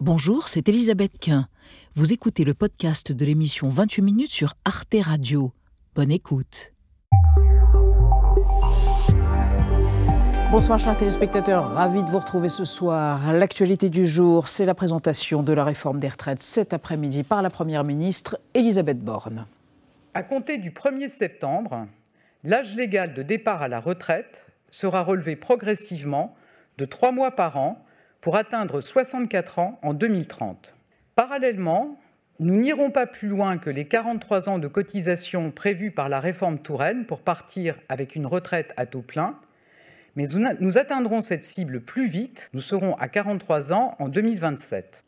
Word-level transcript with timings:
Bonjour, 0.00 0.46
c'est 0.46 0.68
Elisabeth 0.68 1.18
Quint. 1.18 1.48
Vous 1.94 2.12
écoutez 2.12 2.44
le 2.44 2.54
podcast 2.54 3.10
de 3.10 3.24
l'émission 3.24 3.68
28 3.68 4.02
minutes 4.02 4.30
sur 4.30 4.54
Arte 4.64 4.94
Radio. 5.00 5.52
Bonne 5.96 6.12
écoute. 6.12 6.72
Bonsoir 10.52 10.78
chers 10.78 10.96
téléspectateurs, 10.96 11.72
ravi 11.72 12.04
de 12.04 12.10
vous 12.10 12.20
retrouver 12.20 12.48
ce 12.48 12.64
soir. 12.64 13.32
L'actualité 13.32 13.90
du 13.90 14.06
jour, 14.06 14.46
c'est 14.46 14.66
la 14.66 14.74
présentation 14.76 15.42
de 15.42 15.52
la 15.52 15.64
réforme 15.64 15.98
des 15.98 16.08
retraites 16.08 16.42
cet 16.42 16.72
après-midi 16.72 17.24
par 17.24 17.42
la 17.42 17.50
Première 17.50 17.82
ministre 17.82 18.38
Elisabeth 18.54 19.00
Borne. 19.00 19.46
À 20.14 20.22
compter 20.22 20.58
du 20.58 20.70
1er 20.70 21.08
septembre, 21.08 21.88
l'âge 22.44 22.76
légal 22.76 23.14
de 23.14 23.24
départ 23.24 23.62
à 23.62 23.68
la 23.68 23.80
retraite 23.80 24.46
sera 24.70 25.02
relevé 25.02 25.34
progressivement 25.34 26.36
de 26.78 26.84
trois 26.84 27.10
mois 27.10 27.32
par 27.32 27.56
an 27.56 27.84
pour 28.20 28.36
atteindre 28.36 28.80
64 28.80 29.58
ans 29.58 29.78
en 29.82 29.94
2030. 29.94 30.76
Parallèlement, 31.14 31.98
nous 32.40 32.56
n'irons 32.56 32.90
pas 32.90 33.06
plus 33.06 33.28
loin 33.28 33.58
que 33.58 33.70
les 33.70 33.86
43 33.86 34.48
ans 34.48 34.58
de 34.58 34.68
cotisation 34.68 35.50
prévus 35.50 35.90
par 35.90 36.08
la 36.08 36.20
réforme 36.20 36.60
Touraine 36.60 37.04
pour 37.04 37.20
partir 37.20 37.76
avec 37.88 38.14
une 38.14 38.26
retraite 38.26 38.72
à 38.76 38.86
taux 38.86 39.02
plein, 39.02 39.38
mais 40.14 40.24
nous 40.60 40.78
atteindrons 40.78 41.20
cette 41.20 41.44
cible 41.44 41.80
plus 41.80 42.08
vite, 42.08 42.50
nous 42.52 42.60
serons 42.60 42.94
à 42.96 43.08
43 43.08 43.72
ans 43.72 43.96
en 43.98 44.08
2027. 44.08 45.04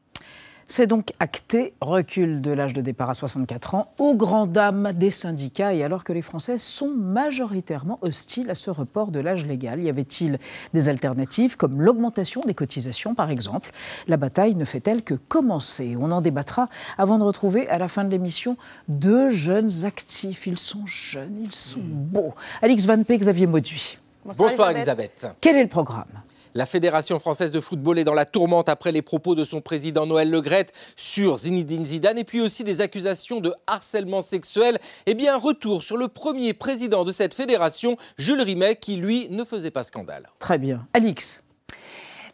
C'est 0.72 0.86
donc 0.86 1.12
acté, 1.18 1.74
recul 1.80 2.40
de 2.40 2.52
l'âge 2.52 2.74
de 2.74 2.80
départ 2.80 3.10
à 3.10 3.14
64 3.14 3.74
ans, 3.74 3.92
aux 3.98 4.14
grandes 4.14 4.52
dames 4.52 4.92
des 4.94 5.10
syndicats, 5.10 5.74
et 5.74 5.82
alors 5.82 6.04
que 6.04 6.12
les 6.12 6.22
Français 6.22 6.58
sont 6.58 6.94
majoritairement 6.94 7.98
hostiles 8.02 8.48
à 8.50 8.54
ce 8.54 8.70
report 8.70 9.10
de 9.10 9.18
l'âge 9.18 9.44
légal. 9.44 9.82
Y 9.82 9.88
avait-il 9.88 10.38
des 10.72 10.88
alternatives, 10.88 11.56
comme 11.56 11.82
l'augmentation 11.82 12.42
des 12.46 12.54
cotisations, 12.54 13.16
par 13.16 13.30
exemple? 13.30 13.72
La 14.06 14.16
bataille 14.16 14.54
ne 14.54 14.64
fait-elle 14.64 15.02
que 15.02 15.14
commencer? 15.14 15.96
On 15.98 16.12
en 16.12 16.20
débattra 16.20 16.68
avant 16.98 17.18
de 17.18 17.24
retrouver 17.24 17.68
à 17.68 17.78
la 17.78 17.88
fin 17.88 18.04
de 18.04 18.10
l'émission 18.10 18.56
deux 18.86 19.28
jeunes 19.28 19.84
actifs. 19.84 20.46
Ils 20.46 20.56
sont 20.56 20.86
jeunes, 20.86 21.46
ils 21.46 21.52
sont 21.52 21.82
beaux. 21.82 22.34
Alix 22.62 22.84
Van 22.84 23.02
P, 23.02 23.18
Xavier 23.18 23.48
Mauduit. 23.48 23.98
Bonsoir, 24.24 24.70
Elisabeth. 24.70 25.26
Quel 25.40 25.56
est 25.56 25.64
le 25.64 25.68
programme? 25.68 26.06
La 26.54 26.66
Fédération 26.66 27.18
française 27.18 27.52
de 27.52 27.60
football 27.60 27.98
est 27.98 28.04
dans 28.04 28.14
la 28.14 28.24
tourmente 28.24 28.68
après 28.68 28.92
les 28.92 29.02
propos 29.02 29.34
de 29.34 29.44
son 29.44 29.60
président 29.60 30.06
Noël 30.06 30.30
Legrette 30.30 30.72
sur 30.96 31.38
Zinedine 31.38 31.84
Zidane 31.84 32.18
et 32.18 32.24
puis 32.24 32.40
aussi 32.40 32.64
des 32.64 32.80
accusations 32.80 33.40
de 33.40 33.52
harcèlement 33.66 34.22
sexuel. 34.22 34.78
Eh 35.06 35.14
bien, 35.14 35.36
retour 35.36 35.82
sur 35.82 35.96
le 35.96 36.08
premier 36.08 36.54
président 36.54 37.04
de 37.04 37.12
cette 37.12 37.34
fédération, 37.34 37.96
Jules 38.18 38.42
Rimet, 38.42 38.76
qui 38.76 38.96
lui 38.96 39.28
ne 39.30 39.44
faisait 39.44 39.70
pas 39.70 39.84
scandale. 39.84 40.28
Très 40.38 40.58
bien. 40.58 40.86
Alix 40.92 41.42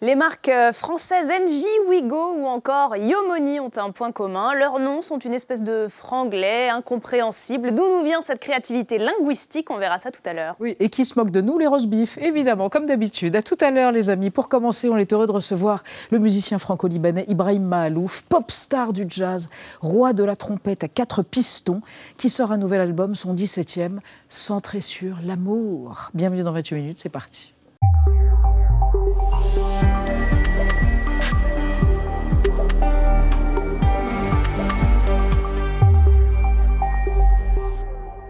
les 0.03 0.15
marques 0.15 0.49
euh, 0.49 0.73
françaises 0.73 1.29
NJ, 1.29 1.65
Wigo 1.89 2.35
ou 2.37 2.47
encore 2.47 2.97
Yomoni 2.97 3.61
ont 3.61 3.71
un 3.77 3.91
point 3.91 4.13
commun. 4.13 4.55
Leurs 4.55 4.79
noms 4.79 5.01
sont 5.01 5.19
une 5.19 5.33
espèce 5.33 5.63
de 5.63 5.87
franglais 5.89 6.69
incompréhensible. 6.69 7.73
D'où 7.73 7.83
nous 7.83 8.05
vient 8.05 8.21
cette 8.21 8.41
créativité 8.41 8.99
linguistique? 8.99 9.71
On 9.71 9.79
verra 9.79 9.99
ça 9.99 10.11
tout 10.11 10.21
à 10.27 10.35
l'heure. 10.35 10.57
Oui, 10.61 10.77
et 10.81 10.91
qui 10.91 11.05
se 11.05 11.19
moque 11.19 11.31
de 11.31 11.41
nous, 11.41 11.59
les 11.59 11.67
roast 11.67 11.87
évidemment, 12.19 12.69
comme 12.69 12.87
d'habitude. 12.87 13.37
À 13.37 13.43
tout 13.43 13.57
à 13.61 13.71
l'heure, 13.71 13.93
les 13.93 14.11
amis. 14.11 14.31
Pour 14.31 14.49
commencer, 14.49 14.89
on 14.89 14.97
est 14.97 15.13
heureux 15.13 15.27
de 15.27 15.33
recevoir 15.33 15.83
le 16.11 16.19
musicien 16.19 16.59
franco-libanais 16.59 17.25
Ibrahim 17.29 17.65
Mahalouf, 17.65 18.23
pop 18.23 18.51
star 18.51 18.93
du 18.93 19.07
jazz, 19.09 19.49
roi 19.81 20.13
de 20.13 20.25
la 20.25 20.37
trompette 20.37 20.85
à 20.85 20.89
quatre 20.89 21.23
pistons, 21.23 21.81
qui 22.17 22.29
sort 22.29 22.53
un 22.53 22.59
nouvel 22.59 22.81
album, 22.81 23.15
son 23.15 23.35
17e, 23.35 23.99
centré 24.29 24.81
sur 24.81 25.19
l'amour. 25.25 26.11
Bienvenue 26.15 26.43
dans 26.43 26.53
28 26.53 26.77
minutes, 26.77 26.99
c'est 27.01 27.09
parti. 27.09 27.56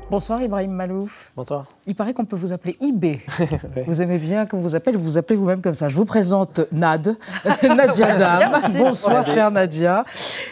Bonsoir 0.09 0.41
Ibrahim 0.41 0.71
Malouf. 0.71 1.33
Bonsoir. 1.35 1.67
Il 1.85 1.97
paraît 1.97 2.15
qu'on 2.15 2.25
peut 2.25 2.37
vous 2.37 2.53
appeler 2.53 2.77
IB. 2.81 3.19
Vous 3.89 4.01
aimez 4.03 4.19
bien 4.19 4.47
qu'on 4.47 4.59
vous 4.59 4.77
appelle, 4.77 4.97
vous 4.97 5.03
vous 5.03 5.19
appelez 5.19 5.35
vous-même 5.35 5.61
comme 5.61 5.75
ça. 5.75 5.89
Je 5.89 5.97
vous 5.97 6.05
présente 6.05 6.61
Nad, 6.71 7.17
Nadia 7.65 8.17
Dam. 8.17 8.61
Bonsoir 8.79 9.27
chère 9.27 9.51
Nadia. 9.51 10.05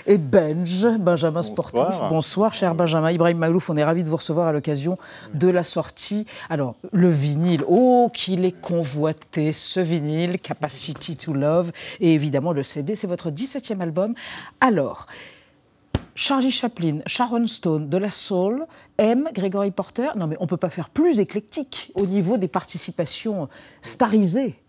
Et 0.08 0.18
Benj, 0.18 0.88
Benjamin 0.98 1.42
Sportif. 1.42 2.00
Bonsoir 2.08 2.52
cher 2.52 2.74
Benjamin. 2.74 3.12
Ibrahim 3.12 3.38
Malouf, 3.38 3.70
on 3.70 3.76
est 3.76 3.84
ravi 3.84 4.02
de 4.02 4.08
vous 4.08 4.16
recevoir 4.16 4.48
à 4.48 4.52
l'occasion 4.52 4.98
de 5.34 5.48
la 5.48 5.62
sortie. 5.62 6.26
Alors, 6.50 6.74
le 6.92 7.08
vinyle, 7.08 7.62
oh 7.68 8.10
qu'il 8.12 8.44
est 8.44 8.60
convoité 8.60 9.52
ce 9.52 9.78
vinyle, 9.78 10.40
Capacity 10.40 11.16
to 11.16 11.32
Love. 11.32 11.70
Et 12.00 12.12
évidemment 12.12 12.52
le 12.52 12.64
CD, 12.64 12.96
c'est 12.96 13.06
votre 13.06 13.30
17e 13.30 13.80
album. 13.80 14.14
Alors, 14.60 15.06
Charlie 16.16 16.52
Chaplin, 16.52 17.00
Sharon 17.06 17.46
Stone, 17.48 17.88
de 17.88 17.98
la 17.98 18.10
soul, 18.10 18.66
M, 18.98 19.28
Gregory 19.34 19.70
Porter. 19.70 20.08
Non, 20.16 20.26
mais 20.26 20.36
on 20.38 20.44
ne 20.44 20.48
peut 20.48 20.56
pas 20.56 20.70
faire 20.70 20.88
plus 20.88 21.18
éclectique 21.18 21.92
au 21.96 22.06
niveau 22.06 22.36
des 22.36 22.48
participations 22.48 23.48
starisées. 23.82 24.60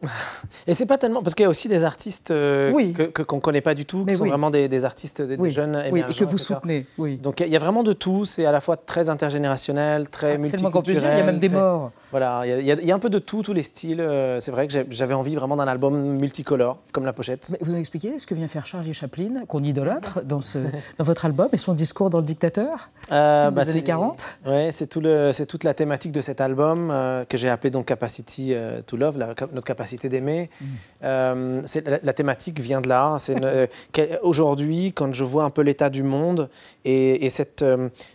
Et 0.68 0.74
c'est 0.74 0.86
pas 0.86 0.98
tellement. 0.98 1.22
Parce 1.22 1.36
qu'il 1.36 1.44
y 1.44 1.46
a 1.46 1.50
aussi 1.50 1.68
des 1.68 1.84
artistes 1.84 2.32
euh, 2.32 2.94
que, 2.94 3.22
qu'on 3.22 3.38
ne 3.38 3.42
connaît 3.42 3.62
pas 3.62 3.74
du 3.74 3.86
tout, 3.86 4.06
qui 4.06 4.16
sont 4.16 4.26
vraiment 4.26 4.50
des, 4.50 4.86
artistes, 4.86 5.22
des, 5.22 5.52
jeunes 5.52 5.82
Oui, 5.92 6.04
et 6.10 6.14
que 6.14 6.24
vous 6.24 6.38
soutenez. 6.38 6.86
Oui. 6.98 7.18
Donc 7.18 7.40
il 7.40 7.50
y, 7.50 7.56
a 7.56 7.60
vraiment 7.60 7.84
de 7.84 7.94
tout. 7.94 8.26
C'est 8.26 8.46
à 8.46 8.52
la 8.52 8.62
fois 8.62 8.78
très 8.78 9.10
intergénérationnel, 9.10 10.10
très 10.10 10.38
multiculturel. 10.38 11.14
Il 11.14 11.20
y 11.20 11.22
a 11.22 11.26
même 11.26 11.40
des 11.40 11.50
morts. 11.50 11.92
Voilà, 12.12 12.44
il 12.46 12.66
y, 12.66 12.92
a 12.92 12.96
un 12.96 13.00
peu 13.00 13.10
de 13.10 13.20
tout, 13.20 13.42
tous 13.42 13.52
les 13.52 13.64
styles. 13.64 14.00
Euh, 14.00 14.40
c'est 14.40 14.52
vrai 14.52 14.68
que 14.68 14.86
j'avais 14.90 15.14
envie 15.14 15.36
vraiment 15.36 15.58
d'un 15.58 15.68
album 15.68 16.18
multicolore, 16.18 16.78
comme 16.94 17.04
la 17.04 17.12
pochette. 17.12 17.50
Mais 17.52 17.58
vous 17.60 17.74
nous 17.74 17.78
expliquez 17.78 18.20
ce 18.20 18.26
que 18.26 18.34
vient 18.34 18.48
faire 18.48 18.66
Charlie 18.66 18.94
Chaplin, 18.94 19.44
qu'on 19.50 19.62
idolâtre 19.62 20.24
dans, 20.24 20.40
ce, 20.40 20.60
dans 20.98 21.04
votre 21.04 21.26
album, 21.26 21.50
et 21.52 21.58
son 21.58 21.74
discours 21.74 22.10
dans 22.10 22.20
Le 22.20 22.24
Dictateur 22.24 22.90
euh, 23.12 23.50
des 23.50 23.56
bah, 23.56 23.64
années 23.64 23.84
40 23.84 24.15
Oui, 24.46 24.72
c'est 24.72 24.88
tout 24.88 25.02
toute 25.48 25.64
la 25.64 25.74
thématique 25.74 26.12
de 26.12 26.22
cet 26.22 26.42
album 26.42 26.90
euh, 26.92 27.26
que 27.26 27.38
j'ai 27.38 27.50
appelé 27.50 27.72
donc 27.72 27.86
Capacity 27.86 28.54
euh, 28.54 28.82
to 28.82 28.98
Love, 28.98 29.18
notre 29.18 29.64
capacité 29.64 30.10
d'aimer. 30.10 30.50
Mm. 30.60 30.66
La, 31.02 32.00
la, 32.02 32.14
thématique 32.14 32.60
vient 32.60 32.82
de 32.82 32.90
là. 32.90 33.18
Aujourd'hui, 34.24 34.92
quand 34.94 35.14
je 35.14 35.24
vois 35.24 35.44
un 35.44 35.50
peu 35.50 35.62
l'état 35.62 35.90
du 35.90 36.02
monde 36.02 36.50
et, 36.84 37.26
et 37.26 37.30
cette 37.30 37.64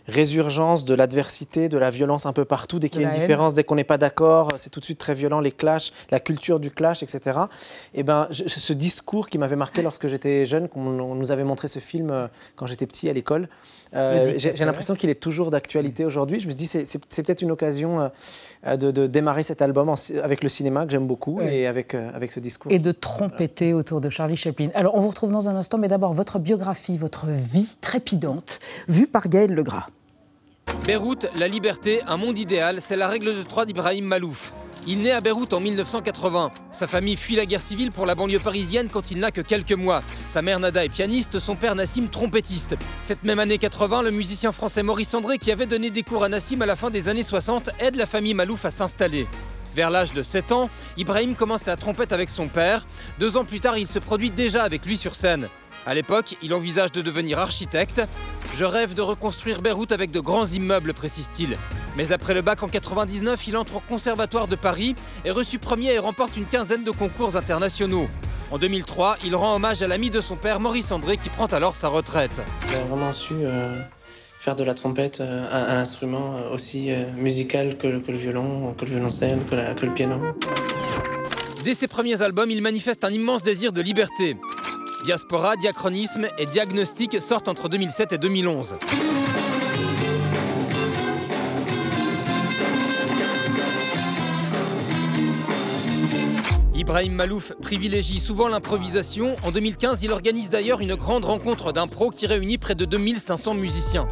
résurgence 0.07 0.83
de 0.83 0.93
l'adversité, 0.93 1.69
de 1.69 1.77
la 1.77 1.89
violence 1.89 2.25
un 2.25 2.33
peu 2.33 2.43
partout, 2.43 2.79
dès 2.79 2.89
qu'il 2.89 3.01
y 3.01 3.05
a 3.05 3.07
une 3.07 3.17
différence, 3.17 3.53
dès 3.53 3.63
qu'on 3.63 3.75
n'est 3.75 3.85
pas 3.85 3.97
d'accord, 3.97 4.49
c'est 4.57 4.69
tout 4.69 4.81
de 4.81 4.85
suite 4.85 4.97
très 4.97 5.13
violent, 5.13 5.39
les 5.39 5.51
clashs, 5.51 5.93
la 6.09 6.19
culture 6.19 6.59
du 6.59 6.69
clash, 6.69 7.01
etc. 7.01 7.39
Et 7.93 8.03
ben, 8.03 8.27
ce 8.31 8.73
discours 8.73 9.29
qui 9.29 9.37
m'avait 9.37 9.55
marqué 9.55 9.81
lorsque 9.81 10.07
j'étais 10.07 10.45
jeune, 10.45 10.67
qu'on 10.67 11.15
nous 11.15 11.31
avait 11.31 11.45
montré 11.45 11.69
ce 11.69 11.79
film 11.79 12.29
quand 12.55 12.67
j'étais 12.67 12.87
petit 12.87 13.09
à 13.09 13.13
l'école, 13.13 13.47
euh, 13.93 14.33
j'ai 14.37 14.65
l'impression 14.65 14.95
qu'il 14.95 15.09
est 15.09 15.19
toujours 15.19 15.51
d'actualité 15.51 16.05
aujourd'hui. 16.05 16.39
Je 16.39 16.47
me 16.47 16.53
dis 16.53 16.67
c'est 16.67 16.85
c'est 16.85 17.23
peut-être 17.23 17.41
une 17.41 17.51
occasion 17.51 18.11
euh, 18.65 18.77
de, 18.77 19.07
démarrer 19.07 19.43
cet 19.43 19.61
album 19.61 19.93
avec 20.23 20.43
le 20.43 20.49
cinéma 20.49 20.85
que 20.85 20.91
j'aime 20.91 21.07
beaucoup 21.07 21.41
et 21.41 21.67
avec, 21.67 21.93
euh, 21.93 22.09
avec 22.13 22.31
ce 22.31 22.39
discours. 22.39 22.71
Et 22.71 22.79
de 22.79 22.91
trompeter 22.91 23.73
autour 23.73 23.99
de 24.01 24.09
Charlie 24.09 24.37
Chaplin. 24.37 24.69
Alors 24.73 24.95
on 24.95 25.01
vous 25.01 25.09
retrouve 25.09 25.31
dans 25.31 25.49
un 25.49 25.55
instant, 25.55 25.77
mais 25.77 25.87
d'abord 25.87 26.13
votre 26.13 26.39
biographie, 26.39 26.97
votre 26.97 27.27
vie 27.27 27.67
trépidante, 27.81 28.59
vue 28.87 29.07
par 29.07 29.27
Gaël 29.27 29.53
Legras. 29.53 29.87
Beyrouth, 30.85 31.27
la 31.37 31.47
liberté, 31.47 32.01
un 32.07 32.17
monde 32.17 32.37
idéal, 32.39 32.79
c'est 32.79 32.95
la 32.95 33.07
règle 33.07 33.35
de 33.35 33.43
trois 33.43 33.65
d'Ibrahim 33.65 34.05
Malouf. 34.05 34.53
Il 34.87 35.03
naît 35.03 35.11
à 35.11 35.21
Beyrouth 35.21 35.53
en 35.53 35.59
1980. 35.59 36.51
Sa 36.71 36.87
famille 36.87 37.15
fuit 37.15 37.35
la 37.35 37.45
guerre 37.45 37.61
civile 37.61 37.91
pour 37.91 38.07
la 38.07 38.15
banlieue 38.15 38.39
parisienne 38.39 38.89
quand 38.91 39.11
il 39.11 39.19
n'a 39.19 39.29
que 39.29 39.41
quelques 39.41 39.73
mois. 39.73 40.01
Sa 40.27 40.41
mère 40.41 40.59
Nada 40.59 40.83
est 40.83 40.89
pianiste, 40.89 41.37
son 41.37 41.55
père 41.55 41.75
Nassim 41.75 42.07
trompettiste. 42.07 42.75
Cette 42.99 43.23
même 43.23 43.37
année 43.37 43.59
80, 43.59 44.01
le 44.01 44.11
musicien 44.11 44.51
français 44.51 44.81
Maurice 44.81 45.13
André, 45.13 45.37
qui 45.37 45.51
avait 45.51 45.67
donné 45.67 45.91
des 45.91 46.01
cours 46.01 46.23
à 46.23 46.29
Nassim 46.29 46.63
à 46.63 46.65
la 46.65 46.75
fin 46.75 46.89
des 46.89 47.09
années 47.09 47.21
60, 47.21 47.69
aide 47.79 47.95
la 47.95 48.07
famille 48.07 48.33
Malouf 48.33 48.65
à 48.65 48.71
s'installer. 48.71 49.27
Vers 49.75 49.91
l'âge 49.91 50.13
de 50.13 50.23
7 50.23 50.51
ans, 50.51 50.69
Ibrahim 50.97 51.35
commence 51.35 51.67
la 51.67 51.77
trompette 51.77 52.11
avec 52.11 52.31
son 52.31 52.47
père. 52.47 52.87
Deux 53.19 53.37
ans 53.37 53.45
plus 53.45 53.59
tard, 53.59 53.77
il 53.77 53.87
se 53.87 53.99
produit 53.99 54.31
déjà 54.31 54.63
avec 54.63 54.85
lui 54.85 54.97
sur 54.97 55.15
scène. 55.15 55.47
À 55.85 55.95
l'époque, 55.95 56.35
il 56.43 56.53
envisage 56.53 56.91
de 56.91 57.01
devenir 57.01 57.39
architecte. 57.39 58.01
Je 58.53 58.65
rêve 58.65 58.93
de 58.93 59.01
reconstruire 59.01 59.61
Beyrouth 59.61 59.91
avec 59.91 60.11
de 60.11 60.19
grands 60.19 60.45
immeubles, 60.45 60.93
précise-t-il. 60.93 61.57
Mais 61.97 62.11
après 62.11 62.35
le 62.35 62.41
bac 62.41 62.61
en 62.61 62.67
99, 62.67 63.47
il 63.47 63.57
entre 63.57 63.77
au 63.77 63.79
Conservatoire 63.79 64.47
de 64.47 64.55
Paris, 64.55 64.95
est 65.25 65.31
reçu 65.31 65.57
premier 65.57 65.93
et 65.93 65.99
remporte 65.99 66.37
une 66.37 66.45
quinzaine 66.45 66.83
de 66.83 66.91
concours 66.91 67.35
internationaux. 67.35 68.07
En 68.51 68.59
2003, 68.59 69.17
il 69.25 69.35
rend 69.35 69.55
hommage 69.55 69.81
à 69.81 69.87
l'ami 69.87 70.09
de 70.09 70.21
son 70.21 70.35
père, 70.35 70.59
Maurice 70.59 70.91
André, 70.91 71.17
qui 71.17 71.29
prend 71.29 71.47
alors 71.47 71.75
sa 71.75 71.87
retraite. 71.87 72.43
J'ai 72.69 72.77
vraiment 72.77 73.11
su 73.11 73.33
euh, 73.33 73.79
faire 74.37 74.55
de 74.55 74.63
la 74.63 74.75
trompette 74.75 75.19
euh, 75.19 75.47
un, 75.51 75.77
instrument 75.77 76.35
euh, 76.37 76.53
aussi 76.53 76.91
musical 77.17 77.77
que, 77.77 77.87
le 77.87 77.99
violon, 78.09 78.73
que 78.73 78.85
le 78.85 78.91
violoncelle, 78.91 79.39
que, 79.49 79.73
que 79.73 79.85
le 79.85 79.93
piano. 79.93 80.21
Dès 81.63 81.73
ses 81.73 81.87
premiers 81.87 82.21
albums, 82.21 82.51
il 82.51 82.61
manifeste 82.61 83.03
un 83.03 83.11
immense 83.11 83.43
désir 83.43 83.71
de 83.71 83.81
liberté. 83.81 84.35
Diaspora, 85.03 85.55
Diachronisme 85.55 86.27
et 86.37 86.45
Diagnostic 86.45 87.19
sortent 87.21 87.47
entre 87.47 87.69
2007 87.69 88.13
et 88.13 88.17
2011. 88.19 88.75
Ibrahim 96.75 97.13
Malouf 97.13 97.53
privilégie 97.61 98.19
souvent 98.19 98.47
l'improvisation. 98.47 99.35
En 99.43 99.51
2015, 99.51 100.03
il 100.03 100.11
organise 100.11 100.49
d'ailleurs 100.51 100.81
une 100.81 100.95
grande 100.95 101.25
rencontre 101.25 101.71
d'impro 101.71 102.11
qui 102.11 102.27
réunit 102.27 102.57
près 102.59 102.75
de 102.75 102.85
2500 102.85 103.55
musiciens. 103.55 104.07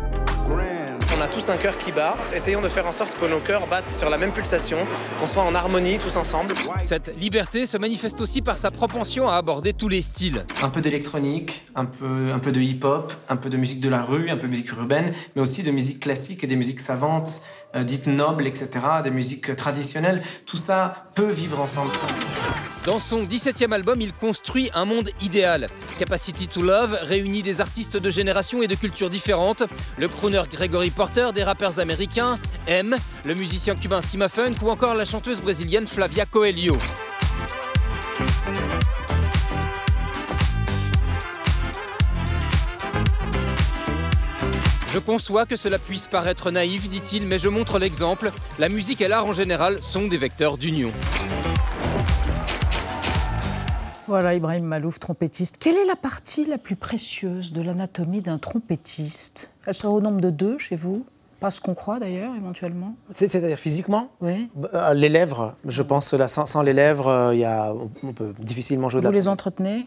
On 1.20 1.22
a 1.22 1.28
tous 1.28 1.50
un 1.50 1.58
cœur 1.58 1.78
qui 1.78 1.92
bat. 1.92 2.16
Essayons 2.34 2.62
de 2.62 2.70
faire 2.70 2.88
en 2.88 2.94
sorte 2.94 3.20
que 3.20 3.26
nos 3.26 3.42
cœurs 3.42 3.68
battent 3.68 3.92
sur 3.92 4.10
la 4.10 4.18
même 4.18 4.32
pulsation, 4.32 4.78
qu'on 5.20 5.28
soit 5.28 5.44
en 5.44 5.54
harmonie 5.54 6.00
tous 6.00 6.16
ensemble. 6.16 6.54
Cette 6.82 7.14
liberté 7.20 7.66
se 7.66 7.78
manifeste 7.78 8.22
aussi 8.22 8.42
par 8.42 8.56
sa 8.56 8.72
propension 8.72 9.28
à 9.28 9.34
aborder 9.34 9.74
tous 9.74 9.90
les 9.90 10.02
styles. 10.02 10.46
Un 10.64 10.70
peu 10.70 10.80
d'électronique, 10.80 11.66
un 11.76 11.84
peu, 11.84 12.32
un 12.34 12.40
peu 12.40 12.54
de 12.54 12.62
hip-hop, 12.62 13.12
un 13.28 13.36
peu 13.36 13.50
de 13.50 13.58
musique 13.58 13.82
de 13.82 13.90
la 13.90 14.02
rue, 14.02 14.30
un 14.30 14.38
peu 14.38 14.48
de 14.48 14.52
musique 14.52 14.72
urbaine, 14.72 15.14
mais 15.36 15.42
aussi 15.42 15.62
de 15.62 15.72
musique 15.72 16.00
classique 16.00 16.46
et 16.46 16.48
des 16.48 16.56
musiques 16.56 16.80
savantes, 16.80 17.42
euh, 17.76 17.84
dites 17.84 18.08
nobles, 18.08 18.48
etc., 18.48 18.70
des 19.04 19.12
musiques 19.12 19.54
traditionnelles. 19.58 20.24
Tout 20.46 20.56
ça 20.56 21.10
peut 21.16 21.30
vivre 21.30 21.60
ensemble. 21.60 21.92
Dans 22.86 23.00
son 23.00 23.24
17e 23.24 23.74
album, 23.74 24.00
il 24.00 24.14
construit 24.14 24.72
un 24.74 24.86
monde 24.86 25.10
idéal. 25.22 25.68
Capacity 25.98 26.48
to 26.48 26.62
Love 26.62 26.98
réunit 27.02 27.44
des 27.44 27.60
artistes 27.60 27.98
de 27.98 28.10
générations 28.10 28.62
et 28.62 28.68
de 28.68 28.76
cultures 28.76 29.10
différentes. 29.10 29.64
Le 29.98 30.08
crooner 30.08 30.42
Gregory 30.50 30.90
Porter, 30.90 31.30
des 31.34 31.44
rappeurs 31.44 31.80
américains, 31.80 32.38
M, 32.68 32.96
le 33.26 33.36
musicien 33.36 33.76
cubain 33.76 34.02
Sima 34.02 34.30
Funk 34.30 34.56
ou 34.62 34.70
encore 34.70 34.96
la 34.96 35.04
chanteuse 35.04 35.42
brésilienne 35.42 35.88
Flavia 35.88 36.26
Coelho. 36.26 36.78
Je 44.92 44.98
conçois 44.98 45.46
que 45.46 45.56
cela 45.56 45.78
puisse 45.78 46.08
paraître 46.08 46.50
naïf, 46.50 46.90
dit-il, 46.90 47.28
mais 47.28 47.38
je 47.38 47.50
montre 47.50 47.78
l'exemple. 47.78 48.32
La 48.58 48.70
musique 48.70 49.02
et 49.02 49.08
l'art 49.08 49.26
en 49.26 49.34
général 49.34 49.84
sont 49.84 50.08
des 50.08 50.18
vecteurs 50.18 50.58
d'union. 50.58 50.92
Voilà, 54.10 54.34
Ibrahim 54.34 54.64
Malouf, 54.66 55.00
trompettiste. 55.00 55.58
Quelle 55.60 55.78
est 55.78 55.86
la 55.86 55.96
partie 55.96 56.44
la 56.46 56.58
plus 56.58 56.76
précieuse 56.76 57.54
de 57.54 57.62
l'anatomie 57.62 58.22
d'un 58.22 58.40
trompettiste? 58.40 59.52
Elle 59.68 59.76
serait 59.76 59.94
au 59.94 60.02
nombre 60.02 60.20
de 60.20 60.32
deux 60.32 60.58
chez 60.58 60.76
vous 60.76 61.06
Pas 61.40 61.52
ce 61.52 61.62
qu'on 61.62 61.76
croit 61.76 62.00
d'ailleurs, 62.00 62.34
éventuellement 62.36 62.96
C'est-à-dire 63.12 63.56
physiquement? 63.60 64.10
Oui. 64.20 64.50
Euh, 64.74 64.96
Les 64.96 65.10
lèvres, 65.10 65.54
je 65.68 65.84
pense, 65.84 66.12
là, 66.14 66.28
sans, 66.28 66.48
sans 66.48 66.64
les 66.64 66.74
lèvres, 66.74 67.08
euh, 67.08 67.36
il 67.36 67.42
y 67.42 67.46
a, 67.46 67.72
on 68.02 68.12
peut 68.14 68.34
difficilement 68.40 68.90
jouer 68.90 69.02
de 69.02 69.06
Vous 69.06 69.12
la 69.14 69.20
les 69.20 69.28
entretenez? 69.28 69.86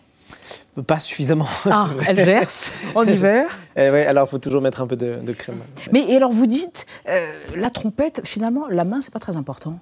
Pas 0.87 1.01
suffisamment. 1.01 1.49
Ah, 1.69 1.89
elles 2.07 2.25
gercent 2.25 2.73
en 2.95 3.03
hiver? 3.07 3.59
Eh 3.75 3.91
ouais, 3.91 4.07
alors 4.07 4.29
il 4.29 4.31
faut 4.31 4.39
toujours 4.39 4.63
mettre 4.63 4.81
un 4.83 4.87
peu 4.87 4.97
de, 4.97 5.17
de 5.17 5.33
crème. 5.33 5.59
Mais 5.91 6.09
et 6.09 6.15
alors 6.17 6.31
vous 6.31 6.47
dites, 6.47 6.87
euh, 7.09 7.27
la 7.57 7.71
trompette, 7.71 8.21
finalement, 8.25 8.69
la 8.69 8.85
main, 8.85 9.01
c'est 9.01 9.13
pas 9.13 9.19
très 9.19 9.37
important. 9.37 9.81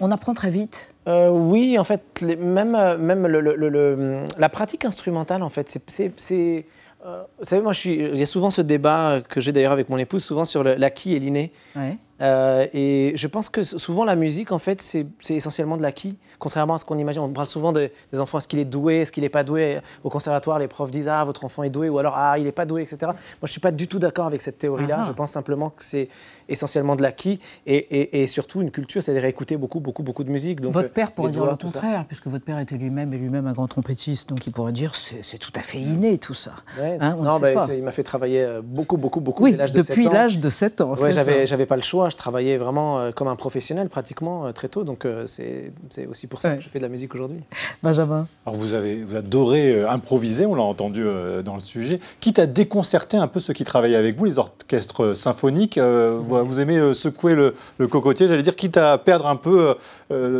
On 0.00 0.10
apprend 0.10 0.34
très 0.34 0.50
vite. 0.50 0.88
Euh, 1.08 1.28
oui, 1.30 1.78
en 1.78 1.84
fait, 1.84 2.02
les- 2.20 2.36
même, 2.36 2.74
euh, 2.74 2.98
même 2.98 3.26
le, 3.26 3.40
le- 3.40 3.54
le- 3.56 3.68
le- 3.68 4.24
la 4.38 4.48
pratique 4.48 4.84
instrumentale, 4.84 5.42
en 5.42 5.48
fait, 5.48 5.78
c'est- 5.86 6.66
euh, 7.06 7.22
vous 7.38 7.44
savez, 7.44 7.62
moi, 7.62 7.72
je 7.72 7.78
suis, 7.80 7.94
il 7.94 8.16
y 8.16 8.22
a 8.22 8.26
souvent 8.26 8.50
ce 8.50 8.60
débat 8.62 9.20
que 9.28 9.40
j'ai 9.40 9.52
d'ailleurs 9.52 9.72
avec 9.72 9.88
mon 9.88 9.96
épouse, 9.98 10.24
souvent 10.24 10.44
sur 10.44 10.64
l'acquis 10.64 11.14
et 11.14 11.20
l'inné. 11.20 11.52
Ouais. 11.76 11.96
Euh, 12.22 12.66
et 12.72 13.12
je 13.16 13.26
pense 13.26 13.48
que 13.50 13.62
souvent 13.62 14.04
la 14.04 14.16
musique, 14.16 14.50
en 14.52 14.58
fait, 14.58 14.80
c'est 14.80 15.06
essentiellement 15.28 15.76
de 15.76 15.82
l'acquis, 15.82 16.16
contrairement 16.38 16.74
à 16.74 16.78
ce 16.78 16.84
qu'on 16.84 16.96
imagine. 16.98 17.20
On 17.22 17.28
parle 17.28 17.46
souvent 17.46 17.72
de- 17.72 17.90
des 18.12 18.20
enfants, 18.20 18.38
est-ce 18.38 18.48
qu'il 18.48 18.58
est 18.58 18.64
doué, 18.64 19.00
est-ce 19.02 19.12
qu'il 19.12 19.22
n'est 19.22 19.28
pas 19.28 19.44
doué? 19.44 19.78
Au 20.02 20.08
conservatoire, 20.08 20.58
les 20.58 20.68
profs 20.68 20.90
disent, 20.90 21.08
ah, 21.08 21.22
votre 21.24 21.44
enfant 21.44 21.62
est 21.62 21.70
doué, 21.70 21.88
ou 21.90 21.98
alors, 21.98 22.14
ah, 22.16 22.38
il 22.38 22.44
n'est 22.44 22.52
pas 22.52 22.64
doué, 22.64 22.82
etc. 22.82 22.98
Moi, 23.02 23.14
je 23.42 23.46
ne 23.46 23.48
suis 23.50 23.60
pas 23.60 23.70
du 23.70 23.86
tout 23.86 23.98
d'accord 23.98 24.26
avec 24.26 24.40
cette 24.40 24.56
théorie-là. 24.58 25.00
Ah. 25.02 25.04
Je 25.06 25.12
pense 25.12 25.30
simplement 25.30 25.70
que 25.70 25.82
c'est 25.82 26.08
essentiellement 26.48 26.96
de 26.96 27.02
l'acquis 27.02 27.38
et, 27.66 27.76
et- 27.76 28.22
et 28.22 28.26
surtout 28.28 28.62
une 28.62 28.70
culture, 28.70 29.02
c'est-à-dire 29.02 29.24
écouter 29.26 29.56
beaucoup, 29.56 29.80
beaucoup, 29.80 30.02
beaucoup 30.02 30.24
de 30.24 30.30
musique. 30.30 30.60
Donc, 30.60 30.72
votre 30.72 30.86
euh, 30.86 30.90
père 30.90 31.12
pourrait 31.12 31.28
les 31.28 31.32
dire 31.32 31.42
doigts, 31.42 31.52
le 31.52 31.56
contraire, 31.58 32.04
puisque 32.06 32.28
votre 32.28 32.44
père 32.44 32.58
était 32.58 32.76
lui-même 32.76 33.12
et 33.12 33.18
lui-même 33.18 33.46
un 33.46 33.52
grand 33.52 33.66
trompettiste, 33.68 34.28
donc 34.30 34.46
il 34.46 34.52
pourrait 34.52 34.72
dire 34.72 34.94
c'est 34.96 35.38
tout 35.38 35.52
à 35.56 35.60
fait 35.60 35.78
inné 35.78 36.16
tout 36.18 36.34
ça. 36.34 36.52
Ouais. 36.80 36.96
Hein, 37.00 37.16
on 37.18 37.24
non, 37.24 37.38
bah, 37.40 37.52
pas. 37.52 37.68
il 37.74 37.82
m'a 37.82 37.92
fait 37.92 38.02
travailler 38.04 38.42
euh, 38.42 38.62
beaucoup, 38.64 38.96
beaucoup, 38.96 39.20
beaucoup 39.20 39.42
Oui, 39.44 39.52
dès 39.52 39.58
l'âge 39.58 39.72
de 39.72 39.80
7 39.80 39.88
depuis 39.90 40.04
l'âge 40.08 40.38
de 40.38 40.48
7 40.50 40.80
ans. 40.80 40.94
Ouais, 40.94 41.12
j'avais 41.46 41.66
pas 41.66 41.76
le 41.76 41.82
choix. 41.82 42.05
Je 42.08 42.16
travaillais 42.16 42.56
vraiment 42.56 42.98
euh, 42.98 43.10
comme 43.12 43.28
un 43.28 43.36
professionnel 43.36 43.88
pratiquement 43.88 44.46
euh, 44.46 44.52
très 44.52 44.68
tôt. 44.68 44.84
Donc 44.84 45.04
euh, 45.04 45.26
c'est, 45.26 45.72
aussi 46.08 46.26
pour 46.26 46.40
ça 46.42 46.50
Ouais. 46.50 46.56
que 46.58 46.62
je 46.62 46.68
fais 46.68 46.78
de 46.78 46.84
la 46.84 46.88
musique 46.88 47.14
aujourd'hui. 47.14 47.40
Benjamin. 47.82 48.28
Alors 48.44 48.56
vous 48.58 48.74
avez 48.74 49.02
vous 49.02 49.16
adorez 49.16 49.80
euh, 49.80 49.90
improviser, 49.90 50.46
on 50.46 50.54
l'a 50.54 50.62
entendu 50.62 51.04
dans 51.44 51.54
le 51.56 51.62
sujet, 51.62 52.00
quitte 52.20 52.38
à 52.38 52.46
déconcerter 52.46 53.16
un 53.16 53.26
peu 53.28 53.40
ceux 53.40 53.52
qui 53.52 53.64
travaillent 53.64 53.96
avec 53.96 54.16
vous, 54.16 54.24
les 54.24 54.38
orchestres 54.38 55.14
symphoniques. 55.16 55.78
vous, 55.78 56.44
vous 56.46 56.60
aimez 56.60 56.94
secouer 56.94 57.34
le, 57.34 57.54
le 57.78 57.88
cocotier, 57.88 58.28
j'allais 58.28 58.42
dire, 58.42 58.56
quitte 58.56 58.76
à 58.76 58.98
perdre 58.98 59.26
un 59.26 59.36
peu 59.36 59.74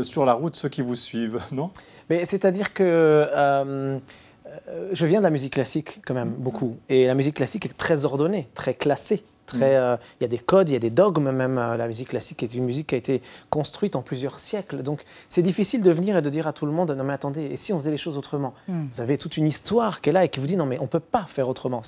sur 0.02 0.24
la 0.24 0.32
route 0.32 0.56
ceux 0.56 0.68
qui 0.68 0.82
vous 0.82 0.94
suivent, 0.94 1.40
non? 1.52 1.70
Mais 2.10 2.24
c'est-à-dire 2.24 2.72
que 2.72 3.26
euh, 4.68 4.88
je 4.92 5.06
viens 5.06 5.18
de 5.18 5.24
la 5.24 5.30
musique 5.30 5.54
classique 5.54 6.00
quand 6.06 6.14
même 6.14 6.30
beaucoup. 6.38 6.76
Et 6.88 7.06
la 7.06 7.14
musique 7.14 7.34
classique 7.36 7.66
est 7.66 7.76
très 7.76 8.04
ordonnée, 8.04 8.48
très 8.54 8.74
classée. 8.74 9.22
Très, 9.46 9.76
euh, 9.76 9.96
il 10.20 10.24
y 10.24 10.26
a 10.26 10.28
des 10.28 10.38
codes, 10.38 10.68
il 10.68 10.72
y 10.72 10.76
a 10.76 10.80
des 10.80 10.90
dogmes 10.90 11.30
même. 11.30 11.56
euh, 11.58 11.76
La 11.76 11.86
musique 11.86 12.08
classique 12.08 12.42
est 12.42 12.54
une 12.54 12.64
musique 12.64 12.88
qui 12.88 12.94
a 12.96 12.98
été 12.98 13.22
construite 13.50 13.94
en 13.96 14.02
plusieurs 14.02 14.38
siècles. 14.38 14.82
Donc 14.82 15.04
c'est 15.28 15.42
difficile 15.42 15.82
de 15.82 15.90
venir 15.90 16.16
et 16.16 16.22
de 16.22 16.28
dire 16.30 16.46
à 16.46 16.52
tout 16.52 16.66
le 16.66 16.72
monde 16.72 16.90
non 16.90 17.04
mais 17.04 17.12
attendez, 17.12 17.42
et 17.44 17.56
si 17.56 17.72
on 17.72 17.78
faisait 17.78 17.90
les 17.92 17.96
choses 17.96 18.18
autrement? 18.18 18.54
Hmm. 18.68 18.86
Vous 18.92 19.00
avez 19.00 19.18
toute 19.18 19.36
une 19.36 19.46
histoire 19.46 20.00
qui 20.00 20.10
est 20.10 20.12
là 20.12 20.24
et 20.24 20.28
qui 20.28 20.40
vous 20.40 20.46
dit 20.46 20.56
non 20.56 20.66
mais 20.66 20.78
on 20.80 20.86
peut 20.86 21.00
pas 21.00 21.24
faire 21.28 21.48
autrement. 21.48 21.82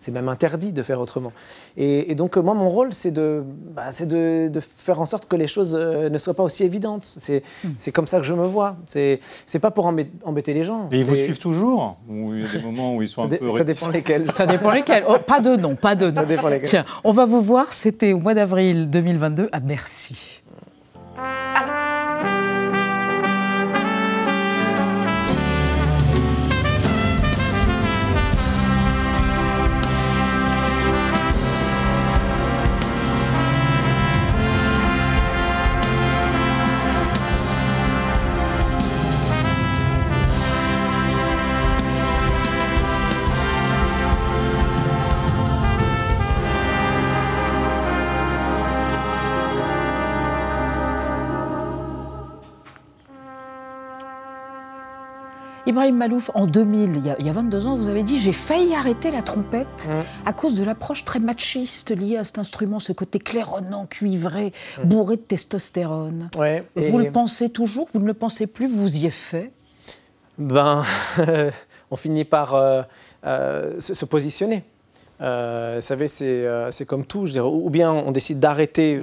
C'est 0.00 0.10
même 0.12 0.28
interdit 0.28 0.72
de 0.72 0.82
faire 0.82 1.00
autrement. 1.00 1.32
Et, 1.76 2.10
et 2.10 2.14
donc 2.14 2.36
euh, 2.36 2.40
moi 2.42 2.54
mon 2.54 2.68
rôle 2.68 2.92
c'est 2.94 3.10
de, 3.10 3.42
bah, 3.76 3.90
de, 4.00 4.48
de 4.48 4.60
faire 4.60 5.00
en 5.00 5.06
sorte 5.06 5.26
que 5.26 5.36
les 5.36 5.46
choses 5.46 5.76
euh, 5.78 6.08
ne 6.08 6.18
soient 6.18 6.34
pas 6.34 6.42
aussi 6.42 6.64
évidentes. 6.64 7.04
C'est 7.04 7.42
c'est 7.76 7.92
comme 7.92 8.06
ça 8.06 8.18
que 8.18 8.24
je 8.24 8.34
me 8.34 8.46
vois. 8.46 8.76
C'est 8.86 9.20
pas 9.60 9.70
pour 9.70 9.86
embê- 9.86 10.08
embêter 10.24 10.54
les 10.54 10.64
gens. 10.64 10.88
Et 10.90 10.98
ils 10.98 11.04
vous 11.04 11.16
suivent 11.16 11.38
toujours? 11.38 11.96
Ou 12.08 12.34
il 12.34 12.42
y 12.42 12.44
a 12.44 12.48
des 12.52 12.62
moments 12.62 12.96
où 12.96 13.02
ils 13.02 13.08
sont 13.08 13.24
un 13.24 13.28
peu 13.28 13.48
ça 13.48 13.54
réticents? 13.54 13.86
dépend 13.86 13.92
lesquels. 13.92 14.32
Ça 14.32 14.46
dépend 14.46 14.70
lesquels. 14.70 15.04
Oh, 15.08 15.16
pas 15.26 15.40
de 15.40 15.56
nom, 15.56 15.74
pas 15.74 15.94
de 15.94 16.06
nom. 16.08 16.14
Ça 16.14 16.24
dépend 16.24 16.48
lesquels. 16.48 16.68
Tiens, 16.68 16.84
on 17.04 17.12
va 17.12 17.24
vous 17.24 17.40
voir, 17.40 17.72
c'était 17.72 18.12
au 18.12 18.20
mois 18.20 18.34
d'avril 18.34 18.90
2022 18.90 19.48
à 19.52 19.60
Bercy. 19.60 20.41
Ibrahim 55.72 55.96
Malouf, 55.96 56.30
en 56.34 56.46
2000, 56.46 56.96
il 56.96 57.06
y 57.06 57.10
a, 57.10 57.16
il 57.18 57.26
y 57.26 57.30
a 57.30 57.32
22 57.32 57.66
ans, 57.66 57.76
vous 57.76 57.88
avez 57.88 58.02
dit 58.02 58.18
J'ai 58.18 58.34
failli 58.34 58.74
arrêter 58.74 59.10
la 59.10 59.22
trompette 59.22 59.88
Mm. 59.88 60.02
à 60.26 60.32
cause 60.34 60.54
de 60.54 60.62
l'approche 60.64 61.04
très 61.04 61.18
machiste 61.18 61.96
liée 61.96 62.18
à 62.18 62.24
cet 62.24 62.38
instrument, 62.38 62.78
ce 62.78 62.92
côté 62.92 63.18
claironnant, 63.18 63.86
cuivré, 63.86 64.52
bourré 64.84 65.16
de 65.16 65.22
testostérone. 65.22 66.28
Ouais, 66.36 66.64
et- 66.76 66.90
Vous 66.90 66.98
le 66.98 67.10
pensez 67.10 67.48
toujours 67.48 67.88
Vous 67.94 68.00
ne 68.00 68.06
le 68.06 68.12
pensez 68.14 68.46
plus 68.46 68.66
Vous 68.66 68.98
y 68.98 69.06
êtes 69.06 69.12
fait? 69.14 69.50
Ben, 70.38 70.84
on 71.90 71.96
finit 71.96 72.24
par 72.26 72.54
euh, 72.54 72.82
euh, 73.24 73.80
se, 73.80 73.94
se 73.94 74.04
positionner. 74.04 74.64
Euh, 75.22 75.76
vous 75.76 75.82
savez, 75.82 76.06
c'est 76.08 76.44
euh, 76.46 76.70
comme 76.86 77.06
tout. 77.06 77.24
Je 77.26 77.32
dirais, 77.32 77.48
ou 77.48 77.70
bien 77.70 77.92
on 77.92 78.12
décide 78.12 78.40
d'arrêter 78.40 79.02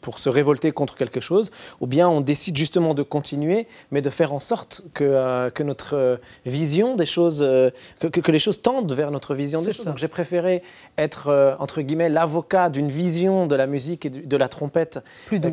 pour 0.00 0.18
se 0.18 0.28
révolter 0.28 0.72
contre 0.72 0.96
quelque 0.96 1.20
chose, 1.20 1.50
ou 1.80 1.86
bien 1.86 2.08
on 2.08 2.20
décide 2.20 2.56
justement 2.56 2.94
de 2.94 3.02
continuer, 3.02 3.66
mais 3.90 4.02
de 4.02 4.10
faire 4.10 4.32
en 4.32 4.40
sorte 4.40 4.82
que, 4.94 5.04
euh, 5.04 5.50
que 5.50 5.62
notre 5.62 5.96
euh, 5.96 6.16
vision 6.46 6.96
des 6.96 7.06
choses, 7.06 7.40
euh, 7.42 7.70
que, 8.00 8.30
les 8.30 8.38
choses 8.38 8.60
tendent 8.60 8.92
vers 8.92 9.10
notre 9.10 9.34
vision 9.34 9.60
des 9.60 9.72
choses. 9.72 9.84
ça. 9.84 9.90
Donc 9.90 9.98
j'ai 9.98 10.08
préféré 10.08 10.62
être, 10.96 11.28
euh, 11.28 11.54
entre 11.58 11.80
guillemets, 11.82 12.08
l'avocat 12.08 12.70
d'une 12.70 12.88
vision 12.90 13.46
de 13.46 13.54
la 13.54 13.66
musique 13.66 14.04
et 14.06 14.10
de 14.10 14.36
la 14.36 14.48
trompette 14.48 15.00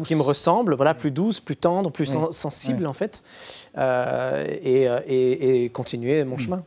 qui 0.04 0.16
me 0.16 0.22
ressemble, 0.22 0.76
voilà, 0.76 0.94
plus 0.94 1.12
douce, 1.12 1.40
plus 1.40 1.56
tendre, 1.58 1.92
plus 1.92 2.10
Oui. 2.10 2.14
sen- 2.22 2.32
sensible 2.32 2.82
Oui. 2.82 2.88
en 2.88 2.94
fait, 2.94 3.24
et, 3.78 4.88
et- 5.08 5.64
et 5.66 5.70
continuer 5.70 6.24
mon 6.24 6.38
chemin. 6.38 6.64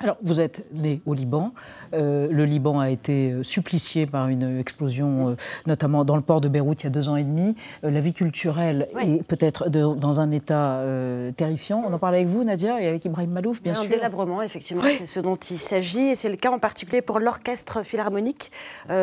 Alors, 0.00 0.16
vous 0.22 0.38
êtes 0.40 0.64
né 0.72 1.00
au 1.06 1.14
Liban. 1.14 1.52
Euh, 1.94 2.28
le 2.30 2.44
Liban 2.44 2.80
a 2.80 2.90
été 2.90 3.32
euh, 3.32 3.42
supplicié 3.42 4.06
par 4.06 4.28
une 4.28 4.58
explosion, 4.58 5.30
euh, 5.30 5.36
notamment 5.66 6.04
dans 6.04 6.16
le 6.16 6.22
port 6.22 6.40
de 6.40 6.48
Beyrouth 6.48 6.82
il 6.82 6.84
y 6.84 6.86
a 6.86 6.90
deux 6.90 7.08
ans 7.08 7.16
et 7.16 7.24
demi. 7.24 7.54
la 7.82 8.00
vie 8.00 8.12
culturelle 8.12 8.88
est 9.00 9.22
peut-être 9.22 9.68
dans 9.68 10.20
un 10.20 10.30
état 10.30 10.82
terrifiant. 11.36 11.82
On 11.86 11.92
en 11.92 11.98
parle 11.98 12.16
avec 12.16 12.28
vous, 12.28 12.44
Nadia, 12.44 12.80
et 12.80 12.86
avec 12.86 13.04
Ibrahim 13.04 13.30
Malouf, 13.30 13.62
bien 13.62 13.74
sûr. 13.74 13.84
Un 13.84 13.88
délabrement, 13.88 14.42
effectivement, 14.42 14.82
c'est 14.88 15.06
ce 15.06 15.20
dont 15.20 15.36
il 15.36 15.56
s'agit. 15.56 16.10
Et 16.10 16.14
c'est 16.14 16.28
le 16.28 16.36
cas 16.36 16.50
en 16.50 16.58
particulier 16.58 17.02
pour 17.02 17.20
l'orchestre 17.20 17.84
philharmonique 17.84 18.50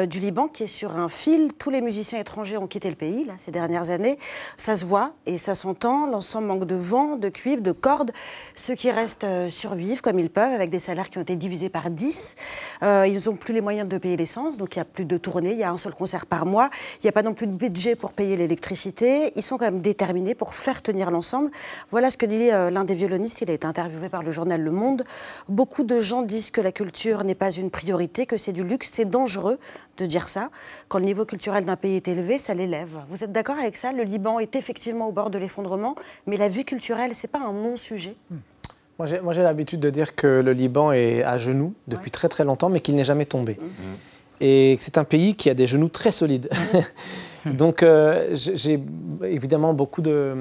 du 0.10 0.20
Liban, 0.20 0.48
qui 0.48 0.64
est 0.64 0.68
sur 0.68 0.98
un 0.98 1.10
fil. 1.10 1.54
Tous 1.54 1.70
les 1.70 1.82
musiciens 1.82 2.20
étrangers 2.20 2.58
ont 2.58 2.68
quitté 2.68 2.90
le 2.90 2.96
pays 2.96 3.26
là, 3.26 3.34
ces 3.38 3.52
dernières 3.52 3.90
années. 3.90 4.18
Ça 4.58 4.76
se 4.76 4.86
voit 4.86 5.14
et 5.26 5.38
ça 5.38 5.56
s'entend. 5.56 6.08
L'ensemble 6.08 6.48
manque 6.48 6.66
de 6.66 6.76
vent, 6.76 7.16
de 7.16 7.30
cuivre, 7.30 7.62
de 7.62 7.72
cordes. 7.72 8.12
Ceux 8.54 8.76
qui 8.76 8.92
restent 8.92 9.26
survivent 9.50 10.02
comme 10.02 10.20
ils 10.20 10.30
peuvent, 10.30 10.54
avec 10.54 10.70
des 10.70 10.80
salaires 10.80 11.10
qui 11.10 11.18
ont 11.18 11.22
été 11.22 11.36
divisés 11.36 11.70
par 11.70 11.90
10. 11.90 12.36
Euh, 12.84 13.06
ils 13.08 13.30
n'ont 13.30 13.36
plus 13.36 13.54
les 13.54 13.62
moyens 13.62 13.88
de 13.88 13.98
payer 13.98 14.18
l'essence, 14.18 14.58
donc 14.58 14.76
il 14.76 14.80
n'y 14.80 14.82
a 14.82 14.86
plus 14.86 15.06
de 15.06 15.18
tournées, 15.18 15.52
il 15.52 15.58
y 15.58 15.64
a 15.64 15.72
un 15.72 15.78
seul 15.78 15.94
concert 15.94 16.26
par 16.26 16.46
mois. 16.46 16.70
Il 16.96 17.06
n'y 17.06 17.10
a 17.10 17.12
pas 17.12 17.24
non 17.24 17.34
plus 17.34 17.48
de 17.48 17.54
budget 17.54 17.96
pour 17.96 18.14
payer 18.14 18.38
l'électricité. 18.38 19.32
Ils 19.36 19.42
sont 19.42 19.58
quand 19.58 19.66
même 19.66 19.82
déterminés 19.82 20.36
pour 20.36 20.54
faire 20.54 20.82
tenir 20.82 21.12
l'ensemble. 21.12 21.52
Voilà 21.90 22.10
ce 22.10 22.18
que 22.18 22.26
dit 22.26 22.52
euh, 22.52 22.70
l'un 22.70 22.84
des 22.84 22.96
violonistes. 22.96 23.42
Il 23.42 23.50
a 23.52 23.54
été 23.54 23.68
interviewé 23.68 24.10
par 24.10 24.24
le 24.24 24.32
journal 24.32 24.62
Le 24.62 24.72
Monde. 24.72 25.04
Beaucoup 25.50 25.84
de 25.84 26.00
gens 26.00 26.22
disent 26.22 26.52
que 26.52 26.62
la 26.62 26.72
culture 26.72 27.24
n'est 27.24 27.36
pas 27.36 27.52
une 27.52 27.70
priorité, 27.70 28.26
que 28.26 28.38
c'est 28.38 28.54
du 28.54 28.64
luxe. 28.64 28.90
C'est 28.92 29.06
dangereux 29.06 29.58
de 29.98 30.06
dire 30.06 30.28
ça. 30.28 30.50
Quand 30.88 31.00
le 31.00 31.06
niveau 31.06 31.26
culturel 31.26 31.64
d'un 31.66 31.76
pays 31.76 31.96
est 31.96 32.08
élevé, 32.08 32.38
ça 32.38 32.54
l'élève. 32.54 32.98
Vous 33.10 33.24
êtes 33.24 33.32
d'accord 33.32 33.58
avec 33.58 33.76
ça? 33.76 33.92
Le 33.92 34.04
Liban 34.04 34.40
est 34.40 34.56
effectivement 34.56 35.08
au 35.08 35.12
bord 35.12 35.30
de 35.30 35.38
l'effondrement, 35.38 35.96
mais 36.28 36.38
la 36.38 36.48
vie 36.48 36.66
culturelle, 36.66 37.16
c'est 37.16 37.30
pas 37.30 37.40
un 37.40 37.54
non-sujet? 37.54 38.16
Hmm. 38.30 38.38
Moi, 38.98 39.34
j'ai 39.34 39.44
l'habitude 39.44 39.82
de 39.82 39.90
dire 39.90 40.16
que 40.16 40.28
le 40.28 40.54
Liban 40.54 40.92
est 40.94 41.22
à 41.24 41.38
genoux 41.38 41.74
depuis 41.88 42.12
très 42.12 42.30
très 42.30 42.46
longtemps, 42.46 42.70
mais 42.70 42.80
qu'il 42.80 42.96
n'est 42.96 43.06
jamais 43.06 43.26
tombé. 43.26 43.58
Mmh. 43.60 43.74
Et 44.42 44.76
que 44.78 44.84
c'est 44.84 44.98
un 44.98 45.04
pays 45.04 45.36
qui 45.36 45.50
a 45.50 45.54
des 45.54 45.68
genoux 45.68 45.90
très 45.90 46.12
solides. 46.12 46.50
Mmh. 47.46 47.52
Donc, 47.58 47.84
euh, 47.84 48.30
j'ai 48.34 48.80
évidemment 49.24 49.74
beaucoup 49.74 50.02
de. 50.02 50.34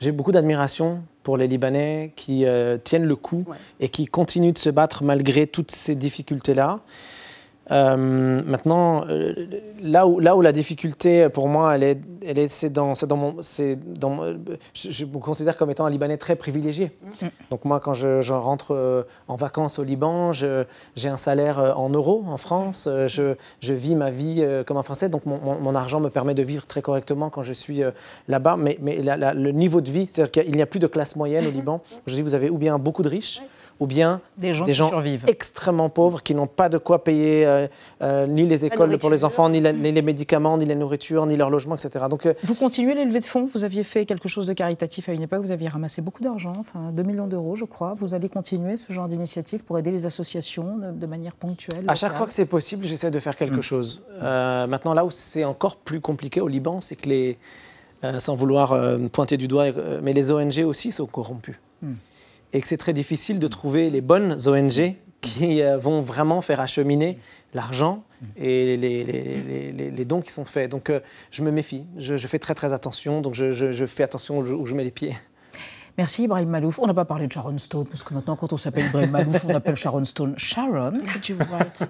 J'ai 0.00 0.12
beaucoup 0.12 0.32
d'admiration 0.32 1.02
pour 1.22 1.36
les 1.36 1.46
Libanais 1.46 2.12
qui 2.16 2.46
euh, 2.46 2.78
tiennent 2.78 3.04
le 3.04 3.16
coup 3.16 3.44
et 3.80 3.90
qui 3.90 4.06
continuent 4.06 4.52
de 4.52 4.58
se 4.58 4.70
battre 4.70 5.04
malgré 5.04 5.46
toutes 5.46 5.70
ces 5.70 5.94
difficultés-là. 5.94 6.80
Euh, 7.70 8.42
maintenant, 8.44 9.04
euh, 9.08 9.34
là, 9.80 10.06
où, 10.06 10.18
là 10.18 10.34
où 10.36 10.42
la 10.42 10.52
difficulté 10.52 11.28
pour 11.28 11.48
moi, 11.48 11.76
elle 11.76 11.82
est, 11.84 11.98
elle 12.26 12.38
est, 12.38 12.48
c'est 12.48 12.70
dans, 12.70 12.94
c'est 12.94 13.06
dans 13.06 13.16
mon, 13.16 13.36
c'est 13.42 13.76
dans, 13.76 14.20
je, 14.74 15.04
me 15.04 15.18
considère 15.18 15.56
comme 15.56 15.70
étant 15.70 15.84
un 15.84 15.90
Libanais 15.90 16.16
très 16.16 16.34
privilégié. 16.34 16.90
Mm. 17.22 17.26
Donc 17.50 17.64
moi, 17.64 17.78
quand 17.78 17.94
je, 17.94 18.32
rentre 18.32 18.74
euh, 18.74 19.02
en 19.28 19.36
vacances 19.36 19.78
au 19.78 19.84
Liban, 19.84 20.32
j'ai 20.32 21.08
un 21.08 21.16
salaire 21.16 21.78
en 21.78 21.90
euros 21.90 22.24
en 22.26 22.36
France, 22.36 22.88
je, 23.06 23.34
je 23.60 23.72
vis 23.72 23.94
ma 23.94 24.10
vie 24.10 24.44
comme 24.66 24.76
un 24.76 24.82
Français, 24.82 25.08
donc 25.08 25.26
mon, 25.26 25.38
mon, 25.38 25.74
argent 25.74 26.00
me 26.00 26.10
permet 26.10 26.34
de 26.34 26.42
vivre 26.42 26.66
très 26.66 26.82
correctement 26.82 27.30
quand 27.30 27.42
je 27.42 27.52
suis 27.52 27.82
là-bas. 28.28 28.56
Mais, 28.58 28.78
mais 28.80 29.00
le 29.02 29.50
niveau 29.50 29.80
de 29.80 29.90
vie, 29.90 30.08
c'est-à-dire 30.10 30.44
qu'il 30.44 30.56
n'y 30.56 30.62
a 30.62 30.66
plus 30.66 30.80
de 30.80 30.86
classe 30.86 31.14
moyenne 31.16 31.46
au. 31.46 31.50
Liban. 31.60 31.82
Aujourd'hui, 32.06 32.22
vous 32.22 32.34
avez 32.34 32.50
ou 32.50 32.58
bien 32.58 32.78
beaucoup 32.78 33.02
de 33.02 33.08
riches 33.08 33.40
ou 33.80 33.86
bien 33.86 34.20
des 34.36 34.52
gens, 34.52 34.66
survivent. 34.66 35.24
extrêmement 35.26 35.88
pauvres 35.88 36.22
qui 36.22 36.34
n'ont 36.34 36.46
pas 36.46 36.68
de 36.68 36.76
quoi 36.76 37.02
payer 37.02 37.46
euh, 37.46 37.66
euh, 38.02 38.26
ni 38.26 38.46
les 38.46 38.66
écoles 38.66 38.96
pour 38.98 39.08
les 39.08 39.24
enfants, 39.24 39.48
ni, 39.48 39.60
les 39.60 40.02
médicaments, 40.02 40.58
ni 40.58 40.66
la 40.66 40.74
nourriture, 40.74 41.24
ni 41.24 41.36
leur 41.36 41.48
logement, 41.48 41.76
etc. 41.76 42.04
Donc, 42.10 42.26
euh, 42.26 42.34
vous 42.44 42.54
continuez 42.54 42.94
l'élevé 42.94 43.20
de 43.20 43.24
fonds? 43.24 43.46
Vous 43.46 43.64
aviez 43.64 43.82
fait 43.82 44.04
quelque 44.04 44.28
chose 44.28 44.46
de 44.46 44.52
caritatif 44.52 45.08
à 45.08 45.12
une 45.12 45.22
époque? 45.22 45.42
Vous 45.42 45.50
aviez 45.50 45.68
ramassé 45.68 46.02
beaucoup 46.02 46.22
d'argent, 46.22 46.52
enfin 46.58 46.92
2 46.92 47.02
millions 47.02 47.26
d'euros, 47.26 47.56
je 47.56 47.64
crois. 47.64 47.94
Vous 47.94 48.12
allez 48.12 48.28
continuer 48.28 48.76
ce 48.76 48.92
genre 48.92 49.08
d'initiative 49.08 49.64
pour 49.64 49.78
aider 49.78 49.90
les 49.90 50.04
associations 50.04 50.78
de, 50.92 51.06
manière 51.06 51.34
ponctuelle. 51.34 51.84
À 51.88 51.94
chaque 51.94 52.14
fois 52.14 52.26
que 52.26 52.34
c'est 52.34 52.44
possible, 52.44 52.84
j'essaie 52.84 53.10
de 53.10 53.18
faire 53.18 53.34
quelque 53.34 53.56
mm. 53.56 53.62
chose. 53.62 54.04
maintenant, 54.20 54.92
là 54.92 55.06
où 55.06 55.10
c'est 55.10 55.44
encore 55.44 55.76
plus 55.76 56.00
compliqué 56.02 56.42
au 56.42 56.48
Liban, 56.48 56.82
c'est 56.82 56.96
que 56.96 57.08
les, 57.08 57.38
sans 58.18 58.36
vouloir 58.36 58.78
pointer 59.10 59.38
du 59.38 59.48
doigt, 59.48 59.68
mais 60.02 60.12
les 60.12 60.30
ONG 60.30 60.58
aussi 60.66 60.92
sont 60.92 61.06
corrompues. 61.06 61.58
Mm 61.82 61.94
et 62.52 62.60
que 62.60 62.68
c'est 62.68 62.76
très 62.76 62.92
difficile 62.92 63.38
de 63.38 63.48
trouver 63.48 63.90
les 63.90 64.00
bonnes 64.00 64.38
ONG 64.46 64.96
qui 65.20 65.62
euh, 65.62 65.76
vont 65.76 66.00
vraiment 66.00 66.40
faire 66.40 66.60
acheminer 66.60 67.18
l'argent 67.52 68.04
et 68.36 68.76
les, 68.76 70.04
dons 70.04 70.20
qui 70.20 70.32
sont 70.32 70.44
faits. 70.44 70.70
Donc 70.70 70.90
euh, 70.90 71.00
je 71.30 71.42
me 71.42 71.50
méfie, 71.50 71.84
je, 71.96 72.16
fais 72.16 72.38
très 72.38 72.54
très 72.54 72.72
attention, 72.72 73.20
donc 73.20 73.34
je, 73.34 73.52
je 73.52 73.86
fais 73.86 74.02
attention 74.02 74.38
où 74.38 74.66
je 74.66 74.74
mets 74.74 74.84
les 74.84 74.90
pieds. 74.90 75.16
Merci 76.00 76.22
Ibrahim 76.22 76.48
Malouf. 76.48 76.78
On 76.78 76.86
n'a 76.86 76.94
pas 76.94 77.04
parlé 77.04 77.26
de 77.26 77.32
Sharon 77.32 77.58
Stone, 77.58 77.84
parce 77.84 78.02
que 78.02 78.14
maintenant, 78.14 78.34
quand 78.34 78.54
on 78.54 78.56
s'appelle 78.56 78.86
Ibrahim 78.86 79.10
Malouf, 79.10 79.44
on 79.46 79.54
appelle 79.54 79.76
Sharon 79.76 80.06
Stone 80.06 80.32
Sharon. 80.38 80.92
Could 81.12 81.28
you 81.28 81.36
write 81.52 81.82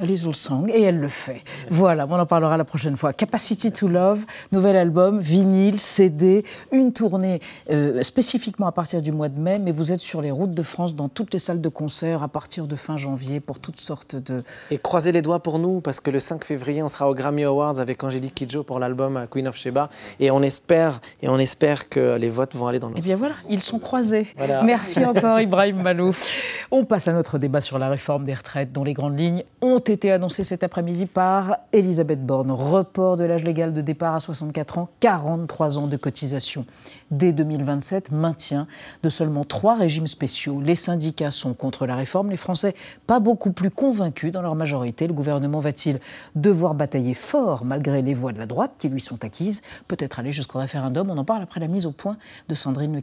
a 0.00 0.04
little 0.04 0.34
song 0.34 0.68
Et 0.74 0.82
elle 0.82 0.98
le 0.98 1.06
fait. 1.06 1.44
Voilà, 1.70 2.04
on 2.10 2.18
en 2.18 2.26
parlera 2.26 2.56
la 2.56 2.64
prochaine 2.64 2.96
fois. 2.96 3.12
Capacity 3.12 3.70
to 3.70 3.86
Love, 3.86 4.24
nouvel 4.50 4.74
album, 4.74 5.20
vinyle, 5.20 5.78
CD, 5.78 6.44
une 6.72 6.92
tournée 6.92 7.38
euh, 7.70 8.02
spécifiquement 8.02 8.66
à 8.66 8.72
partir 8.72 9.00
du 9.00 9.12
mois 9.12 9.28
de 9.28 9.38
mai, 9.38 9.60
mais 9.60 9.70
vous 9.70 9.92
êtes 9.92 10.00
sur 10.00 10.20
les 10.20 10.32
routes 10.32 10.54
de 10.54 10.62
France, 10.64 10.96
dans 10.96 11.08
toutes 11.08 11.32
les 11.32 11.38
salles 11.38 11.60
de 11.60 11.68
concert 11.68 12.24
à 12.24 12.28
partir 12.28 12.66
de 12.66 12.74
fin 12.74 12.96
janvier 12.96 13.38
pour 13.38 13.60
toutes 13.60 13.78
sortes 13.78 14.16
de. 14.16 14.42
Et 14.72 14.78
croisez 14.78 15.12
les 15.12 15.22
doigts 15.22 15.44
pour 15.44 15.60
nous, 15.60 15.80
parce 15.80 16.00
que 16.00 16.10
le 16.10 16.18
5 16.18 16.44
février, 16.44 16.82
on 16.82 16.88
sera 16.88 17.08
au 17.08 17.14
Grammy 17.14 17.44
Awards 17.44 17.78
avec 17.78 18.02
Angélique 18.02 18.34
Kidjo 18.34 18.64
pour 18.64 18.80
l'album 18.80 19.28
Queen 19.30 19.46
of 19.46 19.54
Sheba, 19.54 19.90
et 20.18 20.32
on 20.32 20.42
espère, 20.42 21.00
et 21.22 21.28
on 21.28 21.38
espère 21.38 21.88
que 21.88 22.16
les 22.16 22.30
votes 22.30 22.56
vont 22.56 22.66
aller 22.66 22.80
dans 22.80 22.88
le. 22.88 22.94
Eh 22.98 23.00
bien 23.00 23.14
voilà, 23.14 23.34
ils 23.50 23.62
sont 23.62 23.78
croisés. 23.78 24.26
Merci 24.64 25.04
encore 25.04 25.40
Ibrahim 25.40 25.82
Malouf. 25.82 26.26
On 26.70 26.84
passe 26.84 27.08
à 27.08 27.12
notre 27.12 27.38
débat 27.38 27.60
sur 27.60 27.78
la 27.78 27.88
réforme 27.88 28.24
des 28.24 28.34
retraites 28.34 28.72
dont 28.72 28.84
les 28.84 28.94
grandes 28.94 29.18
lignes 29.18 29.44
ont 29.60 29.78
été 29.78 30.10
annoncées 30.10 30.44
cet 30.44 30.62
après-midi 30.62 31.06
par 31.06 31.56
Elisabeth 31.72 32.24
Borne. 32.24 32.50
Report 32.50 33.16
de 33.16 33.24
l'âge 33.24 33.44
légal 33.44 33.72
de 33.72 33.80
départ 33.80 34.14
à 34.14 34.20
64 34.20 34.78
ans, 34.78 34.88
43 35.00 35.78
ans 35.78 35.86
de 35.86 35.96
cotisation. 35.96 36.66
Dès 37.10 37.32
2027, 37.32 38.10
maintien 38.10 38.66
de 39.02 39.08
seulement 39.08 39.44
trois 39.44 39.74
régimes 39.74 40.06
spéciaux. 40.06 40.60
Les 40.60 40.74
syndicats 40.74 41.30
sont 41.30 41.54
contre 41.54 41.86
la 41.86 41.96
réforme, 41.96 42.30
les 42.30 42.36
Français 42.36 42.74
pas 43.06 43.20
beaucoup 43.20 43.52
plus 43.52 43.70
convaincus 43.70 44.32
dans 44.32 44.42
leur 44.42 44.54
majorité. 44.54 45.06
Le 45.06 45.12
gouvernement 45.12 45.60
va-t-il 45.60 45.98
devoir 46.34 46.74
batailler 46.74 47.14
fort 47.14 47.64
malgré 47.64 48.02
les 48.02 48.14
voix 48.14 48.32
de 48.32 48.38
la 48.38 48.46
droite 48.46 48.72
qui 48.78 48.88
lui 48.88 49.00
sont 49.00 49.24
acquises? 49.24 49.62
Peut-être 49.88 50.18
aller 50.18 50.32
jusqu'au 50.32 50.58
référendum. 50.58 51.10
On 51.10 51.18
en 51.18 51.24
parle 51.24 51.42
après 51.42 51.60
la 51.60 51.68
mise 51.68 51.86
au 51.86 51.92
point 51.92 52.16
de 52.48 52.54
Sandrine 52.54 52.94
Le 52.94 53.00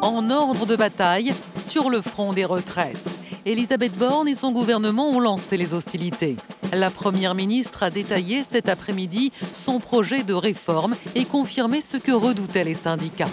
En 0.00 0.30
ordre 0.30 0.66
de 0.66 0.76
bataille 0.76 1.34
sur 1.66 1.90
le 1.90 2.00
front 2.00 2.32
des 2.32 2.44
retraites. 2.44 3.18
Elisabeth 3.44 3.94
Borne 3.94 4.28
et 4.28 4.36
son 4.36 4.52
gouvernement 4.52 5.10
ont 5.10 5.20
lancé 5.20 5.56
les 5.56 5.74
hostilités. 5.74 6.36
La 6.72 6.90
Première 6.90 7.34
ministre 7.34 7.82
a 7.82 7.90
détaillé 7.90 8.44
cet 8.44 8.68
après-midi 8.68 9.32
son 9.52 9.80
projet 9.80 10.22
de 10.22 10.34
réforme 10.34 10.94
et 11.16 11.24
confirmé 11.24 11.80
ce 11.80 11.96
que 11.96 12.12
redoutaient 12.12 12.62
les 12.62 12.74
syndicats. 12.74 13.30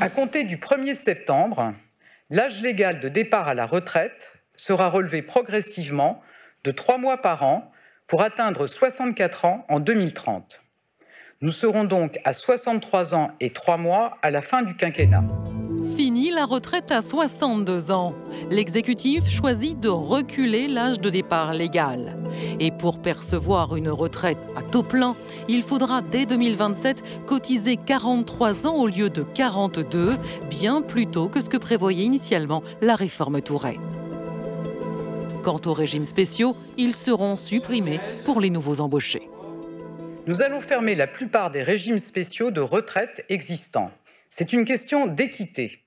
À 0.00 0.08
compter 0.08 0.44
du 0.44 0.56
1er 0.56 0.94
septembre, 0.94 1.74
l'âge 2.30 2.62
légal 2.62 3.00
de 3.00 3.08
départ 3.08 3.48
à 3.48 3.54
la 3.54 3.66
retraite 3.66 4.32
sera 4.56 4.88
relevé 4.88 5.20
progressivement 5.20 6.22
de 6.64 6.70
trois 6.70 6.96
mois 6.96 7.18
par 7.18 7.42
an 7.42 7.70
pour 8.06 8.22
atteindre 8.22 8.66
64 8.66 9.44
ans 9.44 9.64
en 9.68 9.78
2030. 9.78 10.62
Nous 11.42 11.52
serons 11.52 11.84
donc 11.84 12.20
à 12.24 12.34
63 12.34 13.14
ans 13.14 13.30
et 13.40 13.48
3 13.48 13.78
mois 13.78 14.18
à 14.20 14.30
la 14.30 14.42
fin 14.42 14.60
du 14.60 14.76
quinquennat. 14.76 15.24
Fini 15.96 16.30
la 16.30 16.44
retraite 16.44 16.90
à 16.90 17.00
62 17.00 17.92
ans. 17.92 18.14
L'exécutif 18.50 19.26
choisit 19.26 19.80
de 19.80 19.88
reculer 19.88 20.68
l'âge 20.68 21.00
de 21.00 21.08
départ 21.08 21.54
légal. 21.54 22.18
Et 22.58 22.70
pour 22.70 23.00
percevoir 23.00 23.74
une 23.74 23.88
retraite 23.88 24.46
à 24.54 24.60
taux 24.60 24.82
plein, 24.82 25.16
il 25.48 25.62
faudra 25.62 26.02
dès 26.02 26.26
2027 26.26 27.24
cotiser 27.24 27.78
43 27.78 28.66
ans 28.66 28.76
au 28.76 28.86
lieu 28.86 29.08
de 29.08 29.22
42, 29.22 30.18
bien 30.50 30.82
plus 30.82 31.06
tôt 31.06 31.30
que 31.30 31.40
ce 31.40 31.48
que 31.48 31.56
prévoyait 31.56 32.04
initialement 32.04 32.62
la 32.82 32.96
réforme 32.96 33.40
Touraine. 33.40 33.80
Quant 35.42 35.60
aux 35.64 35.72
régimes 35.72 36.04
spéciaux, 36.04 36.54
ils 36.76 36.94
seront 36.94 37.36
supprimés 37.36 37.98
pour 38.26 38.42
les 38.42 38.50
nouveaux 38.50 38.80
embauchés 38.80 39.29
nous 40.26 40.42
allons 40.42 40.60
fermer 40.60 40.94
la 40.94 41.06
plupart 41.06 41.50
des 41.50 41.62
régimes 41.62 41.98
spéciaux 41.98 42.50
de 42.50 42.60
retraite 42.60 43.24
existants. 43.28 43.90
C'est 44.28 44.52
une 44.52 44.64
question 44.64 45.06
d'équité. 45.06 45.80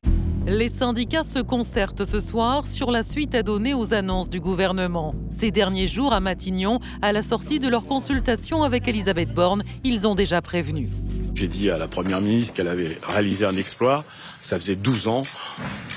Les 0.46 0.68
syndicats 0.68 1.24
se 1.24 1.40
concertent 1.40 2.04
ce 2.04 2.20
soir 2.20 2.68
sur 2.68 2.92
la 2.92 3.02
suite 3.02 3.34
à 3.36 3.44
donner 3.44 3.74
aux 3.74 3.94
annonces 3.94 4.30
du 4.30 4.42
gouvernement. 4.42 5.16
Ces 5.32 5.52
derniers 5.52 5.88
jours 5.88 6.12
à 6.12 6.20
Matignon, 6.20 6.80
à 7.02 7.14
la 7.14 7.22
sortie 7.22 7.60
de 7.60 7.70
leur 7.70 7.86
consultation 7.86 8.64
avec 8.64 8.88
Elisabeth 8.88 9.34
Borne, 9.34 9.64
ils 9.86 10.06
ont 10.08 10.16
déjà 10.16 10.42
prévenu. 10.42 10.90
J'ai 11.36 11.48
dit 11.48 11.70
à 11.70 11.78
la 11.78 11.88
Première 11.88 12.20
ministre 12.20 12.54
qu'elle 12.54 12.68
avait 12.68 12.98
réalisé 13.04 13.46
un 13.46 13.56
exploit. 13.56 14.04
Ça 14.42 14.60
faisait 14.60 14.76
12 14.76 15.08
ans 15.08 15.24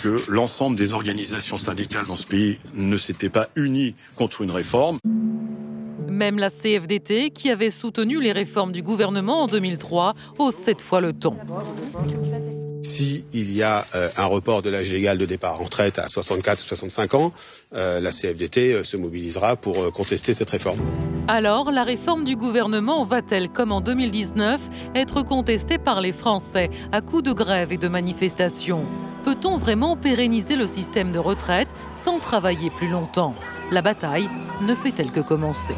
que 0.02 0.22
l'ensemble 0.28 0.76
des 0.76 0.92
organisations 0.92 1.58
syndicales 1.58 2.06
dans 2.06 2.16
ce 2.16 2.26
pays 2.26 2.60
ne 2.74 2.96
s'étaient 2.96 3.28
pas 3.28 3.48
unies 3.56 3.96
contre 4.14 4.42
une 4.42 4.52
réforme. 4.52 4.98
Même 6.16 6.38
la 6.38 6.48
CFDT, 6.48 7.28
qui 7.28 7.50
avait 7.50 7.68
soutenu 7.68 8.22
les 8.22 8.32
réformes 8.32 8.72
du 8.72 8.82
gouvernement 8.82 9.42
en 9.42 9.48
2003, 9.48 10.14
hausse 10.38 10.54
cette 10.54 10.80
fois 10.80 11.02
le 11.02 11.12
ton. 11.12 11.36
S'il 12.80 13.52
y 13.52 13.62
a 13.62 13.84
euh, 13.94 14.08
un 14.16 14.24
report 14.24 14.62
de 14.62 14.70
l'âge 14.70 14.90
légal 14.90 15.18
de 15.18 15.26
départ 15.26 15.60
en 15.60 15.64
retraite 15.64 15.98
à 15.98 16.08
64 16.08 16.60
ou 16.60 16.64
65 16.68 17.12
ans, 17.12 17.32
euh, 17.74 18.00
la 18.00 18.12
CFDT 18.12 18.72
euh, 18.72 18.82
se 18.82 18.96
mobilisera 18.96 19.56
pour 19.56 19.92
contester 19.92 20.32
cette 20.32 20.48
réforme. 20.48 20.80
Alors, 21.28 21.70
la 21.70 21.84
réforme 21.84 22.24
du 22.24 22.34
gouvernement 22.34 23.04
va-t-elle, 23.04 23.50
comme 23.50 23.70
en 23.70 23.82
2019, 23.82 24.58
être 24.94 25.22
contestée 25.22 25.76
par 25.76 26.00
les 26.00 26.12
Français 26.12 26.70
à 26.92 27.02
coups 27.02 27.24
de 27.24 27.32
grève 27.34 27.74
et 27.74 27.76
de 27.76 27.88
manifestations? 27.88 28.86
Peut-on 29.22 29.58
vraiment 29.58 29.96
pérenniser 29.96 30.56
le 30.56 30.66
système 30.66 31.12
de 31.12 31.18
retraite 31.18 31.68
sans 31.90 32.20
travailler 32.20 32.70
plus 32.70 32.88
longtemps? 32.88 33.34
La 33.72 33.82
bataille 33.82 34.28
ne 34.60 34.76
fait-elle 34.76 35.10
que 35.10 35.18
commencer 35.18 35.74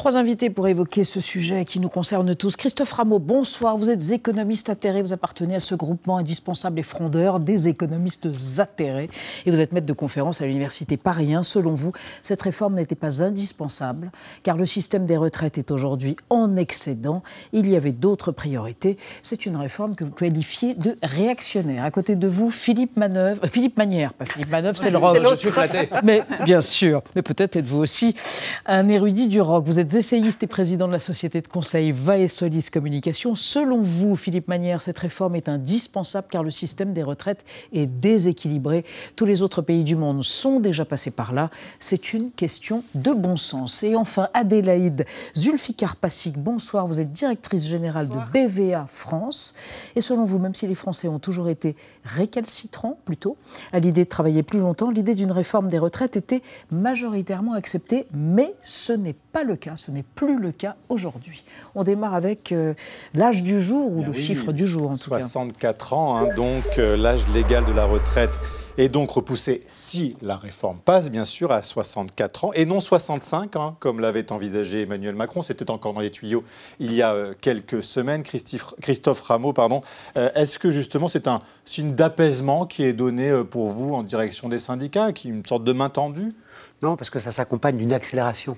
Trois 0.00 0.16
invités 0.16 0.48
pour 0.48 0.66
évoquer 0.66 1.04
ce 1.04 1.20
sujet 1.20 1.66
qui 1.66 1.78
nous 1.78 1.90
concerne 1.90 2.34
tous. 2.34 2.56
Christophe 2.56 2.92
Rameau, 2.92 3.18
bonsoir. 3.18 3.76
Vous 3.76 3.90
êtes 3.90 4.12
économiste 4.12 4.70
atterré. 4.70 5.02
Vous 5.02 5.12
appartenez 5.12 5.56
à 5.56 5.60
ce 5.60 5.74
groupement 5.74 6.16
indispensable 6.16 6.78
et 6.78 6.82
frondeur 6.82 7.38
des 7.38 7.68
économistes 7.68 8.26
atterrés. 8.56 9.10
Et 9.44 9.50
vous 9.50 9.60
êtes 9.60 9.72
maître 9.72 9.86
de 9.86 9.92
conférence 9.92 10.40
à 10.40 10.46
l'université 10.46 10.96
Paris 10.96 11.34
1. 11.34 11.42
Selon 11.42 11.74
vous, 11.74 11.92
cette 12.22 12.40
réforme 12.40 12.76
n'était 12.76 12.94
pas 12.94 13.22
indispensable 13.22 14.10
car 14.42 14.56
le 14.56 14.64
système 14.64 15.04
des 15.04 15.18
retraites 15.18 15.58
est 15.58 15.70
aujourd'hui 15.70 16.16
en 16.30 16.56
excédent. 16.56 17.22
Il 17.52 17.68
y 17.68 17.76
avait 17.76 17.92
d'autres 17.92 18.32
priorités. 18.32 18.96
C'est 19.22 19.44
une 19.44 19.56
réforme 19.58 19.96
que 19.96 20.04
vous 20.04 20.12
qualifiez 20.12 20.72
de 20.72 20.96
réactionnaire. 21.02 21.84
À 21.84 21.90
côté 21.90 22.16
de 22.16 22.26
vous, 22.26 22.48
Philippe 22.48 22.96
Manœuvre, 22.96 23.44
euh, 23.44 23.48
Philippe 23.48 23.76
Manière, 23.76 24.14
pas 24.14 24.24
Philippe 24.24 24.50
Manœuvre, 24.50 24.78
c'est 24.78 24.90
le 24.90 24.96
rock. 24.96 25.18
Je 25.32 25.36
suis 25.36 25.50
flatté. 25.50 25.90
Mais 26.02 26.22
bien 26.46 26.62
sûr, 26.62 27.02
mais 27.14 27.20
peut-être 27.20 27.56
êtes-vous 27.56 27.80
aussi 27.80 28.16
un 28.64 28.88
érudit 28.88 29.28
du 29.28 29.42
rock. 29.42 29.64
Vous 29.66 29.78
êtes 29.78 29.89
essayiste 29.94 30.42
et 30.42 30.46
président 30.46 30.86
de 30.86 30.92
la 30.92 30.98
société 30.98 31.40
de 31.40 31.48
conseil 31.48 31.94
Solis 32.28 32.68
Communication. 32.72 33.34
Selon 33.34 33.80
vous, 33.80 34.16
Philippe 34.16 34.48
Manière, 34.48 34.82
cette 34.82 34.98
réforme 34.98 35.36
est 35.36 35.48
indispensable 35.48 36.26
car 36.30 36.42
le 36.42 36.50
système 36.50 36.92
des 36.92 37.02
retraites 37.02 37.44
est 37.72 37.86
déséquilibré. 37.86 38.84
Tous 39.16 39.24
les 39.24 39.42
autres 39.42 39.62
pays 39.62 39.84
du 39.84 39.96
monde 39.96 40.22
sont 40.24 40.60
déjà 40.60 40.84
passés 40.84 41.10
par 41.10 41.32
là. 41.32 41.50
C'est 41.78 42.12
une 42.12 42.30
question 42.30 42.82
de 42.94 43.12
bon 43.12 43.36
sens. 43.36 43.82
Et 43.82 43.96
enfin, 43.96 44.28
Adélaïde 44.34 45.06
Zulfikar 45.36 45.96
Passik, 45.96 46.36
bonsoir. 46.38 46.86
Vous 46.86 47.00
êtes 47.00 47.12
directrice 47.12 47.66
générale 47.66 48.08
de 48.08 48.18
BVA 48.32 48.86
France. 48.88 49.54
Et 49.96 50.00
selon 50.00 50.24
vous, 50.24 50.38
même 50.38 50.54
si 50.54 50.66
les 50.66 50.74
Français 50.74 51.08
ont 51.08 51.18
toujours 51.18 51.48
été 51.48 51.76
récalcitrants 52.04 52.98
plutôt 53.04 53.36
à 53.72 53.78
l'idée 53.78 54.04
de 54.04 54.10
travailler 54.10 54.42
plus 54.42 54.58
longtemps, 54.58 54.90
l'idée 54.90 55.14
d'une 55.14 55.32
réforme 55.32 55.68
des 55.68 55.78
retraites 55.78 56.16
était 56.16 56.42
majoritairement 56.70 57.54
acceptée, 57.54 58.06
mais 58.12 58.54
ce 58.62 58.92
n'est 58.92 59.14
pas 59.29 59.29
le 59.44 59.56
cas. 59.56 59.76
Ce 59.76 59.90
n'est 59.90 60.02
plus 60.02 60.38
le 60.38 60.52
cas 60.52 60.76
aujourd'hui. 60.88 61.44
On 61.74 61.84
démarre 61.84 62.14
avec 62.14 62.52
euh, 62.52 62.74
l'âge 63.14 63.42
du 63.42 63.60
jour 63.60 63.90
ou 63.90 64.04
le 64.04 64.12
chiffre 64.12 64.52
du 64.52 64.66
jour 64.66 64.90
en 64.90 64.96
tout 64.96 65.04
64 65.04 65.92
ans, 65.94 66.16
hein, 66.16 66.34
donc 66.34 66.78
euh, 66.78 66.96
l'âge 66.96 67.26
légal 67.28 67.64
de 67.64 67.72
la 67.72 67.84
retraite 67.84 68.38
est 68.78 68.88
donc 68.88 69.10
repoussé, 69.10 69.62
si 69.66 70.16
la 70.22 70.36
réforme 70.36 70.80
passe, 70.80 71.10
bien 71.10 71.24
sûr, 71.24 71.52
à 71.52 71.62
64 71.62 72.44
ans, 72.46 72.52
et 72.54 72.64
non 72.64 72.80
65, 72.80 73.56
hein, 73.56 73.76
comme 73.78 74.00
l'avait 74.00 74.32
envisagé 74.32 74.82
Emmanuel 74.82 75.14
Macron. 75.14 75.42
C'était 75.42 75.70
encore 75.70 75.92
dans 75.92 76.00
les 76.00 76.10
tuyaux 76.10 76.44
il 76.78 76.94
y 76.94 77.02
a 77.02 77.12
euh, 77.12 77.34
quelques 77.40 77.82
semaines. 77.82 78.22
Christophe, 78.22 78.74
Christophe 78.80 79.20
Rameau, 79.20 79.52
pardon. 79.52 79.82
Est-ce 80.16 80.58
que 80.58 80.70
justement 80.70 81.08
c'est 81.08 81.28
un 81.28 81.40
signe 81.64 81.94
d'apaisement 81.94 82.66
qui 82.66 82.84
est 82.84 82.92
donné 82.92 83.42
pour 83.50 83.68
vous 83.68 83.94
en 83.94 84.02
direction 84.02 84.48
des 84.48 84.58
syndicats, 84.58 85.12
qui 85.12 85.28
une 85.28 85.44
sorte 85.44 85.64
de 85.64 85.72
main 85.72 85.88
tendue? 85.88 86.34
Non, 86.82 86.96
parce 86.96 87.10
que 87.10 87.18
ça 87.18 87.30
s'accompagne 87.30 87.76
d'une 87.76 87.92
accélération 87.92 88.56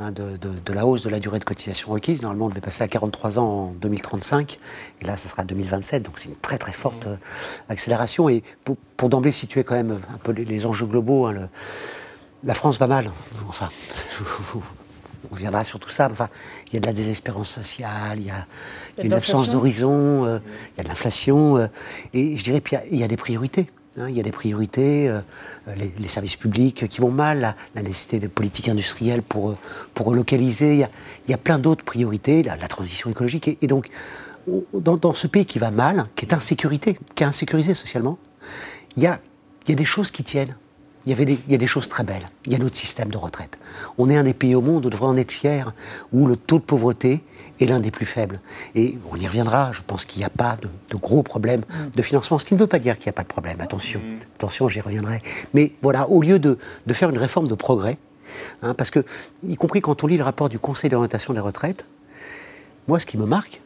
hein, 0.00 0.10
de, 0.10 0.72
la 0.72 0.86
hausse 0.86 1.02
de 1.02 1.08
la 1.08 1.20
durée 1.20 1.38
de 1.38 1.44
cotisation 1.44 1.92
requise. 1.92 2.22
Normalement, 2.22 2.46
on 2.46 2.48
devait 2.48 2.60
passer 2.60 2.82
à 2.82 2.88
43 2.88 3.38
ans 3.38 3.44
en 3.44 3.66
2035, 3.72 4.58
et 5.00 5.04
là, 5.04 5.16
ça 5.16 5.28
sera 5.28 5.44
2027, 5.44 6.02
donc 6.02 6.18
c'est 6.18 6.28
une 6.28 6.36
très 6.36 6.58
très 6.58 6.72
forte 6.72 7.06
mmh. 7.06 7.10
euh, 7.10 7.16
accélération. 7.68 8.28
Et 8.28 8.42
pour, 8.96 9.08
d'emblée 9.08 9.32
situer 9.32 9.64
quand 9.64 9.74
même 9.74 10.00
un 10.12 10.18
peu 10.18 10.32
les, 10.32 10.66
enjeux 10.66 10.86
globaux, 10.86 11.26
hein, 11.26 11.48
la 12.44 12.54
France 12.54 12.78
va 12.78 12.86
mal. 12.86 13.10
Enfin, 13.48 13.68
on 15.30 15.34
viendra 15.34 15.64
sur 15.64 15.78
tout 15.78 15.88
ça. 15.88 16.08
Enfin, 16.10 16.28
il 16.68 16.74
y 16.74 16.76
a 16.76 16.80
de 16.80 16.86
la 16.86 16.92
désespérance 16.92 17.50
sociale, 17.50 18.18
il 18.18 18.26
y 18.26 18.30
a, 18.30 18.46
une 19.02 19.12
absence 19.12 19.50
d'horizon, 19.50 20.26
euh, 20.26 20.38
il 20.74 20.78
y 20.78 20.80
a 20.80 20.84
de 20.84 20.88
l'inflation, 20.88 21.56
euh, 21.56 21.66
et 22.14 22.36
je 22.36 22.44
dirais 22.44 22.60
qu'il 22.60 22.98
y, 22.98 23.02
a 23.02 23.08
des 23.08 23.16
priorités. 23.16 23.66
Hein, 23.98 24.08
il 24.08 24.16
y 24.16 24.20
a 24.20 24.22
des 24.22 24.30
priorités, 24.30 25.08
euh, 25.08 25.20
les, 25.76 26.08
services 26.08 26.36
publics 26.36 26.86
qui 26.88 27.00
vont 27.00 27.10
mal, 27.10 27.56
la, 27.74 27.82
nécessité 27.82 28.20
de 28.20 28.28
politique 28.28 28.68
industrielle 28.68 29.22
pour, 29.22 29.56
pour 29.94 30.06
relocaliser. 30.06 30.86
Il 31.26 31.30
y 31.30 31.34
a, 31.34 31.38
plein 31.38 31.58
d'autres 31.58 31.84
priorités, 31.84 32.44
la, 32.44 32.56
transition 32.68 33.10
écologique. 33.10 33.58
Et, 33.60 33.66
donc, 33.66 33.90
dans, 34.72 35.12
ce 35.12 35.26
pays 35.26 35.44
qui 35.44 35.58
va 35.58 35.72
mal, 35.72 36.06
qui 36.14 36.24
est 36.24 36.32
insécurité, 36.32 36.96
qui 37.16 37.24
est 37.24 37.26
insécurisé 37.26 37.74
socialement, 37.74 38.18
il 38.96 39.02
y 39.02 39.06
a 39.06 39.20
des 39.66 39.84
choses 39.84 40.10
qui 40.12 40.22
tiennent. 40.22 40.54
Il 41.10 41.18
y, 41.18 41.22
avait 41.22 41.32
il 41.32 41.50
y 41.50 41.56
a 41.56 41.58
des 41.58 41.66
choses 41.66 41.88
très 41.88 42.04
belles. 42.04 42.28
Il 42.46 42.52
y 42.52 42.54
a 42.54 42.58
notre 42.58 42.76
système 42.76 43.08
de 43.08 43.16
retraite. 43.16 43.58
On 43.98 44.08
est 44.08 44.16
un 44.16 44.22
des 44.22 44.32
pays 44.32 44.54
au 44.54 44.60
monde, 44.60 44.86
on 44.86 44.90
devrait 44.90 45.08
en 45.08 45.16
être 45.16 45.32
fier, 45.32 45.74
où 46.12 46.24
le 46.24 46.36
taux 46.36 46.60
de 46.60 46.64
pauvreté 46.64 47.24
est 47.60 47.66
l'un 47.66 47.80
des 47.80 47.90
plus 47.90 48.06
faibles. 48.06 48.38
Et 48.76 48.96
on 49.10 49.16
y 49.16 49.26
reviendra, 49.26 49.72
je 49.72 49.80
pense 49.84 50.04
qu'il 50.04 50.20
n'y 50.20 50.24
a 50.24 50.30
pas 50.30 50.56
de, 50.62 50.96
gros 50.96 51.24
problèmes 51.24 51.62
mm. 51.62 51.96
de 51.96 52.02
financement, 52.02 52.38
ce 52.38 52.44
qui 52.44 52.54
ne 52.54 52.60
veut 52.60 52.68
pas 52.68 52.78
dire 52.78 52.96
qu'il 52.96 53.06
n'y 53.06 53.10
a 53.10 53.14
pas 53.14 53.24
de 53.24 53.28
problème, 53.28 53.60
attention, 53.60 53.98
mm. 53.98 54.18
attention, 54.36 54.68
j'y 54.68 54.80
reviendrai. 54.80 55.20
Mais 55.52 55.72
voilà, 55.82 56.08
au 56.08 56.22
lieu 56.22 56.38
de, 56.38 56.56
faire 56.92 57.10
une 57.10 57.18
réforme 57.18 57.48
de 57.48 57.56
progrès, 57.56 57.98
hein, 58.62 58.74
parce 58.74 58.92
que, 58.92 59.04
y 59.48 59.56
compris 59.56 59.80
quand 59.80 60.04
on 60.04 60.06
lit 60.06 60.16
le 60.16 60.22
rapport 60.22 60.48
du 60.48 60.60
Conseil 60.60 60.90
d'orientation 60.90 61.34
des 61.34 61.40
retraites, 61.40 61.86
moi, 62.86 63.00
ce 63.00 63.06
qui 63.06 63.18
me 63.18 63.26
marque, 63.26 63.62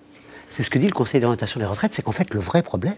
c'est 0.48 0.62
ce 0.62 0.70
que 0.70 0.78
dit 0.78 0.86
le 0.86 0.94
Conseil 0.94 1.20
d'orientation 1.20 1.60
des 1.60 1.66
retraites, 1.66 1.92
c'est 1.92 2.00
qu'en 2.00 2.12
fait, 2.12 2.32
le 2.32 2.40
vrai 2.40 2.62
problème, 2.62 2.94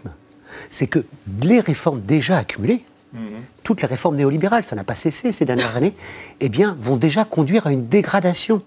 c'est 0.71 0.87
que 0.87 1.05
les 1.43 1.59
réformes 1.59 2.01
déjà 2.01 2.39
accumulées. 2.39 2.85
Toutes 3.63 3.83
les 3.83 3.89
réformes 3.89 4.17
néolibérales, 4.17 4.65
ça 4.65 4.77
n'a 4.77 4.85
pas 4.85 4.95
cessé 4.95 5.33
ces 5.33 5.45
dernières 5.45 5.77
années, 5.77 5.95
eh 6.41 6.49
bien, 6.49 6.77
vont 6.81 6.97
déjà 6.97 7.25
conduire 7.25 7.67
à 7.67 7.73
une 7.73 7.87
dégradation 7.87 8.63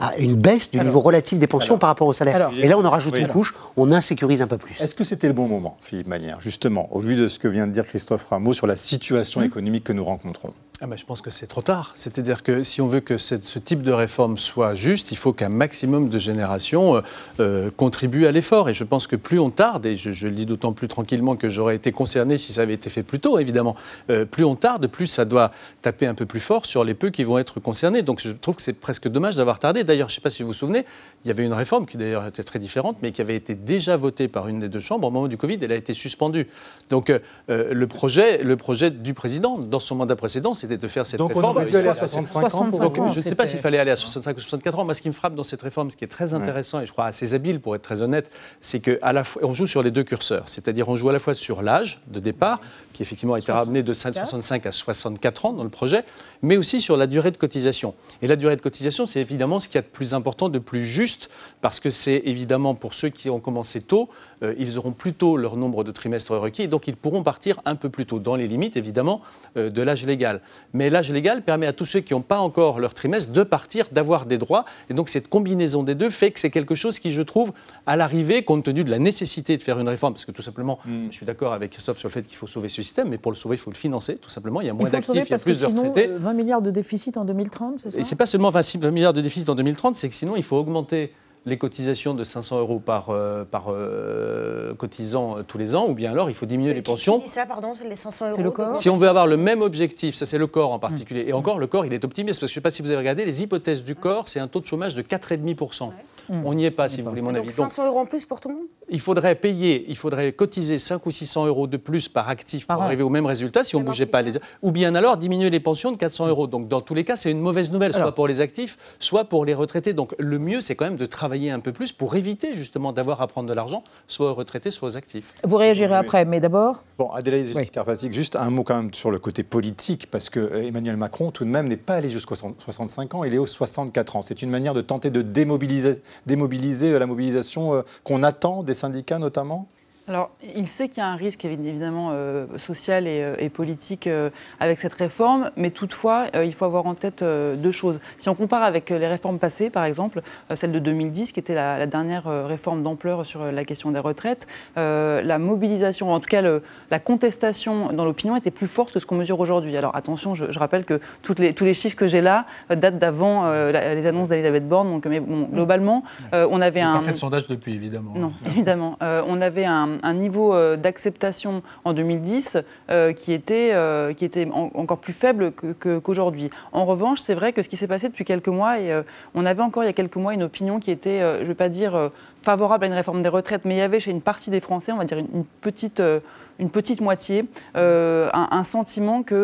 à 0.00 0.16
une 0.16 0.34
baisse 0.34 0.70
du 0.70 0.80
niveau 0.80 1.00
relatif 1.00 1.38
des 1.38 1.46
pensions 1.46 1.78
par 1.78 1.88
rapport 1.88 2.06
au 2.06 2.12
salaire. 2.12 2.50
et 2.56 2.68
là, 2.68 2.78
on 2.78 2.84
en 2.84 2.90
rajoute 2.90 3.18
une 3.18 3.28
couche, 3.28 3.54
on 3.76 3.92
insécurise 3.92 4.42
un 4.42 4.46
peu 4.46 4.58
plus. 4.58 4.80
Est-ce 4.80 4.94
que 4.94 5.04
c'était 5.04 5.28
le 5.28 5.32
bon 5.32 5.48
moment, 5.48 5.76
Philippe 5.80 6.08
Manière, 6.08 6.40
justement, 6.40 6.88
au 6.90 7.00
vu 7.00 7.16
de 7.16 7.28
ce 7.28 7.38
que 7.38 7.48
vient 7.48 7.66
de 7.66 7.72
dire 7.72 7.84
Christophe 7.84 8.26
Rameau 8.28 8.52
sur 8.52 8.66
la 8.66 8.76
situation 8.76 9.40
hum. 9.40 9.46
économique 9.46 9.84
que 9.84 9.92
nous 9.92 10.04
rencontrons 10.04 10.52
ah 10.80 10.86
ben, 10.86 10.96
je 10.96 11.04
pense 11.04 11.22
que 11.22 11.30
c'est 11.30 11.48
trop 11.48 11.60
tard. 11.60 11.90
C'est-à-dire 11.94 12.44
que 12.44 12.62
si 12.62 12.80
on 12.80 12.86
veut 12.86 13.00
que 13.00 13.18
ce 13.18 13.34
type 13.34 13.82
de 13.82 13.90
réforme 13.90 14.38
soit 14.38 14.76
juste, 14.76 15.10
il 15.10 15.16
faut 15.16 15.32
qu'un 15.32 15.48
maximum 15.48 16.08
de 16.08 16.18
générations 16.18 16.94
euh, 16.94 17.00
euh, 17.40 17.70
contribuent 17.76 18.26
à 18.26 18.30
l'effort. 18.30 18.68
Et 18.68 18.74
je 18.74 18.84
pense 18.84 19.08
que 19.08 19.16
plus 19.16 19.40
on 19.40 19.50
tarde, 19.50 19.86
et 19.86 19.96
je, 19.96 20.26
le 20.28 20.32
dis 20.32 20.46
d'autant 20.46 20.72
plus 20.72 20.86
tranquillement 20.86 21.34
que 21.34 21.48
j'aurais 21.48 21.74
été 21.74 21.90
concerné 21.90 22.38
si 22.38 22.52
ça 22.52 22.60
avait 22.60 22.74
été 22.74 22.90
fait 22.90 23.02
plus 23.02 23.18
tôt, 23.18 23.40
évidemment, 23.40 23.74
euh, 24.10 24.24
plus 24.24 24.44
on 24.44 24.54
tarde, 24.54 24.86
plus 24.86 25.08
ça 25.08 25.24
doit 25.24 25.50
taper 25.82 26.06
un 26.06 26.14
peu 26.14 26.26
plus 26.26 26.38
fort 26.38 26.64
sur 26.64 26.84
les 26.84 26.94
peu 26.94 27.10
qui 27.10 27.24
vont 27.24 27.38
être 27.38 27.58
concernés. 27.58 28.02
Donc 28.02 28.20
je 28.22 28.30
trouve 28.30 28.54
que 28.54 28.62
c'est 28.62 28.72
presque 28.72 29.08
dommage 29.08 29.34
d'avoir 29.34 29.58
tardé. 29.58 29.82
D'ailleurs, 29.82 30.08
je 30.08 30.14
ne 30.14 30.16
sais 30.16 30.22
pas 30.22 30.30
si 30.30 30.44
vous 30.44 30.48
vous 30.50 30.54
souvenez, 30.54 30.84
il 31.24 31.28
y 31.28 31.32
avait 31.32 31.44
une 31.44 31.54
réforme 31.54 31.86
qui 31.86 31.96
d'ailleurs 31.96 32.24
était 32.24 32.44
très 32.44 32.60
différente, 32.60 32.98
mais 33.02 33.10
qui 33.10 33.20
avait 33.20 33.34
été 33.34 33.56
déjà 33.56 33.96
votée 33.96 34.28
par 34.28 34.46
une 34.46 34.60
des 34.60 34.68
deux 34.68 34.78
chambres 34.78 35.08
au 35.08 35.10
moment 35.10 35.26
du 35.26 35.38
Covid. 35.38 35.58
Elle 35.60 35.72
a 35.72 35.76
été 35.76 35.92
suspendue. 35.92 36.46
Donc 36.88 37.12
le, 37.48 37.86
projet, 37.86 38.44
le 38.44 38.56
projet 38.56 38.92
du 38.92 39.12
président, 39.12 39.58
dans 39.58 39.80
son 39.80 39.96
mandat 39.96 40.14
précédent, 40.14 40.54
de 40.76 40.88
faire 40.88 41.06
cette 41.06 41.18
Donc 41.18 41.30
réforme. 41.30 41.56
On 41.56 41.60
aurait 41.60 41.66
dû 41.66 41.76
aller 41.76 41.88
à 41.88 41.94
65 41.94 42.54
ans. 42.54 43.10
je 43.12 43.18
ne 43.18 43.24
sais 43.24 43.34
pas 43.34 43.46
s'il 43.46 43.58
fallait 43.58 43.78
aller 43.78 43.90
à 43.90 43.96
65 43.96 44.36
ou 44.36 44.40
64 44.40 44.78
ans. 44.78 44.84
Moi, 44.84 44.94
ce 44.94 45.02
qui 45.02 45.08
me 45.08 45.14
frappe 45.14 45.34
dans 45.34 45.44
cette 45.44 45.62
réforme, 45.62 45.90
ce 45.90 45.96
qui 45.96 46.04
est 46.04 46.08
très 46.08 46.34
intéressant 46.34 46.80
et 46.80 46.86
je 46.86 46.92
crois 46.92 47.06
assez 47.06 47.34
habile 47.34 47.60
pour 47.60 47.74
être 47.74 47.82
très 47.82 48.02
honnête, 48.02 48.30
c'est 48.60 48.80
qu'à 48.80 49.12
la 49.12 49.24
fois, 49.24 49.42
on 49.44 49.54
joue 49.54 49.66
sur 49.66 49.82
les 49.82 49.90
deux 49.90 50.04
curseurs. 50.04 50.44
C'est-à-dire, 50.46 50.88
on 50.88 50.96
joue 50.96 51.08
à 51.08 51.12
la 51.12 51.18
fois 51.18 51.34
sur 51.34 51.62
l'âge 51.62 52.00
de 52.08 52.20
départ, 52.20 52.60
qui 52.92 53.02
effectivement 53.02 53.34
a 53.34 53.38
été 53.38 53.52
ramené 53.52 53.82
de 53.82 53.92
65 53.92 54.66
à 54.66 54.72
64 54.72 55.46
ans 55.46 55.52
dans 55.52 55.64
le 55.64 55.70
projet, 55.70 56.04
mais 56.42 56.56
aussi 56.56 56.80
sur 56.80 56.96
la 56.96 57.06
durée 57.06 57.30
de 57.30 57.36
cotisation. 57.36 57.94
Et 58.22 58.26
la 58.26 58.36
durée 58.36 58.56
de 58.56 58.60
cotisation, 58.60 59.06
c'est 59.06 59.20
évidemment 59.20 59.60
ce 59.60 59.68
qu'il 59.68 59.76
y 59.76 59.78
a 59.78 59.82
de 59.82 59.86
plus 59.86 60.14
important, 60.14 60.48
de 60.48 60.58
plus 60.58 60.86
juste, 60.86 61.30
parce 61.60 61.80
que 61.80 61.90
c'est 61.90 62.22
évidemment 62.24 62.74
pour 62.74 62.94
ceux 62.94 63.08
qui 63.08 63.30
ont 63.30 63.40
commencé 63.40 63.80
tôt, 63.80 64.08
euh, 64.42 64.54
ils 64.58 64.78
auront 64.78 64.92
plus 64.92 65.12
tôt 65.12 65.36
leur 65.36 65.56
nombre 65.56 65.84
de 65.84 65.92
trimestres 65.92 66.32
requis, 66.32 66.62
et 66.62 66.68
donc 66.68 66.88
ils 66.88 66.96
pourront 66.96 67.22
partir 67.22 67.60
un 67.64 67.76
peu 67.76 67.88
plus 67.88 68.06
tôt, 68.06 68.18
dans 68.18 68.36
les 68.36 68.48
limites 68.48 68.76
évidemment 68.76 69.20
euh, 69.56 69.70
de 69.70 69.82
l'âge 69.82 70.06
légal. 70.06 70.40
Mais 70.72 70.90
l'âge 70.90 71.10
légal 71.12 71.42
permet 71.42 71.66
à 71.66 71.72
tous 71.72 71.84
ceux 71.84 72.00
qui 72.00 72.14
n'ont 72.14 72.20
pas 72.20 72.38
encore 72.38 72.80
leur 72.80 72.94
trimestre 72.94 73.32
de 73.32 73.42
partir, 73.42 73.86
d'avoir 73.92 74.26
des 74.26 74.38
droits, 74.38 74.64
et 74.90 74.94
donc 74.94 75.08
cette 75.08 75.28
combinaison 75.28 75.82
des 75.82 75.94
deux 75.94 76.10
fait 76.10 76.30
que 76.30 76.40
c'est 76.40 76.50
quelque 76.50 76.74
chose 76.74 76.98
qui, 76.98 77.12
je 77.12 77.22
trouve, 77.22 77.52
à 77.86 77.96
l'arrivée, 77.96 78.42
compte 78.44 78.64
tenu 78.64 78.84
de 78.84 78.90
la 78.90 78.98
nécessité 78.98 79.56
de 79.56 79.62
faire 79.62 79.78
une 79.78 79.88
réforme, 79.88 80.14
parce 80.14 80.24
que 80.24 80.32
tout 80.32 80.42
simplement, 80.42 80.78
mm. 80.84 81.06
je 81.10 81.16
suis 81.16 81.26
d'accord 81.26 81.52
avec 81.52 81.72
Christophe 81.72 81.98
sur 81.98 82.08
le 82.08 82.12
fait 82.12 82.22
qu'il 82.22 82.36
faut 82.36 82.46
sauver 82.46 82.68
ce 82.68 82.82
système, 82.82 83.08
mais 83.08 83.18
pour 83.18 83.32
le 83.32 83.36
sauver, 83.36 83.56
il 83.56 83.60
faut 83.60 83.70
le 83.70 83.76
financer, 83.76 84.16
tout 84.16 84.30
simplement. 84.30 84.60
Il 84.60 84.66
y 84.66 84.70
a 84.70 84.74
moins 84.74 84.88
d'actifs, 84.88 85.14
il 85.14 85.30
y 85.30 85.34
a 85.34 85.38
plus 85.38 85.60
de 85.60 85.66
retraités. 85.66 86.06
20 86.06 86.30
euh, 86.30 86.34
milliards 86.34 86.62
de 86.62 86.70
déficit 86.70 87.16
en 87.16 87.24
2030, 87.24 87.80
c'est 87.80 87.90
ça? 87.90 88.00
Et 88.00 88.04
c'est 88.04 88.16
pas 88.16 88.26
seulement 88.26 88.50
26 88.50 88.78
20 88.78 88.90
milliards 88.90 89.12
de 89.12 89.20
déficit 89.20 89.48
en 89.48 89.54
2030, 89.54 89.96
c'est 89.96 90.08
que 90.08 90.14
sinon, 90.14 90.36
il 90.36 90.42
faut 90.42 90.56
augmenter 90.56 91.12
les 91.48 91.58
cotisations 91.58 92.14
de 92.14 92.22
500 92.22 92.60
euros 92.60 92.78
par, 92.78 93.10
euh, 93.10 93.44
par 93.44 93.66
euh, 93.68 94.74
cotisant 94.74 95.38
tous 95.46 95.58
les 95.58 95.74
ans, 95.74 95.88
ou 95.88 95.94
bien 95.94 96.12
alors 96.12 96.30
il 96.30 96.34
faut 96.34 96.46
diminuer 96.46 96.74
les 96.74 96.82
pensions. 96.82 97.18
Qui 97.18 97.24
dit 97.24 97.30
ça, 97.30 97.46
pardon, 97.46 97.72
c'est 97.74 97.88
les 97.88 97.96
500 97.96 98.26
euros 98.26 98.36
C'est 98.36 98.42
le 98.42 98.50
corps. 98.50 98.76
Si 98.76 98.88
on 98.88 98.94
veut 98.94 99.08
avoir 99.08 99.26
le 99.26 99.36
même 99.36 99.62
objectif, 99.62 100.14
ça 100.14 100.26
c'est 100.26 100.38
le 100.38 100.46
corps 100.46 100.72
en 100.72 100.78
particulier, 100.78 101.24
et 101.26 101.32
encore 101.32 101.58
le 101.58 101.66
corps 101.66 101.86
il 101.86 101.92
est 101.94 102.04
optimiste, 102.04 102.40
parce 102.40 102.50
que 102.50 102.54
je 102.54 102.60
ne 102.60 102.62
sais 102.62 102.62
pas 102.62 102.70
si 102.70 102.82
vous 102.82 102.90
avez 102.90 102.98
regardé, 102.98 103.24
les 103.24 103.42
hypothèses 103.42 103.82
du 103.82 103.94
corps, 103.94 104.28
c'est 104.28 104.40
un 104.40 104.46
taux 104.48 104.60
de 104.60 104.66
chômage 104.66 104.94
de 104.94 105.02
4,5%. 105.02 105.90
On 106.30 106.54
n'y 106.54 106.64
est 106.64 106.70
pas, 106.70 106.88
si 106.88 107.00
vous 107.02 107.10
voulez 107.10 107.22
mon 107.22 107.32
Donc 107.32 107.42
avis. 107.42 107.50
500 107.50 107.86
euros 107.86 107.98
en 108.00 108.06
plus 108.06 108.24
pour 108.26 108.40
tout 108.40 108.48
le 108.48 108.54
monde? 108.56 108.66
il 108.90 109.00
faudrait 109.00 109.34
payer, 109.34 109.84
il 109.88 109.96
faudrait 109.96 110.32
cotiser 110.32 110.78
5 110.78 111.04
ou 111.06 111.10
600 111.10 111.46
euros 111.46 111.66
de 111.66 111.76
plus 111.76 112.08
par 112.08 112.28
actif 112.28 112.66
pour 112.66 112.80
an. 112.80 112.82
arriver 112.82 113.02
au 113.02 113.10
même 113.10 113.26
résultat 113.26 113.64
si 113.64 113.76
on 113.76 113.80
ne 113.80 113.84
bougeait 113.84 114.06
pas 114.06 114.22
les... 114.22 114.32
Ou 114.62 114.72
bien 114.72 114.94
alors 114.94 115.16
diminuer 115.16 115.50
les 115.50 115.60
pensions 115.60 115.92
de 115.92 115.96
400 115.96 116.28
euros. 116.28 116.46
Donc 116.46 116.68
dans 116.68 116.80
tous 116.80 116.94
les 116.94 117.04
cas, 117.04 117.16
c'est 117.16 117.30
une 117.30 117.40
mauvaise 117.40 117.70
nouvelle, 117.70 117.92
soit 117.92 118.02
Alors. 118.02 118.14
pour 118.14 118.28
les 118.28 118.40
actifs, 118.40 118.76
soit 118.98 119.24
pour 119.24 119.44
les 119.44 119.54
retraités. 119.54 119.92
Donc 119.92 120.14
le 120.18 120.38
mieux, 120.38 120.60
c'est 120.60 120.74
quand 120.74 120.86
même 120.86 120.96
de 120.96 121.06
travailler 121.06 121.50
un 121.50 121.60
peu 121.60 121.72
plus 121.72 121.92
pour 121.92 122.16
éviter 122.16 122.54
justement 122.54 122.92
d'avoir 122.92 123.20
à 123.20 123.26
prendre 123.26 123.48
de 123.48 123.54
l'argent, 123.54 123.82
soit 124.06 124.30
aux 124.30 124.34
retraités, 124.34 124.70
soit 124.70 124.88
aux 124.88 124.96
actifs. 124.96 125.34
Vous 125.44 125.56
réagirez 125.56 125.94
après, 125.94 126.24
mais 126.24 126.40
d'abord, 126.40 126.82
Bon, 126.98 127.10
Adélaïde 127.10 127.52
Oui. 127.54 127.70
Juste 128.12 128.34
un 128.34 128.50
mot 128.50 128.64
quand 128.64 128.76
même 128.76 128.92
sur 128.92 129.12
le 129.12 129.20
côté 129.20 129.44
politique, 129.44 130.08
parce 130.10 130.30
que 130.30 130.40
euh, 130.40 130.66
Emmanuel 130.66 130.96
Macron, 130.96 131.30
tout 131.30 131.44
de 131.44 131.48
même, 131.48 131.68
n'est 131.68 131.76
pas 131.76 131.94
allé 131.94 132.10
jusqu'aux 132.10 132.34
65 132.34 133.14
ans, 133.14 133.22
il 133.22 133.34
est 133.34 133.38
aux 133.38 133.46
64 133.46 134.16
ans. 134.16 134.22
C'est 134.22 134.42
une 134.42 134.50
manière 134.50 134.74
de 134.74 134.80
tenter 134.80 135.10
de 135.10 135.22
démobiliser, 135.22 136.02
démobiliser 136.26 136.92
euh, 136.92 136.98
la 136.98 137.06
mobilisation 137.06 137.74
euh, 137.74 137.82
qu'on 138.04 138.22
attend 138.22 138.62
des 138.62 138.74
syndicats 138.74 139.18
notamment? 139.18 139.68
Alors, 140.08 140.30
il 140.56 140.66
sait 140.66 140.88
qu'il 140.88 140.98
y 140.98 141.00
a 141.00 141.08
un 141.08 141.16
risque 141.16 141.44
évidemment 141.44 142.10
euh, 142.12 142.46
social 142.56 143.06
et, 143.06 143.20
euh, 143.22 143.34
et 143.38 143.48
politique 143.50 144.06
euh, 144.06 144.30
avec 144.60 144.78
cette 144.78 144.94
réforme, 144.94 145.50
mais 145.56 145.70
toutefois, 145.70 146.26
euh, 146.34 146.44
il 146.44 146.54
faut 146.54 146.64
avoir 146.64 146.86
en 146.86 146.94
tête 146.94 147.22
deux 147.22 147.72
choses. 147.72 148.00
Si 148.18 148.28
on 148.28 148.34
compare 148.34 148.62
avec 148.62 148.90
les 148.90 149.06
réformes 149.06 149.38
passées, 149.38 149.70
par 149.70 149.84
exemple, 149.84 150.22
celle 150.54 150.72
de 150.72 150.78
2010, 150.78 151.32
qui 151.32 151.40
était 151.40 151.54
la, 151.54 151.78
la 151.78 151.86
dernière 151.86 152.24
réforme 152.46 152.82
d'ampleur 152.82 153.26
sur 153.26 153.44
la 153.44 153.64
question 153.64 153.90
des 153.90 153.98
retraites, 153.98 154.46
la 154.76 155.38
mobilisation, 155.38 156.12
en 156.12 156.20
tout 156.20 156.28
cas 156.28 156.40
le- 156.42 156.62
la 156.90 156.98
contestation 156.98 157.92
dans 157.92 158.04
l'opinion 158.04 158.36
était 158.36 158.50
plus 158.50 158.66
forte 158.66 158.92
que 158.92 159.00
ce 159.00 159.06
qu'on 159.06 159.16
mesure 159.16 159.38
aujourd'hui. 159.40 159.76
Alors 159.76 159.94
attention, 159.96 160.34
je, 160.34 160.50
je 160.50 160.58
rappelle 160.58 160.84
que 160.84 161.00
toutes 161.22 161.38
les, 161.38 161.52
tous 161.54 161.64
les 161.64 161.74
chiffres 161.74 161.96
que 161.96 162.06
j'ai 162.06 162.20
là 162.20 162.46
datent 162.70 162.98
d'avant 162.98 163.50
les 163.70 164.06
annonces 164.06 164.28
d'Elisabeth 164.28 164.68
Borne, 164.68 164.90
donc 164.90 165.06
mais 165.06 165.20
bon, 165.20 165.48
globalement, 165.52 166.02
on 166.32 166.60
avait 166.60 166.82
On 166.82 166.88
un... 166.88 166.98
pas 166.98 167.04
fait 167.04 167.12
de 167.12 167.16
sondage 167.16 167.46
depuis, 167.46 167.74
évidemment. 167.74 168.14
Non, 168.14 168.32
évidemment. 168.46 168.96
On 169.00 169.40
avait 169.40 169.64
un, 169.64 169.97
un 170.02 170.14
niveau 170.14 170.54
euh, 170.54 170.76
d'acceptation 170.76 171.62
en 171.84 171.92
2010 171.92 172.58
euh, 172.90 173.12
qui 173.12 173.32
était, 173.32 173.70
euh, 173.72 174.12
qui 174.12 174.24
était 174.24 174.46
en- 174.52 174.70
encore 174.74 174.98
plus 174.98 175.12
faible 175.12 175.52
qu'aujourd'hui. 175.52 176.50
en 176.72 176.84
revanche, 176.84 177.20
c'est 177.20 177.34
vrai 177.34 177.52
que 177.52 177.62
ce 177.62 177.68
qui 177.68 177.76
s'est 177.76 177.86
passé 177.86 178.08
depuis 178.08 178.24
quelques 178.24 178.48
mois, 178.48 178.80
et 178.80 179.02
on 179.34 179.44
avait 179.46 179.62
encore 179.62 179.82
il 179.82 179.86
y 179.86 179.90
a 179.90 179.92
quelques 179.92 180.16
mois 180.16 180.34
une 180.34 180.42
opinion 180.42 180.80
qui 180.80 180.90
était, 180.90 181.20
je 181.20 181.42
ne 181.42 181.46
vais 181.48 181.54
pas 181.54 181.68
dire 181.68 182.10
favorable 182.40 182.84
à 182.84 182.88
une 182.88 182.94
réforme 182.94 183.22
des 183.22 183.28
retraites, 183.28 183.64
mais 183.64 183.74
il 183.76 183.78
y 183.78 183.82
avait 183.82 184.00
chez 184.00 184.10
une 184.10 184.22
partie 184.22 184.50
des 184.50 184.60
Français, 184.60 184.92
on 184.92 184.96
va 184.96 185.04
dire 185.04 185.18
une, 185.18 185.44
petite... 185.60 186.00
euh, 186.00 186.20
une 186.60 186.70
petite 186.70 187.00
moitié, 187.00 187.44
euh, 187.76 188.30
un, 188.34 188.48
un 188.50 188.64
sentiment 188.64 189.22
qu'il 189.22 189.38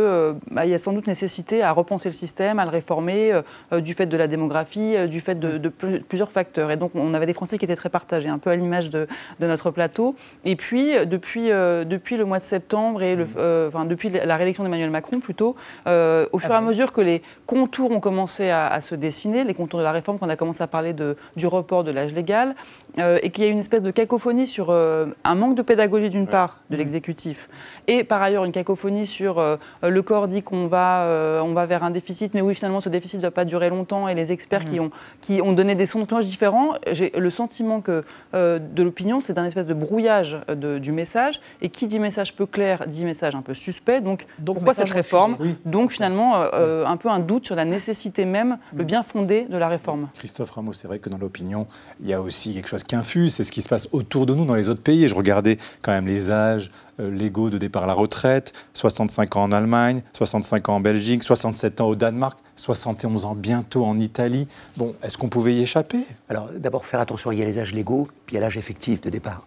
y 0.64 0.74
a 0.74 0.78
sans 0.80 0.92
doute 0.92 1.06
nécessité 1.06 1.62
à 1.62 1.70
repenser 1.70 2.08
le 2.08 2.12
système, 2.12 2.58
à 2.58 2.64
le 2.64 2.72
réformer, 2.72 3.32
euh, 3.32 3.42
euh, 3.72 3.80
du 3.80 3.94
fait 3.94 4.06
de 4.06 4.16
la 4.16 4.26
démographie, 4.26 4.96
euh, 4.96 5.06
du 5.06 5.20
fait 5.20 5.36
de, 5.38 5.56
de 5.58 5.68
pl- 5.68 6.02
plusieurs 6.02 6.32
facteurs. 6.32 6.72
Et 6.72 6.76
donc, 6.76 6.90
on 6.96 7.14
avait 7.14 7.26
des 7.26 7.32
Français 7.32 7.56
qui 7.56 7.66
étaient 7.66 7.76
très 7.76 7.88
partagés, 7.88 8.28
un 8.28 8.38
peu 8.38 8.50
à 8.50 8.56
l'image 8.56 8.90
de, 8.90 9.06
de 9.38 9.46
notre 9.46 9.70
plateau. 9.70 10.16
Et 10.44 10.56
puis, 10.56 10.96
euh, 10.96 11.04
depuis, 11.04 11.52
euh, 11.52 11.84
depuis 11.84 12.16
le 12.16 12.24
mois 12.24 12.40
de 12.40 12.44
septembre 12.44 13.00
et 13.04 13.14
le, 13.14 13.28
euh, 13.36 13.68
enfin, 13.68 13.84
depuis 13.84 14.10
la 14.10 14.36
réélection 14.36 14.64
d'Emmanuel 14.64 14.90
Macron, 14.90 15.20
plutôt, 15.20 15.54
euh, 15.86 16.26
au 16.32 16.40
fur 16.40 16.50
et 16.50 16.56
à 16.56 16.60
mesure 16.60 16.92
que 16.92 17.00
les 17.00 17.22
contours 17.46 17.92
ont 17.92 18.00
commencé 18.00 18.50
à, 18.50 18.66
à 18.66 18.80
se 18.80 18.96
dessiner, 18.96 19.44
les 19.44 19.54
contours 19.54 19.78
de 19.78 19.84
la 19.84 19.92
réforme, 19.92 20.18
qu'on 20.18 20.28
a 20.30 20.36
commencé 20.36 20.64
à 20.64 20.66
parler 20.66 20.94
de, 20.94 21.16
du 21.36 21.46
report 21.46 21.84
de 21.84 21.92
l'âge 21.92 22.12
légal, 22.12 22.56
euh, 22.98 23.18
et 23.22 23.30
qu'il 23.30 23.44
y 23.44 23.46
a 23.46 23.50
une 23.50 23.58
espèce 23.58 23.82
de 23.82 23.90
cacophonie 23.90 24.46
sur 24.46 24.70
euh, 24.70 25.06
un 25.24 25.34
manque 25.34 25.54
de 25.56 25.62
pédagogie 25.62 26.10
d'une 26.10 26.26
part 26.26 26.60
de 26.70 26.76
l'exécutif, 26.76 27.48
et 27.86 28.04
par 28.04 28.22
ailleurs 28.22 28.44
une 28.44 28.52
cacophonie 28.52 29.06
sur 29.06 29.38
euh, 29.38 29.56
le 29.82 30.02
corps 30.02 30.28
dit 30.28 30.42
qu'on 30.42 30.66
va, 30.66 31.02
euh, 31.02 31.40
on 31.40 31.52
va 31.52 31.66
vers 31.66 31.82
un 31.84 31.90
déficit, 31.90 32.34
mais 32.34 32.40
oui 32.40 32.54
finalement 32.54 32.80
ce 32.80 32.88
déficit 32.88 33.18
ne 33.18 33.22
va 33.22 33.30
pas 33.30 33.44
durer 33.44 33.70
longtemps, 33.70 34.08
et 34.08 34.14
les 34.14 34.32
experts 34.32 34.64
qui, 34.64 34.78
ont, 34.80 34.90
qui 35.20 35.40
ont 35.42 35.52
donné 35.52 35.74
des 35.74 35.86
sons 35.86 36.00
de 36.00 36.04
cloche 36.06 36.24
différents, 36.26 36.74
j'ai 36.92 37.10
le 37.10 37.30
sentiment 37.30 37.80
que 37.80 38.04
euh, 38.34 38.58
de 38.58 38.82
l'opinion 38.82 39.20
c'est 39.20 39.32
d'un 39.32 39.44
espèce 39.46 39.66
de 39.66 39.74
brouillage 39.74 40.38
de- 40.48 40.78
du 40.78 40.92
message, 40.92 41.40
et 41.62 41.68
qui 41.68 41.86
dit 41.86 41.98
message 41.98 42.34
peu 42.36 42.46
clair 42.46 42.84
dit 42.86 43.04
message 43.04 43.34
un 43.34 43.42
peu 43.42 43.54
suspect, 43.54 44.00
donc, 44.00 44.26
pourquoi 44.44 44.68
message 44.72 44.88
cette 44.88 44.94
réforme? 44.94 45.36
Donc 45.64 45.90
finalement 45.90 46.34
un 46.36 46.96
peu 46.96 47.08
un 47.08 47.18
doute 47.18 47.46
sur 47.46 47.56
la 47.56 47.64
nécessité 47.64 48.24
même, 48.24 48.58
le 48.74 48.84
bien 48.84 49.02
fondé 49.02 49.46
de 49.48 49.56
la 49.56 49.68
réforme. 49.68 50.08
Christophe 50.14 50.50
Ramos, 50.50 50.72
c'est 50.74 50.86
vrai 50.86 50.98
que 50.98 51.08
dans 51.08 51.18
l'opinion, 51.18 51.66
il 52.00 52.08
y 52.08 52.12
a 52.14 52.20
aussi 52.20 52.54
quelque 52.54 52.68
chose 52.68 52.83
qui 52.86 52.96
infuse, 52.96 53.34
c'est 53.34 53.44
ce 53.44 53.52
qui 53.52 53.62
se 53.62 53.68
passe 53.68 53.88
autour 53.92 54.26
de 54.26 54.34
nous 54.34 54.44
dans 54.44 54.54
les 54.54 54.68
autres 54.68 54.82
pays. 54.82 55.04
Et 55.04 55.08
je 55.08 55.14
regardais 55.14 55.58
quand 55.82 55.92
même 55.92 56.06
les 56.06 56.30
âges 56.30 56.70
euh, 57.00 57.10
légaux 57.10 57.50
de 57.50 57.58
départ 57.58 57.84
à 57.84 57.86
la 57.86 57.92
retraite, 57.92 58.52
65 58.72 59.36
ans 59.36 59.42
en 59.42 59.52
Allemagne, 59.52 60.02
65 60.12 60.68
ans 60.68 60.76
en 60.76 60.80
Belgique, 60.80 61.24
67 61.24 61.80
ans 61.80 61.88
au 61.88 61.96
Danemark, 61.96 62.38
71 62.54 63.24
ans 63.24 63.34
bientôt 63.34 63.84
en 63.84 63.98
Italie. 63.98 64.46
Bon, 64.76 64.94
est-ce 65.02 65.18
qu'on 65.18 65.28
pouvait 65.28 65.54
y 65.54 65.62
échapper? 65.62 65.98
Alors, 66.28 66.50
d'abord, 66.56 66.86
faire 66.86 67.00
attention, 67.00 67.32
il 67.32 67.40
y 67.40 67.42
a 67.42 67.46
les 67.46 67.58
âges 67.58 67.72
légaux, 67.72 68.08
puis 68.26 68.34
il 68.34 68.38
y 68.38 68.38
a 68.38 68.40
l'âge 68.42 68.56
effectif 68.56 69.00
de 69.00 69.10
départ. 69.10 69.44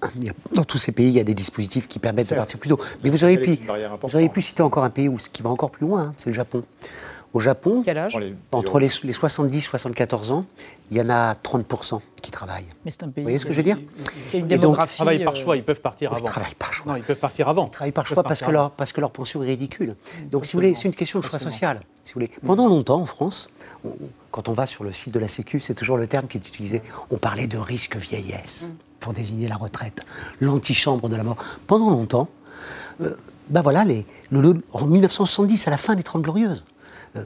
Dans 0.54 0.66
tous 0.66 0.78
ces 0.78 0.92
pays, 0.92 1.08
il 1.08 1.14
y 1.14 1.20
a 1.20 1.24
des 1.24 1.34
dispositifs 1.34 1.88
qui 1.88 2.00
permettent 2.00 2.30
de 2.30 2.36
partir 2.36 2.60
plus 2.60 2.70
tôt. 2.70 2.80
Mais 3.02 3.10
vous 3.10 3.24
auriez, 3.24 3.38
pu, 3.38 3.58
vous 4.02 4.16
auriez 4.16 4.30
pu 4.30 4.42
citer 4.42 4.64
encore 4.64 4.84
un 4.84 4.90
pays 4.90 5.08
où, 5.08 5.18
qui 5.32 5.42
va 5.42 5.50
encore 5.50 5.72
plus 5.72 5.88
loin, 5.88 6.02
hein, 6.02 6.14
c'est 6.18 6.30
le 6.30 6.36
Japon. 6.36 6.64
Au 7.34 7.40
Japon, 7.40 7.82
quel 7.86 7.98
âge 7.98 8.18
entre 8.52 8.80
les, 8.80 8.90
les 9.04 9.12
70 9.14 9.58
et 9.58 9.62
74 9.62 10.32
ans, 10.32 10.46
il 10.90 10.98
y 10.98 11.02
en 11.02 11.10
a 11.10 11.34
30% 11.34 12.00
qui 12.22 12.32
travaillent. 12.32 12.66
Mais 12.86 12.92
c'est 12.92 13.04
un 13.04 13.10
pays. 13.10 13.24
Vous 13.24 13.26
voyez 13.28 13.38
ce 13.40 13.46
que 13.46 13.52
je 13.52 13.58
veux 13.58 13.64
dire 13.64 13.78
Et 14.34 14.38
une 14.40 14.46
Et 14.46 14.50
donc, 14.50 14.62
démographie. 14.62 14.94
Ils 14.94 14.98
travaillent 14.98 15.24
par 15.24 15.34
euh, 15.34 15.38
choix, 15.38 15.58
ils 15.58 15.64
peuvent 15.64 15.82
partir 15.82 16.12
Ils 16.14 16.18
avant. 16.18 16.26
travaillent 16.28 16.56
par 16.56 16.74
choix. 16.74 16.92
Non, 16.94 16.98
ils 16.98 17.04
peuvent 17.04 17.20
partir 17.20 17.50
avant. 17.50 17.66
Ils 17.68 17.72
travaillent 17.72 17.92
par 17.92 18.06
Ils 18.06 18.14
choix 18.14 18.24
parce 18.24 18.40
que, 18.42 18.50
leur, 18.52 18.72
parce 18.72 18.92
que 18.94 19.02
leur 19.02 19.12
pension 19.12 19.44
est 19.44 19.48
ridicule. 19.48 19.96
Donc, 20.32 20.46
si 20.46 20.54
vous 20.54 20.60
voulez, 20.60 20.74
c'est 20.74 20.88
une 20.88 20.96
question 20.96 21.20
de 21.20 21.26
choix 21.26 21.38
social. 21.38 21.82
Si 22.06 22.14
vous 22.14 22.20
voulez. 22.22 22.32
Pendant 22.46 22.68
longtemps, 22.68 23.02
en 23.02 23.06
France, 23.06 23.50
on- 23.86 23.92
quand 24.32 24.48
on 24.50 24.54
va 24.54 24.66
sur 24.66 24.84
le 24.84 24.94
site 24.94 25.14
de 25.14 25.20
la 25.20 25.28
Sécu, 25.28 25.60
c'est 25.60 25.74
toujours 25.76 25.98
le 25.98 26.08
terme 26.08 26.28
qui 26.28 26.38
est 26.38 26.48
utilisé. 26.48 26.82
On 27.12 27.18
parlait 27.18 27.48
de 27.48 27.58
risque 27.58 27.98
vieillesse 27.98 28.72
pour 29.00 29.14
désigner 29.14 29.48
la 29.48 29.58
retraite, 29.58 30.06
l'antichambre 30.40 31.10
de 31.10 31.16
la 31.16 31.24
mort. 31.24 31.38
Pendant 31.68 31.90
longtemps, 31.90 32.30
euh, 33.02 33.16
ben 33.50 33.62
voilà, 33.62 33.84
les, 33.84 34.06
le- 34.32 34.42
le- 34.42 34.62
en 34.74 34.86
1970, 34.86 35.68
à 35.68 35.72
la 35.72 35.78
fin 35.78 35.96
des 35.96 36.04
Trente 36.04 36.22
Glorieuses, 36.24 36.64
euh, 36.64 36.77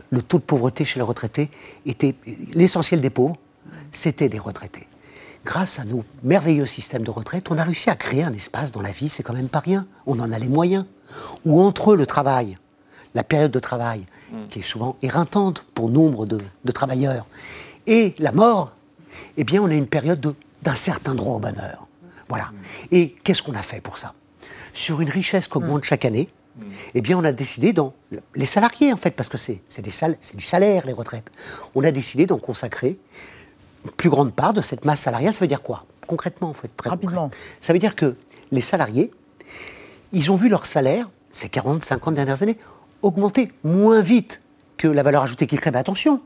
le 0.09 0.21
taux 0.21 0.37
de 0.37 0.43
pauvreté 0.43 0.85
chez 0.85 0.99
les 0.99 1.05
retraités 1.05 1.49
était 1.85 2.15
l'essentiel 2.53 3.01
des 3.01 3.09
pauvres, 3.09 3.37
c'était 3.91 4.29
des 4.29 4.39
retraités. 4.39 4.87
Grâce 5.43 5.79
à 5.79 5.85
nos 5.85 6.03
merveilleux 6.23 6.65
systèmes 6.67 7.03
de 7.03 7.09
retraite, 7.09 7.49
on 7.49 7.57
a 7.57 7.63
réussi 7.63 7.89
à 7.89 7.95
créer 7.95 8.23
un 8.23 8.33
espace 8.33 8.71
dans 8.71 8.81
la 8.81 8.91
vie, 8.91 9.09
c'est 9.09 9.23
quand 9.23 9.33
même 9.33 9.49
pas 9.49 9.59
rien. 9.59 9.87
On 10.05 10.19
en 10.19 10.31
a 10.31 10.37
les 10.39 10.47
moyens. 10.47 10.85
Où 11.45 11.59
entre 11.61 11.95
le 11.95 12.05
travail, 12.05 12.57
la 13.15 13.23
période 13.23 13.51
de 13.51 13.59
travail, 13.59 14.05
qui 14.49 14.59
est 14.59 14.61
souvent 14.61 14.95
éreintante 15.01 15.65
pour 15.73 15.89
nombre 15.89 16.25
de, 16.25 16.37
de 16.63 16.71
travailleurs, 16.71 17.25
et 17.87 18.13
la 18.19 18.31
mort, 18.31 18.71
eh 19.35 19.43
bien, 19.43 19.61
on 19.61 19.67
a 19.67 19.73
une 19.73 19.87
période 19.87 20.21
de- 20.21 20.35
d'un 20.61 20.75
certain 20.75 21.15
droit 21.15 21.35
au 21.35 21.39
bonheur. 21.39 21.87
Voilà. 22.29 22.51
Et 22.91 23.15
qu'est-ce 23.23 23.41
qu'on 23.41 23.55
a 23.55 23.61
fait 23.63 23.81
pour 23.81 23.97
ça? 23.97 24.13
Sur 24.73 25.01
une 25.01 25.09
richesse 25.09 25.47
qu'augmente 25.47 25.83
chaque 25.83 26.05
année, 26.05 26.29
eh 26.93 27.01
bien, 27.01 27.17
on 27.17 27.23
a 27.23 27.31
décidé, 27.31 27.73
dans 27.73 27.93
les 28.35 28.45
salariés, 28.45 28.91
en 28.93 28.97
fait, 28.97 29.11
parce 29.11 29.29
que 29.29 29.37
c'est 29.37 29.61
c'est 29.67 29.81
des 29.81 29.91
sal- 29.91 30.17
c'est 30.21 30.35
du 30.35 30.43
salaire, 30.45 30.85
les 30.85 30.93
retraites, 30.93 31.31
on 31.75 31.83
a 31.83 31.91
décidé 31.91 32.25
d'en 32.25 32.37
consacrer 32.37 32.97
une 33.85 33.91
plus 33.91 34.09
grande 34.09 34.33
part 34.33 34.53
de 34.53 34.61
cette 34.61 34.85
masse 34.85 35.01
salariale. 35.01 35.33
Ça 35.33 35.41
veut 35.41 35.47
dire 35.47 35.61
quoi? 35.61 35.85
Concrètement, 36.07 36.49
il 36.51 36.55
faut 36.55 36.65
être 36.65 36.75
très 36.75 36.89
Rapidement. 36.89 37.23
concret. 37.23 37.37
Ça 37.61 37.73
veut 37.73 37.79
dire 37.79 37.95
que 37.95 38.15
les 38.51 38.61
salariés, 38.61 39.11
ils 40.13 40.31
ont 40.31 40.35
vu 40.35 40.49
leur 40.49 40.65
salaire, 40.65 41.09
ces 41.31 41.49
40, 41.49 41.83
50 41.83 42.13
dernières 42.15 42.43
années, 42.43 42.57
augmenter 43.01 43.51
moins 43.63 44.01
vite 44.01 44.41
que 44.77 44.87
la 44.87 45.03
valeur 45.03 45.23
ajoutée 45.23 45.47
qu'ils 45.47 45.59
créent. 45.61 45.71
Mais 45.71 45.77
attention, 45.79 46.21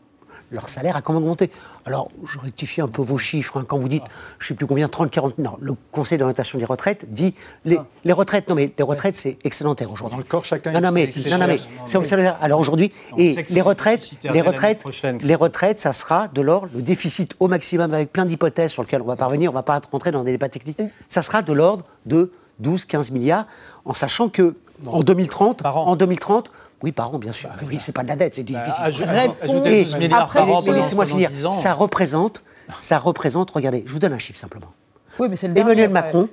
leur 0.52 0.70
salaire 0.70 0.96
a 0.96 1.02
quand 1.02 1.14
même 1.14 1.22
augmenté. 1.24 1.52
Alors, 1.86 2.10
je 2.26 2.38
rectifie 2.40 2.82
un 2.82 2.88
peu 2.88 3.02
vos 3.02 3.18
chiffres. 3.18 3.58
hein. 3.60 3.66
quand 3.68 3.78
vous 3.78 3.90
dites, 3.90 4.04
je 4.40 4.46
ne 4.46 4.48
sais 4.50 4.54
plus 4.54 4.66
combien, 4.68 4.88
30, 4.88 5.10
40... 5.12 5.38
Non, 5.40 5.58
le 5.60 5.74
Conseil 5.92 6.18
d'orientation 6.18 6.58
des 6.60 6.66
retraites 6.66 7.12
dit... 7.12 7.34
Les, 7.66 7.80
les 8.04 8.14
retraites, 8.14 8.48
non 8.48 8.56
mais 8.56 8.72
les 8.78 8.84
retraites, 8.84 9.16
c'est 9.16 9.38
excédentaire 9.44 9.92
aujourd'hui. 9.92 10.16
Dans 10.16 10.24
le 10.24 10.24
corps, 10.24 10.46
chacun 10.46 10.72
Non, 10.72 10.82
non, 10.82 10.92
mais, 10.92 11.12
non, 11.30 11.38
non, 11.38 11.48
mais 11.48 11.58
c'est 11.86 11.98
excédentaire. 12.00 12.38
Alors 12.42 12.60
aujourd'hui, 12.60 12.92
et 13.18 13.36
les 13.50 13.62
retraites, 13.62 14.12
les 14.24 14.42
retraites, 14.42 14.84
les 15.22 15.36
retraites, 15.36 15.80
ça 15.80 15.94
sera 15.94 16.28
de 16.28 16.42
l'ordre, 16.42 16.70
le 16.74 16.82
déficit 16.82 17.34
au 17.40 17.48
maximum 17.48 17.94
avec 17.94 18.12
plein 18.14 18.26
d'hypothèses 18.26 18.72
sur 18.72 18.84
lesquelles 18.84 19.02
on 19.02 19.06
va 19.06 19.16
pas 19.16 19.26
revenir, 19.26 19.52
on 19.52 19.54
va 19.54 19.64
pas 19.64 19.80
rentrer 19.92 20.12
dans 20.12 20.24
des 20.24 20.32
débats 20.32 20.50
techniques. 20.50 20.82
Ça 21.08 21.22
sera 21.22 21.42
de 21.42 21.54
l'ordre 21.54 21.86
de 22.06 22.32
12-15 22.64 23.12
milliards, 23.12 23.46
en 23.84 23.94
sachant 23.94 24.30
que 24.30 24.56
en 24.86 25.04
2030, 25.04 25.64
Par 25.64 25.78
an. 25.78 25.88
en 25.88 25.96
2030, 25.96 26.52
oui, 26.86 26.92
par 26.92 27.12
an, 27.14 27.18
bien 27.18 27.32
sûr. 27.32 27.50
oui, 27.68 27.80
c'est 27.84 27.92
pas 27.92 28.04
de 28.04 28.08
la 28.10 28.16
dette, 28.16 28.36
c'est 28.36 28.44
du 28.44 28.54
déficit. 28.54 29.08
12 29.44 29.96
milliards 29.98 30.22
après, 30.22 30.46
laissez-moi 30.72 31.08
finir. 31.08 31.32
10 31.32 31.46
ans. 31.48 31.52
Ça 31.54 31.74
représente, 31.74 32.44
ça 32.78 33.00
représente, 33.00 33.50
regardez, 33.50 33.84
je 33.88 33.92
vous 33.92 33.98
donne 33.98 34.14
un 34.14 34.20
chiffre 34.20 34.38
simplement. 34.40 34.72
Oui, 35.18 35.28
mais 35.28 35.36
c'est 35.36 35.48
le. 35.48 35.58
Emmanuel. 35.58 35.90
Macron, 35.90 36.30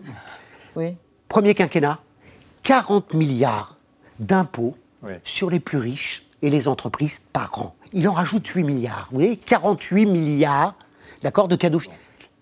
Oui. 0.77 0.95
premier 1.29 1.55
quinquennat, 1.55 1.99
40 2.65 3.15
milliards 3.15 3.77
d'impôts 4.19 4.77
sur 5.25 5.49
les 5.49 5.59
plus 5.59 5.79
riches 5.79 6.27
et 6.43 6.51
les 6.51 6.69
entreprises 6.69 7.23
par 7.33 7.59
an. 7.59 7.75
Il 7.95 8.07
en 8.07 8.13
rajoute 8.13 8.47
8 8.47 8.63
milliards. 8.63 9.09
Vous 9.11 9.21
voyez, 9.21 9.39
48 9.39 10.05
milliards, 10.05 10.75
d'accord, 11.23 11.49
de 11.49 11.57
cadeaux. 11.57 11.81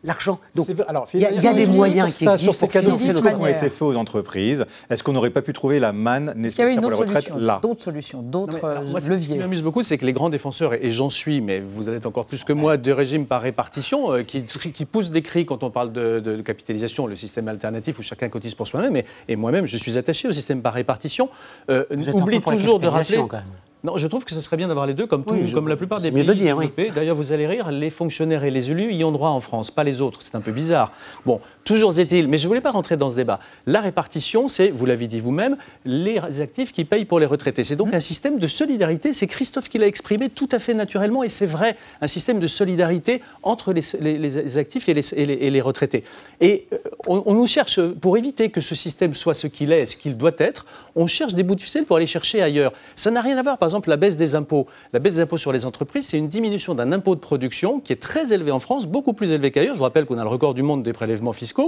L'argent. 0.03 0.39
Donc, 0.55 0.67
alors, 0.89 1.07
il 1.15 1.21
y 1.21 1.27
a, 1.27 1.31
il 1.31 1.43
y 1.43 1.47
a 1.47 1.53
des 1.53 1.67
moyens 1.67 2.09
qui 2.17 2.25
ça, 2.25 2.33
existent 2.33 2.53
sur 2.53 2.55
ces 2.55 2.69
cadeaux 2.69 2.97
qui 2.97 3.11
ont 3.11 3.47
été 3.47 3.69
faits 3.69 3.83
aux 3.83 3.97
entreprises. 3.97 4.65
Est-ce 4.89 5.03
qu'on 5.03 5.13
n'aurait 5.13 5.31
pas 5.31 5.43
pu 5.43 5.53
trouver 5.53 5.79
la 5.79 5.93
manne 5.93 6.33
nécessaire 6.37 6.81
pour 6.81 6.91
les 6.91 6.97
retraites 6.97 7.31
là? 7.37 7.61
D'autres 7.63 7.83
solutions, 7.83 8.23
d'autres 8.23 8.65
alors, 8.65 8.83
euh, 8.83 8.91
moi, 8.91 9.01
ce 9.01 9.07
qui 9.07 9.11
leviers 9.11 9.39
m'amuse 9.39 9.63
beaucoup, 9.63 9.83
c'est 9.83 9.99
que 9.99 10.07
les 10.07 10.13
grands 10.13 10.31
défenseurs, 10.31 10.73
et 10.75 10.91
j'en 10.91 11.11
suis, 11.11 11.41
mais 11.41 11.61
vous 11.61 11.89
allez 11.89 11.99
être 11.99 12.07
encore 12.07 12.25
plus 12.27 12.45
que 12.45 12.53
moi, 12.53 12.77
de 12.77 12.93
régime 12.93 13.27
par 13.27 13.43
répartition, 13.43 14.13
euh, 14.13 14.23
qui, 14.23 14.43
qui 14.45 14.85
poussent 14.85 15.11
des 15.11 15.23
cris 15.23 15.45
quand 15.45 15.63
on 15.63 15.71
parle 15.71 15.93
de, 15.93 16.21
de- 16.21 16.37
de 16.37 16.43
capitalisation, 16.43 17.07
le 17.07 17.17
système 17.17 17.49
alternatif 17.49 17.99
où 17.99 18.03
chacun 18.03 18.29
cotise 18.29 18.55
pour 18.55 18.67
soi-même, 18.67 18.97
et, 18.97 19.05
et 19.29 19.37
moi-même, 19.37 19.67
je 19.67 19.77
suis 19.77 19.99
attaché 19.99 20.29
au 20.29 20.33
système 20.33 20.63
par 20.63 20.73
répartition, 20.75 21.29
euh, 21.71 21.85
oublie 22.15 22.41
toujours 22.41 22.81
de 22.81 22.89
rappeler... 22.89 23.19
quand 23.19 23.33
même. 23.37 23.45
Non, 23.83 23.97
je 23.97 24.07
trouve 24.07 24.25
que 24.27 24.35
ce 24.35 24.41
serait 24.43 24.57
bien 24.59 24.69
d'avoir 24.69 24.87
les 24.87 24.93
deux, 24.95 25.07
comme, 25.07 25.25
tout- 25.25 25.33
Oui, 25.33 25.47
je- 25.49 25.55
comme 25.55 25.67
la 25.69 25.77
plupart 25.77 26.01
des 26.01 26.11
pays 26.11 26.23
de 26.23 26.29
le 26.29 26.35
dire, 26.35 26.57
oui. 26.57 26.67
développés. 26.67 26.93
D'ailleurs, 26.95 27.17
vous 27.17 27.33
allez 27.33 27.47
rire, 27.47 27.71
les 27.71 27.89
fonctionnaires 27.89 28.45
et 28.45 28.51
les 28.51 28.71
élus 28.71 28.93
y 28.93 29.03
ont 29.05 29.13
droit 29.13 29.31
en 29.31 29.41
France, 29.41 29.71
pas 29.71 29.85
les 29.85 30.01
autres. 30.03 30.21
C'est 30.23 30.35
un 30.35 30.41
peu 30.43 30.53
bizarre. 30.53 30.93
Bon, 31.25 31.41
toujours 31.71 32.01
est-il, 32.01 32.27
mais 32.27 32.37
je 32.37 32.43
ne 32.45 32.49
voulais 32.49 32.61
pas 32.61 32.73
rentrer 32.73 32.97
dans 32.97 33.11
ce 33.11 33.15
débat. 33.17 33.39
La 33.69 33.81
répartition, 33.81 34.49
c'est, 34.49 34.71
vous 34.73 34.87
l'avez 34.87 35.07
dit 35.07 35.21
vous-même, 35.21 35.57
les 35.85 36.19
actifs 36.41 36.73
qui 36.73 36.85
payent 36.85 37.05
pour 37.05 37.21
les 37.21 37.27
retraités. 37.27 37.63
C'est 37.63 37.77
donc 37.77 37.95
un 37.95 38.01
système 38.01 38.41
de 38.41 38.49
solidarité. 38.49 39.13
C'est 39.13 39.29
Christophe 39.29 39.69
qui 39.69 39.79
l'a 39.79 39.87
exprimé 39.87 40.31
tout 40.31 40.49
à 40.51 40.59
fait 40.59 40.75
naturellement, 40.75 41.23
et 41.23 41.29
c'est 41.29 41.47
vrai, 41.47 41.77
un 42.01 42.09
système 42.09 42.41
de 42.41 42.49
solidarité 42.49 43.23
entre 43.45 43.73
les, 43.73 43.83
les- 44.01 44.19
les 44.19 44.59
actifs 44.59 44.89
et 44.89 44.95
les, 44.95 45.15
et 45.15 45.27
les- 45.27 45.35
et 45.35 45.51
les 45.51 45.61
retraités. 45.61 46.03
Et 46.41 46.67
euh, 46.73 46.79
on, 47.07 47.23
on 47.25 47.35
nous 47.35 47.47
cherche, 47.47 47.81
pour 48.01 48.19
éviter 48.19 48.49
que 48.49 48.61
ce 48.61 48.75
système 48.75 49.15
soit 49.15 49.35
ce 49.35 49.47
qu'il 49.47 49.71
est, 49.71 49.87
ce 49.87 49.97
qu'il 49.97 50.17
doit 50.17 50.33
être, 50.39 50.67
on 50.97 51.07
cherche 51.07 51.35
des 51.35 51.45
bouts 51.45 51.55
de 51.55 51.61
ficelle 51.61 51.85
pour 51.85 51.97
aller 51.99 52.09
chercher 52.09 52.43
ailleurs. 52.43 52.73
Ça 52.97 53.13
n'a 53.13 53.21
rien 53.21 53.39
à 53.39 53.43
voir, 53.45 53.59
par 53.59 53.69
exemple, 53.69 53.91
la 53.91 53.97
baisse 53.97 54.17
des 54.17 54.35
impôts. 54.35 54.67
La 54.93 54.99
baisse 54.99 55.15
des 55.15 55.21
impôts 55.21 55.39
sur 55.39 55.53
les 55.53 55.65
entreprises, 55.67 56.09
c'est 56.09 56.19
une 56.19 56.27
diminution 56.29 56.75
d'un 56.75 56.91
impôt 56.91 57.15
de 57.15 57.21
production 57.21 57.79
qui 57.79 57.93
est 57.93 58.03
très 58.11 58.33
élevé 58.33 58.51
en 58.51 58.59
France, 58.59 58.89
beaucoup 58.89 59.13
plus 59.13 59.33
élevé 59.33 59.53
qu'ailleurs. 59.53 59.75
Je 59.75 59.79
vous 59.79 59.85
rappelle 59.85 60.05
qu'on 60.07 60.19
a 60.19 60.25
le 60.25 60.29
record 60.29 60.55
du 60.55 60.65
monde 60.65 60.83
des 60.83 60.93
prélèvements 60.93 61.33
fiscaux 61.33 61.60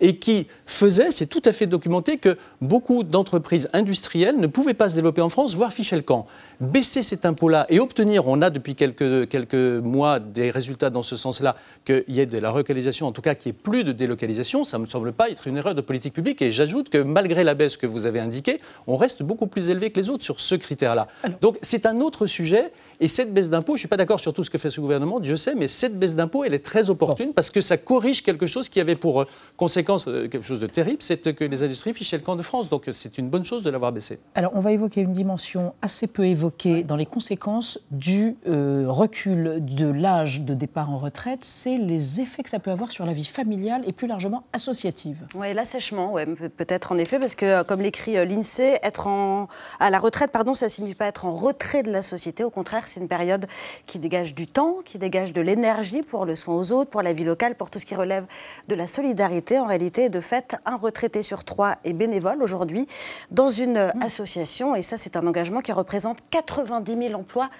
et 0.00 0.16
qui 0.16 0.46
faisait, 0.66 1.10
c'est 1.10 1.26
tout 1.26 1.42
à 1.44 1.52
fait 1.52 1.66
documenté, 1.66 2.18
que 2.18 2.36
beaucoup 2.60 3.02
d'entreprises 3.04 3.68
industrielles 3.72 4.36
ne 4.36 4.46
pouvaient 4.46 4.74
pas 4.74 4.88
se 4.88 4.94
développer 4.94 5.22
en 5.22 5.28
France, 5.28 5.54
voire 5.54 5.72
ficher 5.72 5.96
le 5.96 6.02
camp. 6.02 6.26
Baisser 6.60 7.02
cet 7.02 7.24
impôt-là 7.24 7.66
et 7.68 7.78
obtenir, 7.78 8.26
on 8.26 8.42
a 8.42 8.50
depuis 8.50 8.74
quelques, 8.74 9.28
quelques 9.28 9.54
mois 9.54 10.18
des 10.18 10.50
résultats 10.50 10.90
dans 10.90 11.04
ce 11.04 11.14
sens-là, 11.14 11.54
qu'il 11.84 12.02
y 12.08 12.18
ait 12.18 12.26
de 12.26 12.36
la 12.36 12.50
relocalisation, 12.50 13.06
en 13.06 13.12
tout 13.12 13.22
cas 13.22 13.36
qu'il 13.36 13.52
n'y 13.52 13.56
ait 13.56 13.62
plus 13.62 13.84
de 13.84 13.92
délocalisation, 13.92 14.64
ça 14.64 14.76
ne 14.78 14.82
me 14.82 14.88
semble 14.88 15.12
pas 15.12 15.30
être 15.30 15.46
une 15.46 15.56
erreur 15.56 15.76
de 15.76 15.80
politique 15.80 16.14
publique. 16.14 16.42
Et 16.42 16.50
j'ajoute 16.50 16.88
que 16.88 16.98
malgré 16.98 17.44
la 17.44 17.54
baisse 17.54 17.76
que 17.76 17.86
vous 17.86 18.06
avez 18.06 18.18
indiquée, 18.18 18.60
on 18.88 18.96
reste 18.96 19.22
beaucoup 19.22 19.46
plus 19.46 19.70
élevé 19.70 19.92
que 19.92 20.00
les 20.00 20.10
autres 20.10 20.24
sur 20.24 20.40
ce 20.40 20.56
critère-là. 20.56 21.06
Donc 21.40 21.58
c'est 21.62 21.86
un 21.86 22.00
autre 22.00 22.26
sujet. 22.26 22.72
Et 22.98 23.06
cette 23.06 23.32
baisse 23.32 23.48
d'impôt, 23.48 23.74
je 23.74 23.76
ne 23.76 23.78
suis 23.82 23.88
pas 23.88 23.96
d'accord 23.96 24.18
sur 24.18 24.32
tout 24.32 24.42
ce 24.42 24.50
que 24.50 24.58
fait 24.58 24.70
ce 24.70 24.80
gouvernement, 24.80 25.20
Dieu 25.20 25.36
sait, 25.36 25.54
mais 25.54 25.68
cette 25.68 25.96
baisse 25.96 26.16
d'impôt, 26.16 26.42
elle 26.42 26.54
est 26.54 26.64
très 26.64 26.90
opportune 26.90 27.34
parce 27.34 27.50
que 27.50 27.60
ça 27.60 27.76
corrige 27.76 28.24
quelque 28.24 28.48
chose 28.48 28.68
qui 28.68 28.80
avait 28.80 28.96
pour 28.96 29.20
euh, 29.20 29.26
conséquence 29.56 30.08
euh, 30.08 30.26
quelque 30.26 30.44
chose 30.44 30.58
de 30.58 30.66
terrible, 30.66 30.98
c'est 31.02 31.32
que 31.32 31.44
les 31.44 31.62
industries 31.62 31.94
fichaient 31.94 32.16
le 32.16 32.24
camp 32.24 32.34
de 32.34 32.42
France. 32.42 32.68
Donc 32.68 32.86
c'est 32.90 33.16
une 33.18 33.28
bonne 33.28 33.44
chose 33.44 33.62
de 33.62 33.70
l'avoir 33.70 33.92
baissé. 33.92 34.18
Alors, 34.34 34.50
on 34.56 34.60
va 34.60 34.72
évoquer 34.72 35.02
une 35.02 35.12
dimension 35.12 35.74
assez 35.82 36.08
peu 36.08 36.26
évoquée 36.26 36.47
dans 36.86 36.96
les 36.96 37.06
conséquences 37.06 37.78
du 37.90 38.36
euh, 38.46 38.86
recul 38.88 39.58
de 39.64 39.86
l'âge 39.86 40.40
de 40.42 40.54
départ 40.54 40.90
en 40.90 40.98
retraite, 40.98 41.40
c'est 41.42 41.76
les 41.76 42.20
effets 42.20 42.42
que 42.42 42.50
ça 42.50 42.58
peut 42.58 42.70
avoir 42.70 42.90
sur 42.90 43.06
la 43.06 43.12
vie 43.12 43.24
familiale 43.24 43.82
et 43.86 43.92
plus 43.92 44.06
largement 44.06 44.44
associative. 44.52 45.26
Oui, 45.34 45.52
l'assèchement, 45.54 46.12
ouais, 46.12 46.26
peut- 46.26 46.48
peut-être 46.48 46.92
en 46.92 46.98
effet, 46.98 47.18
parce 47.18 47.34
que 47.34 47.46
euh, 47.46 47.64
comme 47.64 47.80
l'écrit 47.80 48.16
euh, 48.18 48.24
l'INSEE, 48.24 48.78
être 48.82 49.06
en, 49.06 49.48
à 49.80 49.90
la 49.90 49.98
retraite, 49.98 50.30
pardon, 50.32 50.54
ça 50.54 50.68
signifie 50.68 50.94
pas 50.94 51.06
être 51.06 51.24
en 51.24 51.36
retrait 51.36 51.82
de 51.82 51.90
la 51.90 52.02
société. 52.02 52.44
Au 52.44 52.50
contraire, 52.50 52.84
c'est 52.86 53.00
une 53.00 53.08
période 53.08 53.46
qui 53.86 53.98
dégage 53.98 54.34
du 54.34 54.46
temps, 54.46 54.76
qui 54.84 54.98
dégage 54.98 55.32
de 55.32 55.40
l'énergie 55.40 56.02
pour 56.02 56.24
le 56.26 56.34
soin 56.36 56.54
aux 56.56 56.72
autres, 56.72 56.90
pour 56.90 57.02
la 57.02 57.12
vie 57.12 57.24
locale, 57.24 57.54
pour 57.54 57.70
tout 57.70 57.78
ce 57.78 57.86
qui 57.86 57.94
relève 57.94 58.24
de 58.68 58.74
la 58.74 58.86
solidarité. 58.86 59.58
En 59.58 59.66
réalité, 59.66 60.08
de 60.08 60.20
fait, 60.20 60.56
un 60.64 60.76
retraité 60.76 61.22
sur 61.22 61.44
trois 61.44 61.76
est 61.84 61.92
bénévole 61.92 62.42
aujourd'hui 62.42 62.86
dans 63.30 63.48
une 63.48 63.76
euh, 63.76 63.90
association, 64.00 64.74
et 64.74 64.82
ça, 64.82 64.96
c'est 64.96 65.16
un 65.16 65.26
engagement 65.26 65.60
qui 65.60 65.72
représente 65.72 66.18
90 66.42 66.96
000 67.08 67.14
emplois 67.14 67.50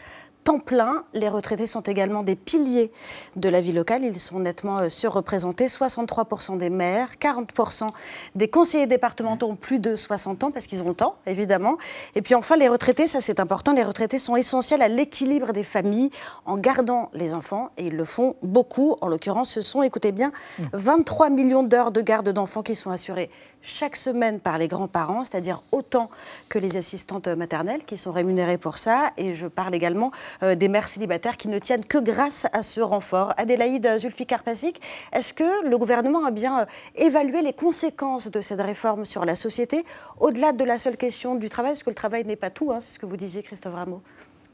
temps 0.45 0.61
plein. 0.61 1.05
Les 1.13 1.29
retraités 1.29 1.67
sont 1.67 1.83
également 1.83 2.23
des 2.23 2.35
piliers 2.35 2.91
de 3.37 3.51
la 3.51 3.61
vie 3.61 3.73
locale. 3.73 4.05
Ils 4.05 4.19
sont 4.19 4.41
nettement 4.41 4.79
euh, 4.79 4.89
surreprésentés. 4.89 5.67
63% 5.67 6.57
des 6.57 6.71
maires, 6.71 7.11
40% 7.21 7.91
des 8.35 8.49
conseillers 8.49 8.87
départementaux 8.87 9.49
ont 9.49 9.57
plus 9.57 9.79
de 9.79 9.95
60 9.95 10.45
ans 10.45 10.51
parce 10.51 10.67
qu'ils 10.67 10.81
ont 10.81 10.89
le 10.89 10.95
temps, 10.95 11.17
évidemment. 11.27 11.77
Et 12.15 12.23
puis 12.23 12.35
enfin, 12.35 12.57
les 12.57 12.69
retraités, 12.69 13.07
ça 13.07 13.21
c'est 13.21 13.41
important, 13.41 13.73
les 13.73 13.83
retraités 13.83 14.19
sont 14.19 14.37
essentiels 14.37 14.81
à 14.81 14.89
l'équilibre 14.89 15.53
des 15.53 15.65
familles 15.65 16.09
en 16.47 16.57
gardant 16.57 17.11
les 17.13 17.35
enfants 17.35 17.71
et 17.77 17.87
ils 17.87 17.97
le 17.97 18.05
font 18.07 18.37
beaucoup. 18.43 18.97
En 19.03 19.09
l'occurrence, 19.09 19.51
ce 19.51 19.61
sont, 19.61 19.83
écoutez 19.83 20.13
bien, 20.13 20.33
23 20.73 21.29
millions 21.29 21.63
d'heures 21.63 21.91
de 21.91 22.01
garde 22.01 22.31
d'enfants 22.31 22.63
qui 22.63 22.75
sont 22.75 22.91
assurées 22.91 23.31
chaque 23.63 23.97
semaine 23.97 24.41
par 24.41 24.59
les 24.59 24.69
grands-parents, 24.69 25.25
c'est-à-dire 25.25 25.63
autant 25.73 26.11
que 26.49 26.59
les 26.59 26.77
assistantes 26.77 27.29
maternelles 27.29 27.83
qui 27.85 27.97
sont 27.97 28.13
rémunérées 28.13 28.59
pour 28.59 28.79
ça. 28.79 29.11
Et 29.17 29.35
je 29.35 29.47
parle 29.47 29.75
également 29.75 30.11
euh, 30.43 30.55
des 30.55 30.69
mères 30.69 30.89
célibataires 30.89 31.37
qui 31.37 31.49
ne 31.49 31.59
tiennent 31.59 31.85
que 31.85 31.99
grâce 31.99 32.47
à 32.53 32.63
ce 32.63 32.81
renfort. 32.81 33.35
Adélaïde 33.37 33.99
Zulfikar 33.99 34.43
Pasik, 34.43 34.81
est-ce 35.13 35.35
que 35.35 35.69
le 35.69 35.79
gouvernement 35.79 36.25
a 36.25 36.31
bien 36.31 36.61
euh, 36.61 36.65
évalué 36.97 37.43
les 37.43 37.53
conséquences 37.53 38.31
de 38.31 38.41
cette 38.41 38.61
réforme 38.61 39.05
sur 39.05 39.25
la 39.25 39.35
société, 39.35 39.85
au-delà 40.19 40.53
de 40.53 40.65
la 40.65 40.79
seule 40.79 40.97
question 40.97 41.35
du 41.35 41.49
travail, 41.49 41.73
parce 41.73 41.83
que 41.83 41.91
le 41.91 41.97
travail 41.97 42.25
n'est 42.25 42.37
pas 42.37 42.51
tout, 42.51 42.73
hein, 42.73 42.81
c'est 42.81 42.93
ce 42.93 42.99
que 42.99 43.07
vous 43.07 43.17
disiez, 43.17 43.43
Christophe 43.43 43.75
Rameau 43.75 44.03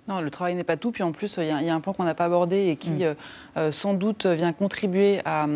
Non, 0.07 0.21
le 0.21 0.29
travail 0.31 0.55
n'est 0.55 0.65
pas 0.65 0.77
tout. 0.77 0.91
Puis 0.93 1.03
en 1.03 1.13
plus, 1.13 1.37
il 1.39 1.47
y, 1.47 1.51
a- 1.51 1.63
il 1.63 1.67
y 1.67 1.71
a 1.71 1.75
un 1.75 1.81
point 1.81 1.95
qu'on 1.95 2.05
n'a 2.05 2.13
pas 2.15 2.27
abordé 2.27 2.67
et 2.69 2.77
qui, 2.77 2.91
Mm. 2.91 3.03
euh, 3.03 3.15
euh, 3.57 3.73
sans 3.73 3.95
doute, 3.95 4.27
vient 4.27 4.53
contribuer 4.53 5.21
à, 5.25 5.47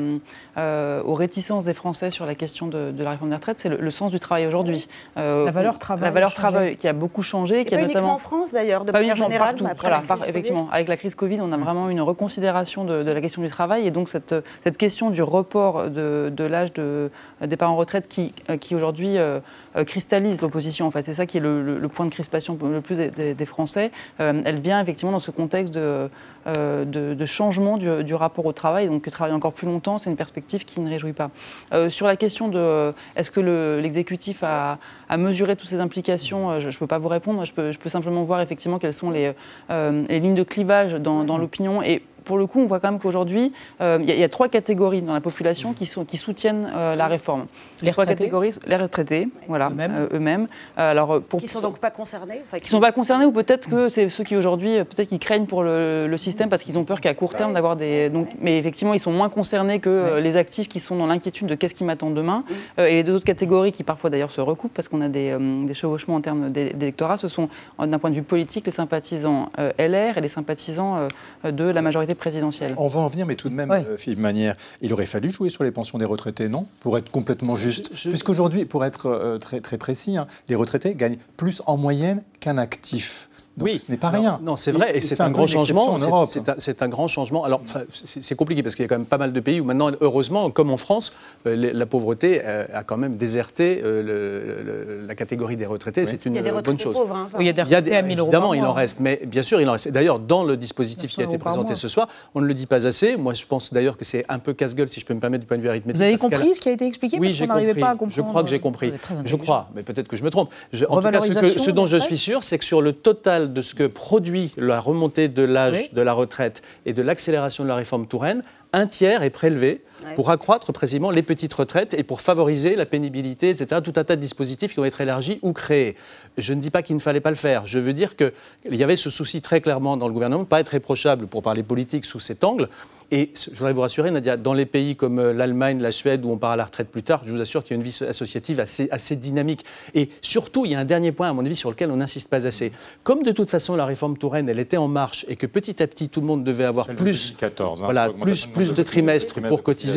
euh, 0.56 1.02
aux 1.04 1.12
réticences 1.14 1.64
des 1.64 1.74
Français 1.74 2.10
sur 2.10 2.24
la 2.24 2.34
question 2.34 2.66
de, 2.66 2.90
de 2.90 3.04
la 3.04 3.10
réforme 3.10 3.28
des 3.28 3.36
retraites, 3.36 3.60
c'est 3.60 3.68
le, 3.68 3.76
le 3.76 3.90
sens 3.90 4.10
du 4.10 4.18
travail 4.18 4.46
aujourd'hui. 4.46 4.88
Euh, 5.18 5.44
La 5.44 5.50
valeur 5.50 5.78
travail 5.78 6.04
La 6.04 6.10
valeur 6.10 6.32
travail 6.32 6.76
qui 6.76 6.88
a 6.88 6.94
beaucoup 6.94 7.22
changé. 7.22 7.60
Et 7.60 7.64
qui 7.66 7.72
pas 7.72 7.76
a 7.76 7.80
uniquement 7.80 7.94
notamment 8.00 8.14
en 8.14 8.18
France 8.18 8.52
d'ailleurs, 8.54 8.86
de 8.86 8.92
pas 8.92 9.00
manière 9.00 9.16
générale. 9.16 9.48
partout. 9.56 9.66
après 9.70 9.88
Voilà, 9.88 10.02
par- 10.06 10.26
effectivement, 10.26 10.68
avec 10.72 10.88
la 10.88 10.96
crise 10.96 11.14
Covid, 11.14 11.40
on 11.42 11.52
a 11.52 11.56
vraiment 11.58 11.90
une 11.90 12.00
reconsidération 12.00 12.84
de, 12.84 13.02
de 13.02 13.12
la 13.12 13.20
question 13.20 13.42
du 13.42 13.48
travail 13.50 13.86
et 13.86 13.90
donc 13.90 14.08
cette, 14.08 14.34
cette 14.64 14.78
question 14.78 15.10
du 15.10 15.20
report 15.22 15.90
de, 15.90 16.32
de 16.34 16.44
l'âge 16.44 16.72
de 16.72 17.10
départ 17.42 17.70
en 17.70 17.76
retraite 17.76 18.08
qui, 18.08 18.32
euh, 18.48 18.56
qui 18.56 18.74
aujourd'hui 18.74 19.18
euh, 19.18 19.40
euh, 19.67 19.67
cristallise 19.84 20.40
l'opposition. 20.42 20.86
En 20.86 20.90
fait, 20.90 21.04
c'est 21.04 21.14
ça 21.14 21.26
qui 21.26 21.36
est 21.38 21.40
le, 21.40 21.62
le- 21.62 21.78
le 21.78 21.88
point 21.88 22.06
de 22.06 22.10
crispation 22.10 22.58
le 22.62 22.80
plus 22.80 22.96
des, 22.96 23.10
des- 23.10 23.34
des 23.34 23.46
Français. 23.46 23.90
Euh, 24.20 24.42
elle 24.44 24.60
vient 24.60 24.80
effectivement 24.80 25.12
dans 25.12 25.20
ce 25.20 25.30
contexte 25.30 25.72
de, 25.72 26.08
euh, 26.46 26.84
de, 26.84 27.14
de 27.14 27.26
changement 27.26 27.76
du, 27.76 28.04
du 28.04 28.14
rapport 28.14 28.46
au 28.46 28.52
travail, 28.52 28.88
donc 28.88 29.08
travailler 29.10 29.34
encore 29.36 29.52
plus 29.52 29.66
longtemps, 29.66 29.98
c'est 29.98 30.10
une 30.10 30.16
perspective 30.16 30.64
qui 30.64 30.80
ne 30.80 30.88
réjouit 30.88 31.12
pas. 31.12 31.30
Euh, 31.72 31.90
sur 31.90 32.06
la 32.06 32.16
question 32.16 32.48
de 32.48 32.58
euh, 32.58 32.92
est-ce 33.16 33.30
que 33.30 33.40
le- 33.40 33.80
l'exécutif 33.80 34.42
a, 34.42 34.78
a 35.08 35.16
mesuré 35.16 35.56
toutes 35.56 35.68
ces 35.68 35.80
implications, 35.80 36.50
euh, 36.50 36.60
je 36.60 36.68
ne 36.68 36.72
peux 36.72 36.86
pas 36.86 36.98
vous 36.98 37.08
répondre. 37.08 37.44
Je 37.44 37.52
peux, 37.52 37.72
je 37.72 37.78
peux 37.78 37.88
simplement 37.88 38.24
voir 38.24 38.40
effectivement 38.40 38.78
quelles 38.78 38.92
sont 38.92 39.10
les, 39.10 39.32
euh, 39.70 40.04
les 40.08 40.20
lignes 40.20 40.34
de 40.34 40.42
clivage 40.42 40.94
dans, 40.94 41.24
dans 41.24 41.38
l'opinion 41.38 41.82
et 41.82 42.02
pour 42.28 42.38
le 42.38 42.46
coup, 42.46 42.60
on 42.60 42.66
voit 42.66 42.78
quand 42.78 42.90
même 42.92 43.00
qu'aujourd'hui, 43.00 43.52
euh, 43.80 43.98
il 44.00 44.06
y, 44.08 44.12
a- 44.12 44.14
il 44.14 44.20
y 44.20 44.24
a 44.24 44.28
trois 44.28 44.48
catégories 44.48 45.02
dans 45.02 45.14
la 45.14 45.20
population 45.20 45.72
qui, 45.72 45.86
sont, 45.86 46.04
qui 46.04 46.16
soutiennent 46.18 46.70
euh, 46.76 46.94
la 46.94 47.06
réforme. 47.08 47.46
Les 47.82 47.90
trois 47.90 48.02
retraités 48.04 48.24
catégories, 48.24 48.52
les 48.66 48.76
retraités, 48.76 49.28
voilà, 49.48 49.70
euh, 49.78 50.08
eux-mêmes. 50.12 50.46
Euh, 50.78 50.90
alors, 50.92 51.14
euh, 51.16 51.20
pour, 51.20 51.40
Qui 51.40 51.48
sont 51.48 51.60
donc 51.60 51.78
pas 51.80 51.90
concernés 51.90 52.40
enfin, 52.44 52.58
qui 52.58 52.66
ne 52.66 52.70
sont 52.70 52.80
pas 52.80 52.92
concernés 52.92 53.24
ou 53.24 53.32
peut-être 53.32 53.68
que 53.68 53.88
c'est 53.88 54.08
ceux 54.08 54.22
qui 54.24 54.36
aujourd'hui, 54.36 54.74
peut-être 54.84 55.08
qu'ils 55.08 55.18
craignent 55.18 55.46
pour 55.46 55.62
le, 55.62 56.06
le 56.06 56.18
système 56.18 56.48
parce 56.50 56.62
qu'ils 56.62 56.78
ont 56.78 56.84
peur 56.84 57.00
qu'à 57.00 57.14
court 57.14 57.34
terme 57.34 57.54
d'avoir 57.54 57.74
des. 57.76 58.10
Donc, 58.10 58.28
mais 58.40 58.58
effectivement, 58.58 58.94
ils 58.94 59.00
sont 59.00 59.12
moins 59.12 59.28
concernés 59.30 59.80
que 59.80 60.18
les 60.20 60.36
actifs 60.36 60.68
qui 60.68 60.80
sont 60.80 60.96
dans 60.96 61.06
l'inquiétude 61.06 61.46
de 61.48 61.54
qu'est-ce 61.54 61.74
qui 61.74 61.84
m'attend 61.84 62.10
demain. 62.10 62.44
Euh, 62.78 62.86
et 62.86 62.94
les 62.94 63.02
deux 63.04 63.14
autres 63.14 63.24
catégories 63.24 63.72
qui 63.72 63.82
parfois 63.84 64.10
d'ailleurs 64.10 64.30
se 64.30 64.40
recoupent 64.42 64.74
parce 64.74 64.88
qu'on 64.88 65.00
a 65.00 65.08
des, 65.08 65.30
euh, 65.30 65.64
des 65.66 65.74
chevauchements 65.74 66.16
en 66.16 66.20
termes 66.20 66.50
d'é- 66.50 66.74
d'électorat, 66.74 67.16
ce 67.16 67.28
sont 67.28 67.48
d'un 67.78 67.98
point 67.98 68.10
de 68.10 68.14
vue 68.16 68.22
politique 68.22 68.66
les 68.66 68.72
sympathisants 68.72 69.50
euh, 69.58 69.72
LR 69.78 70.18
et 70.18 70.20
les 70.20 70.28
sympathisants 70.28 71.08
euh, 71.44 71.50
de 71.50 71.64
la 71.64 71.80
majorité 71.80 72.14
présidentielle. 72.18 72.74
On 72.76 72.88
va 72.88 73.00
en 73.00 73.08
venir, 73.08 73.24
mais 73.26 73.34
tout 73.36 73.48
de 73.48 73.54
même, 73.54 73.70
Ouais. 73.70 73.84
euh, 73.88 73.96
Philippe 73.96 74.18
Manière, 74.20 74.56
il 74.82 74.92
aurait 74.92 75.06
fallu 75.06 75.30
jouer 75.30 75.48
sur 75.50 75.64
les 75.64 75.70
pensions 75.70 75.98
des 75.98 76.04
retraités, 76.04 76.48
non? 76.48 76.66
Pour 76.80 76.98
être 76.98 77.10
complètement 77.10 77.56
juste. 77.56 77.90
Puisqu'aujourd'hui, 77.94 78.64
pour 78.64 78.84
être 78.84 79.06
euh, 79.06 79.38
très, 79.38 79.60
très 79.60 79.78
précis, 79.78 80.16
hein, 80.16 80.26
les 80.48 80.54
retraités 80.54 80.94
gagnent 80.94 81.18
plus 81.36 81.62
en 81.66 81.76
moyenne 81.76 82.22
qu'un 82.40 82.58
actif. 82.58 83.27
Donc 83.58 83.68
oui, 83.68 83.78
ce 83.78 83.90
n'est 83.90 83.98
pas 83.98 84.10
Non, 84.12 84.20
rien. 84.20 84.40
Non, 84.42 84.56
c'est 84.56 84.72
vrai, 84.72 84.96
et, 84.96 85.00
c'est 85.00 85.20
un, 85.20 85.30
grand 85.30 85.46
changement. 85.46 85.90
en 85.90 85.98
c'est- 85.98 86.06
Europe. 86.08 86.30
C'est 86.58 86.82
un, 86.82 86.88
grand 86.88 87.08
changement. 87.08 87.44
Alors, 87.44 87.60
c'est 87.92 88.34
compliqué 88.34 88.62
parce 88.62 88.74
qu'il 88.74 88.84
y 88.84 88.86
a 88.86 88.88
quand 88.88 88.96
même 88.98 89.06
pas 89.06 89.18
mal 89.18 89.32
de 89.32 89.40
pays 89.40 89.60
où 89.60 89.64
maintenant, 89.64 89.90
heureusement, 90.00 90.50
comme 90.50 90.70
en 90.70 90.76
France, 90.76 91.12
euh, 91.46 91.70
la 91.74 91.86
pauvreté 91.86 92.40
euh, 92.44 92.64
a 92.72 92.82
quand 92.84 92.96
même 92.96 93.16
déserté 93.16 93.80
euh, 93.84 94.02
le- 94.02 94.62
le- 95.00 95.06
la 95.06 95.14
catégorie 95.14 95.56
des 95.56 95.66
retraités. 95.66 96.06
C'est 96.06 96.24
une 96.24 96.34
Il 96.34 96.36
y 96.36 96.38
a 96.38 96.42
des 96.42 96.48
bonne 96.50 96.58
retraités 96.58 96.82
chose. 96.84 96.94
pauvres, 96.94 97.14
hein, 97.16 97.28
Oui, 97.34 97.44
il 97.44 97.46
y 97.46 97.50
a 97.50 97.52
des 97.52 97.62
retraités 97.62 97.96
à 97.96 98.02
1000 98.02 98.18
euros 98.18 98.28
Évidemment, 98.28 98.54
il 98.54 98.64
en 98.64 98.72
reste, 98.72 99.00
mais 99.00 99.20
bien 99.26 99.42
sûr, 99.42 99.60
il 99.60 99.68
en 99.68 99.72
reste. 99.72 99.88
D'ailleurs, 99.90 100.18
dans 100.18 100.44
le 100.44 100.56
dispositif 100.56 101.10
qui 101.12 101.20
a 101.20 101.24
900 101.24 101.34
été 101.34 101.38
présenté 101.44 101.74
ce 101.74 101.88
soir, 101.88 102.08
on 102.34 102.40
ne 102.40 102.46
le 102.46 102.54
dit 102.54 102.66
pas 102.66 102.86
assez. 102.86 103.16
Moi, 103.16 103.34
je 103.34 103.44
pense 103.46 103.72
d'ailleurs 103.72 103.96
que 103.96 104.04
c'est 104.04 104.24
un 104.28 104.38
peu 104.38 104.52
casse-gueule, 104.52 104.88
si 104.88 105.00
je 105.00 105.06
peux 105.06 105.14
me 105.14 105.20
permettre, 105.20 105.40
du 105.42 105.46
point 105.48 105.56
de 105.56 105.62
vue 105.62 105.68
arithmétique. 105.68 105.96
Vous 105.96 106.02
avez 106.02 106.16
compris 106.16 106.54
ce 106.54 106.60
qui 106.60 106.68
a 106.68 106.72
été 106.72 106.86
expliqué 106.86 107.18
oui, 107.18 107.30
j'ai 107.30 107.46
compris. 107.46 107.74
pas 107.74 107.88
à 107.88 107.96
comprendre. 107.96 108.12
Je 108.14 108.20
crois 108.22 108.42
que 108.42 108.48
j'ai 108.50 108.60
compris. 108.60 108.92
Je 109.24 109.36
crois, 109.36 109.68
mais 109.74 109.82
peut-être 109.82 110.08
que 110.08 110.16
je 110.16 110.22
me 110.24 110.30
trompe. 110.30 110.50
En 110.88 111.00
tout 111.00 111.10
cas, 111.10 111.20
ce, 111.20 111.70
dont 111.70 111.86
je 111.86 111.96
suis 111.96 112.18
sûr, 112.18 112.42
c'est 112.42 112.58
que 112.58 112.64
sur 112.64 112.80
le 112.82 112.92
total 112.92 113.47
de 113.52 113.62
ce 113.62 113.74
que 113.74 113.86
produit 113.86 114.52
la 114.56 114.80
remontée 114.80 115.28
de 115.28 115.42
l'âge 115.42 115.74
Oui. 115.74 115.90
de 115.92 116.02
la 116.02 116.12
retraite 116.12 116.62
et 116.86 116.92
de 116.92 117.02
l'accélération 117.02 117.64
de 117.64 117.68
la 117.68 117.76
réforme 117.76 118.06
Touraine, 118.06 118.42
un 118.72 118.86
tiers 118.86 119.22
est 119.22 119.30
prélevé 119.30 119.82
pour 120.14 120.30
accroître 120.30 120.72
précisément 120.72 121.10
les 121.10 121.22
petites 121.22 121.54
retraites 121.54 121.94
et 121.94 122.02
pour 122.02 122.20
favoriser 122.20 122.76
la 122.76 122.86
pénibilité, 122.86 123.50
etc. 123.50 123.80
Tout 123.82 123.94
un 123.96 124.04
tas 124.04 124.16
de 124.16 124.20
dispositifs 124.20 124.72
qui 124.72 124.76
vont 124.76 124.84
être 124.84 125.00
élargis 125.00 125.38
ou 125.42 125.52
créés. 125.52 125.96
Je 126.36 126.52
ne 126.52 126.60
dis 126.60 126.70
pas 126.70 126.82
qu'il 126.82 126.96
ne 126.96 127.00
fallait 127.00 127.20
pas 127.20 127.30
le 127.30 127.36
faire. 127.36 127.66
Je 127.66 127.78
veux 127.78 127.92
dire 127.92 128.16
qu'il 128.16 128.32
y 128.70 128.84
avait 128.84 128.96
ce 128.96 129.10
souci 129.10 129.42
très 129.42 129.60
clairement 129.60 129.96
dans 129.96 130.08
le 130.08 130.14
gouvernement, 130.14 130.44
pas 130.44 130.60
être 130.60 130.70
réprochable 130.70 131.26
pour 131.26 131.42
parler 131.42 131.62
politique 131.62 132.04
sous 132.04 132.20
cet 132.20 132.44
angle, 132.44 132.68
et 133.10 133.30
je 133.34 133.56
voudrais 133.56 133.72
vous 133.72 133.80
rassurer, 133.80 134.10
Nadia, 134.10 134.36
dans 134.36 134.52
les 134.52 134.66
pays 134.66 134.94
comme 134.94 135.18
euh, 135.18 135.32
l'Allemagne, 135.32 135.80
la 135.80 135.92
Suède, 135.92 136.26
où 136.26 136.30
on 136.30 136.36
part 136.36 136.50
à 136.50 136.56
la 136.56 136.66
retraite 136.66 136.88
plus 136.88 137.02
tard, 137.02 137.22
je 137.24 137.32
vous 137.32 137.40
assure 137.40 137.64
qu'il 137.64 137.74
y 137.74 137.80
a 137.80 137.82
une 137.82 137.88
vie 137.88 137.98
associative 138.06 138.60
assez, 138.60 138.88
assez 138.90 139.16
dynamique. 139.16 139.64
Et 139.94 140.10
surtout, 140.20 140.66
il 140.66 140.72
y 140.72 140.74
a 140.74 140.78
un 140.78 140.84
dernier 140.84 141.12
point, 141.12 141.30
à 141.30 141.32
mon 141.32 141.44
avis, 141.44 141.56
sur 141.56 141.70
lequel 141.70 141.90
on 141.90 141.96
n'insiste 141.96 142.28
pas 142.28 142.46
assez. 142.46 142.70
Comme 143.04 143.22
de 143.22 143.32
toute 143.32 143.48
façon, 143.48 143.76
la 143.76 143.86
réforme 143.86 144.18
Touraine, 144.18 144.48
elle 144.50 144.58
était 144.58 144.76
en 144.76 144.88
marche 144.88 145.24
et 145.28 145.36
que 145.36 145.46
petit 145.46 145.82
à 145.82 145.86
petit, 145.86 146.10
tout 146.10 146.20
le 146.20 146.26
monde 146.26 146.44
devait 146.44 146.64
avoir 146.64 146.86
plus, 146.86 147.30
2014, 147.30 147.80
hein, 147.80 147.84
voilà, 147.86 148.10
plus, 148.10 148.44
plus 148.44 148.74
de 148.74 148.82
trimestres 148.82 149.40
pour 149.40 149.62
cotiser, 149.62 149.87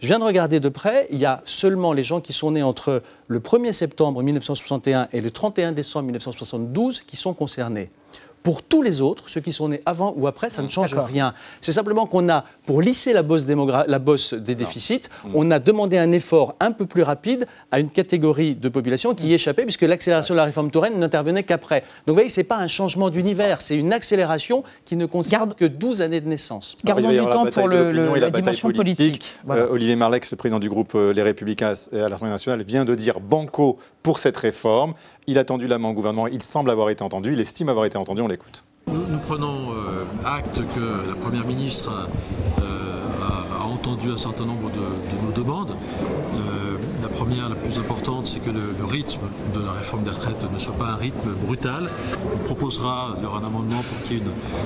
je 0.00 0.06
viens 0.06 0.18
de 0.18 0.24
regarder 0.24 0.60
de 0.60 0.68
près, 0.68 1.06
il 1.10 1.18
y 1.18 1.24
a 1.24 1.42
seulement 1.44 1.92
les 1.92 2.02
gens 2.02 2.20
qui 2.20 2.32
sont 2.32 2.52
nés 2.52 2.62
entre 2.62 3.02
le 3.28 3.40
1er 3.40 3.72
septembre 3.72 4.22
1961 4.22 5.08
et 5.12 5.20
le 5.20 5.30
31 5.30 5.72
décembre 5.72 6.06
1972 6.06 7.00
qui 7.00 7.16
sont 7.16 7.34
concernés. 7.34 7.90
Pour 8.42 8.62
tous 8.62 8.82
les 8.82 9.00
autres, 9.00 9.28
ceux 9.28 9.40
qui 9.40 9.52
sont 9.52 9.68
nés 9.68 9.82
avant 9.84 10.14
ou 10.16 10.26
après, 10.26 10.50
ça 10.50 10.62
ne 10.62 10.68
change 10.68 10.94
rien. 10.94 11.34
C'est 11.60 11.72
simplement 11.72 12.06
qu'on 12.06 12.28
a, 12.28 12.44
pour 12.66 12.80
lisser 12.80 13.12
la 13.12 13.22
bosse, 13.22 13.46
la 13.46 13.98
bosse 13.98 14.34
des 14.34 14.54
déficits, 14.54 15.02
mm. 15.24 15.30
on 15.34 15.50
a 15.50 15.58
demandé 15.58 15.98
un 15.98 16.12
effort 16.12 16.54
un 16.60 16.72
peu 16.72 16.86
plus 16.86 17.02
rapide 17.02 17.46
à 17.70 17.80
une 17.80 17.90
catégorie 17.90 18.54
de 18.54 18.68
population 18.68 19.14
qui 19.14 19.28
y 19.28 19.34
échappait, 19.34 19.64
puisque 19.64 19.82
l'accélération 19.82 20.34
de 20.34 20.38
la 20.38 20.44
réforme 20.44 20.70
Touraine 20.70 20.98
n'intervenait 20.98 21.42
qu'après. 21.42 21.80
Donc 21.80 22.08
vous 22.08 22.14
voyez, 22.14 22.28
ce 22.28 22.40
n'est 22.40 22.44
pas 22.44 22.56
un 22.56 22.68
changement 22.68 23.10
d'univers, 23.10 23.60
c'est 23.60 23.76
une 23.76 23.92
accélération 23.92 24.64
qui 24.84 24.96
ne 24.96 25.06
concerne 25.06 25.54
que 25.54 25.64
12 25.64 26.02
années 26.02 26.20
de 26.20 26.28
naissance. 26.28 26.76
Gardons 26.84 27.10
du 27.10 27.18
temps 27.18 27.46
pour 27.46 27.68
le, 27.68 27.92
la, 28.18 28.30
dimension 28.30 28.70
politique. 28.70 29.22
Euh, 29.50 29.68
Olivier 29.70 29.96
Marlex, 29.96 30.30
le 30.30 30.36
président 30.36 30.58
du 30.58 30.68
groupe 30.68 30.92
euh, 30.94 31.12
Les 31.12 31.22
Républicains 31.22 31.72
à 31.92 32.08
l'Assemblée 32.08 32.32
nationale, 32.32 32.62
vient 32.62 32.84
de 32.84 32.94
dire 32.94 33.20
banco 33.20 33.78
pour 34.02 34.18
cette 34.18 34.36
réforme. 34.36 34.94
Il 35.26 35.38
a 35.38 35.44
tendu 35.44 35.66
la 35.66 35.78
main 35.78 35.90
au 35.90 35.92
gouvernement, 35.92 36.26
il 36.26 36.42
semble 36.42 36.70
avoir 36.70 36.90
été 36.90 37.04
entendu, 37.04 37.32
il 37.32 37.40
estime 37.40 37.68
avoir 37.68 37.84
été 37.86 37.98
entendu, 37.98 38.22
on 38.22 38.28
l'écoute. 38.28 38.64
Nous, 38.88 39.18
prenons 39.24 39.70
euh, 39.72 40.04
acte 40.24 40.56
que 40.74 41.08
la 41.08 41.14
Première 41.14 41.46
ministre 41.46 42.08
euh, 42.60 43.60
a, 43.60 43.64
entendu 43.64 44.10
un 44.10 44.16
certain 44.16 44.44
nombre 44.44 44.70
de, 44.70 45.24
nos 45.24 45.30
demandes. 45.32 45.70
Euh, 45.70 46.76
la 47.02 47.08
première, 47.08 47.48
la 47.48 47.54
plus 47.54 47.78
importante, 47.78 48.26
c'est 48.26 48.40
que 48.40 48.50
le, 48.50 48.84
rythme 48.84 49.20
de 49.54 49.64
la 49.64 49.72
réforme 49.72 50.02
des 50.02 50.10
retraites 50.10 50.44
ne 50.52 50.58
soit 50.58 50.74
pas 50.74 50.86
un 50.86 50.96
rythme 50.96 51.30
brutal. 51.46 51.88
On 52.34 52.38
proposera, 52.38 53.16
aura 53.24 53.38
un 53.38 53.44
amendement 53.44 53.82
pour 53.82 54.02
qu'il 54.02 54.16
y 54.16 54.20
ait 54.20 54.24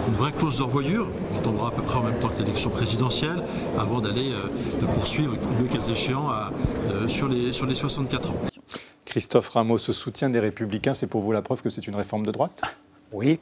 une, 0.09 0.15
vraie 0.15 0.33
clause 0.33 0.59
de 0.59 0.63
revoyure, 0.63 1.07
qui 1.35 1.43
tombera 1.43 1.69
à 1.69 1.71
peu 1.73 1.83
près 1.83 1.99
en 1.99 2.05
même 2.05 2.19
temps 2.19 2.29
que 2.29 2.39
l'élection 2.39 2.71
présidentielle, 2.71 3.43
avant 3.79 4.01
d'aller 4.01 4.33
poursuivre, 4.95 5.35
le 5.61 5.67
cas 5.67 5.87
échéant, 5.87 6.31
sur 7.09 7.29
les 7.29 7.75
64 7.75 8.31
ans. 8.31 8.54
Christophe 9.15 9.51
Ramos, 9.51 9.79
ce 9.79 9.93
soutien 9.93 10.29
des 10.29 10.41
Républicains, 10.41 10.93
c'est 10.93 11.07
pour 11.07 11.21
vous 11.21 11.31
la 11.31 11.41
preuve 11.41 11.63
que 11.63 11.71
c'est 11.71 11.87
une 11.87 11.95
réforme 11.95 12.27
de 12.27 12.33
droite? 12.33 12.63
Oui. 13.13 13.39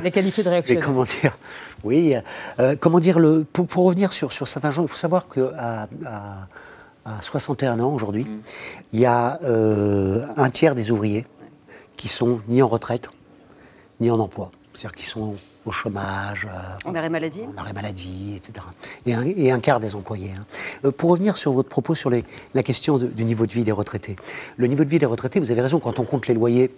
Il 0.00 0.06
est 0.06 0.10
qualifié 0.10 0.42
de 0.42 0.48
réactionnaire. 0.48 0.82
comment 0.86 1.04
dire? 1.04 1.36
Oui. 1.82 2.14
Euh, 2.58 2.74
comment 2.80 2.98
dire 2.98 3.18
le, 3.18 3.44
pour, 3.44 3.84
revenir 3.84 4.14
sur, 4.14 4.32
sur, 4.32 4.48
certains 4.48 4.70
gens, 4.70 4.80
il 4.80 4.88
faut 4.88 4.96
savoir 4.96 5.28
qu'à 5.28 5.86
à, 7.04 7.20
61 7.20 7.78
ans 7.78 7.92
aujourd'hui, 7.92 8.24
mm. 8.24 8.40
il 8.94 9.00
y 9.00 9.04
a 9.04 9.38
euh, 9.44 10.24
un 10.38 10.48
tiers 10.48 10.74
des 10.74 10.90
ouvriers 10.90 11.26
qui 11.98 12.08
sont 12.08 12.40
ni 12.48 12.62
en 12.62 12.68
retraite, 12.68 13.10
ni 14.00 14.10
en 14.10 14.18
emploi. 14.18 14.50
C'est-à-dire 14.72 14.92
qui 14.92 15.04
sont 15.04 15.36
au 15.66 15.72
chômage. 15.72 16.46
Euh, 16.46 16.90
en 16.90 16.94
arrêt 16.94 17.10
maladie? 17.10 17.42
En 17.54 17.60
arrêt 17.60 17.72
maladie, 17.72 18.34
etc. 18.36 18.66
Et 19.06 19.14
un, 19.14 19.24
et 19.24 19.50
un 19.50 19.60
quart 19.60 19.80
des 19.80 19.94
employés. 19.94 20.32
Hein. 20.36 20.44
Euh, 20.84 20.90
pour 20.90 21.10
revenir 21.10 21.36
sur 21.36 21.52
votre 21.52 21.68
propos 21.68 21.94
sur 21.94 22.10
les, 22.10 22.24
la 22.54 22.62
question 22.62 22.98
du 22.98 23.24
niveau 23.24 23.46
de 23.46 23.52
vie 23.52 23.64
des 23.64 23.72
retraités. 23.72 24.16
Le 24.56 24.66
niveau 24.66 24.84
de 24.84 24.88
vie 24.88 24.98
des 24.98 25.06
retraités, 25.06 25.40
vous 25.40 25.50
avez 25.50 25.62
raison, 25.62 25.80
quand 25.80 25.98
on 25.98 26.04
compte 26.04 26.26
les 26.26 26.34
loyers 26.34 26.70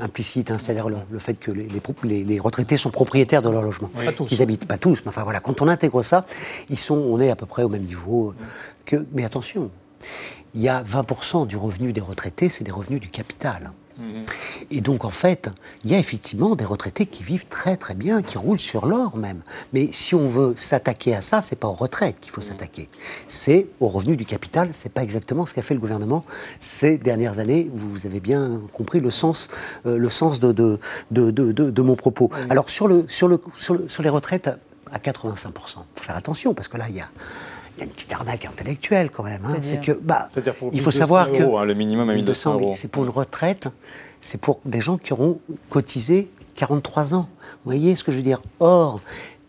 implicites, 0.00 0.50
hein, 0.50 0.58
c'est-à-dire 0.58 0.88
le, 0.88 1.18
fait 1.18 1.34
que 1.34 1.50
les, 1.50 1.68
les, 2.04 2.24
les, 2.24 2.38
retraités 2.38 2.76
sont 2.76 2.90
propriétaires 2.90 3.42
de 3.42 3.50
leur 3.50 3.62
logement. 3.62 3.90
Pas 4.04 4.12
tous. 4.12 4.30
Ils 4.32 4.42
habitent 4.42 4.66
pas 4.66 4.78
tous, 4.78 5.02
mais 5.04 5.08
enfin 5.08 5.22
voilà, 5.22 5.40
quand 5.40 5.60
on 5.60 5.68
intègre 5.68 6.02
ça, 6.02 6.24
ils 6.70 6.78
sont, 6.78 6.96
on 6.96 7.20
est 7.20 7.30
à 7.30 7.36
peu 7.36 7.46
près 7.46 7.62
au 7.62 7.68
même 7.68 7.84
niveau 7.84 8.34
que. 8.86 9.04
Mais 9.12 9.24
attention, 9.24 9.70
il 10.54 10.62
y 10.62 10.68
a 10.68 10.82
20% 10.82 11.46
du 11.46 11.56
revenu 11.56 11.92
des 11.92 12.00
retraités, 12.00 12.48
c'est 12.48 12.64
des 12.64 12.70
revenus 12.70 13.00
du 13.00 13.08
capital. 13.08 13.72
Et 14.70 14.80
donc, 14.80 15.04
en 15.04 15.10
fait, 15.10 15.50
il 15.84 15.90
y 15.90 15.94
a 15.94 15.98
effectivement 15.98 16.54
des 16.54 16.64
retraités 16.64 17.06
qui 17.06 17.22
vivent 17.22 17.46
très 17.46 17.76
très 17.76 17.94
bien, 17.94 18.22
qui 18.22 18.38
roulent 18.38 18.58
sur 18.58 18.86
l'or 18.86 19.16
même. 19.16 19.42
Mais 19.72 19.90
si 19.92 20.14
on 20.14 20.28
veut 20.28 20.54
s'attaquer 20.56 21.14
à 21.14 21.20
ça, 21.20 21.40
c'est 21.40 21.56
pas 21.56 21.68
aux 21.68 21.72
retraites 21.72 22.18
qu'il 22.20 22.32
faut 22.32 22.40
s'attaquer. 22.40 22.88
C'est 23.28 23.66
aux 23.80 23.88
revenus 23.88 24.16
du 24.16 24.24
capital. 24.24 24.70
C'est 24.72 24.92
pas 24.92 25.02
exactement 25.02 25.46
ce 25.46 25.54
qu'a 25.54 25.62
fait 25.62 25.74
le 25.74 25.80
gouvernement 25.80 26.24
ces 26.60 26.98
dernières 26.98 27.38
années. 27.38 27.70
Vous 27.72 28.06
avez 28.06 28.20
bien 28.20 28.60
compris 28.72 29.00
le 29.00 29.10
sens, 29.10 29.48
euh, 29.86 29.98
le 29.98 30.10
sens 30.10 30.40
de, 30.40 30.52
de, 30.52 30.78
de, 31.10 31.30
de, 31.52 31.82
mon 31.82 31.96
propos. 31.96 32.30
Alors, 32.50 32.70
sur, 32.70 32.88
le, 32.88 33.04
sur, 33.08 33.28
le, 33.28 33.40
sur, 33.58 34.02
les 34.02 34.08
retraites 34.08 34.48
à 34.90 34.98
85%, 34.98 35.36
il 35.36 35.50
faut 35.54 36.04
faire 36.04 36.16
attention 36.16 36.54
parce 36.54 36.68
que 36.68 36.76
là, 36.76 36.86
il 36.88 36.96
y 36.96 37.00
a 37.00 37.08
il 37.76 37.80
y 37.80 37.82
a 37.82 37.84
une 37.84 37.90
petite 37.90 38.12
arnaque 38.12 38.44
intellectuelle 38.44 39.10
quand 39.10 39.24
même. 39.24 39.42
Hein. 39.44 39.56
C'est 39.62 39.80
que, 39.80 39.92
bah, 39.92 40.28
il 40.72 40.80
faut 40.80 40.90
savoir 40.90 41.30
que 41.30 41.42
hein, 41.42 41.64
le 41.64 41.74
minimum 41.74 42.08
à 42.10 42.14
1200 42.14 42.54
euros. 42.54 42.74
C'est 42.76 42.90
pour 42.90 43.04
une 43.04 43.10
retraite, 43.10 43.68
c'est 44.20 44.40
pour 44.40 44.60
des 44.64 44.80
gens 44.80 44.98
qui 44.98 45.12
auront 45.12 45.40
cotisé 45.70 46.28
43 46.56 47.14
ans. 47.14 47.28
Vous 47.64 47.72
voyez 47.72 47.94
ce 47.94 48.04
que 48.04 48.12
je 48.12 48.18
veux 48.18 48.22
dire? 48.22 48.42
Or, 48.60 49.00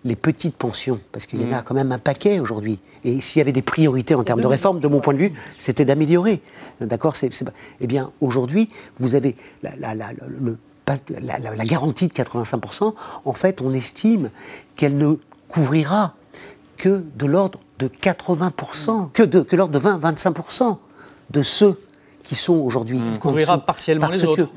les 0.06 0.16
petites 0.16 0.56
pensions, 0.56 1.00
parce 1.12 1.26
qu'il 1.26 1.42
y 1.42 1.46
en 1.46 1.58
a 1.58 1.62
mm. 1.62 1.64
quand 1.64 1.74
même 1.74 1.92
un 1.92 2.00
paquet 2.00 2.40
aujourd'hui. 2.40 2.80
Et 3.06 3.20
s'il 3.22 3.40
y 3.40 3.42
avait 3.42 3.52
des 3.52 3.62
priorités 3.62 4.16
en 4.16 4.24
termes 4.24 4.42
de 4.42 4.48
réforme, 4.48 4.80
de 4.80 4.88
mon 4.88 5.00
point 5.00 5.14
de 5.14 5.20
vue, 5.20 5.34
c'était 5.58 5.86
d'améliorer. 5.86 6.42
D'accord 6.80 7.16
Eh 7.82 7.88
bien, 7.88 8.12
aujourd'hui, 8.22 8.70
vous 9.00 9.16
avez 9.16 9.36
la, 9.62 9.76
la, 9.78 9.94
la, 9.94 11.56
la, 11.56 11.66
garantie 11.66 12.08
de 12.08 12.14
85%. 12.14 12.94
En 13.26 13.34
fait, 13.34 13.62
on 13.62 13.74
estime 13.74 14.30
qu'elle 14.76 14.98
ne 14.98 15.16
couvrira 15.48 16.16
que 16.78 17.04
de 17.16 17.26
l'ordre 17.26 17.60
de 17.84 17.90
80%, 17.90 19.12
que 19.12 19.24
de, 19.24 19.42
que 19.42 19.56
l'ordre 19.56 19.80
de 19.80 19.86
20-25% 19.86 20.78
de 21.32 21.42
ceux 21.42 21.80
qui 22.24 22.36
sont 22.36 22.56
aujourd'hui. 22.56 23.00
Mmh. 23.00 23.20
couvrira 23.20 23.58
partiellement 23.58 24.08
les 24.08 24.26
autres. 24.26 24.50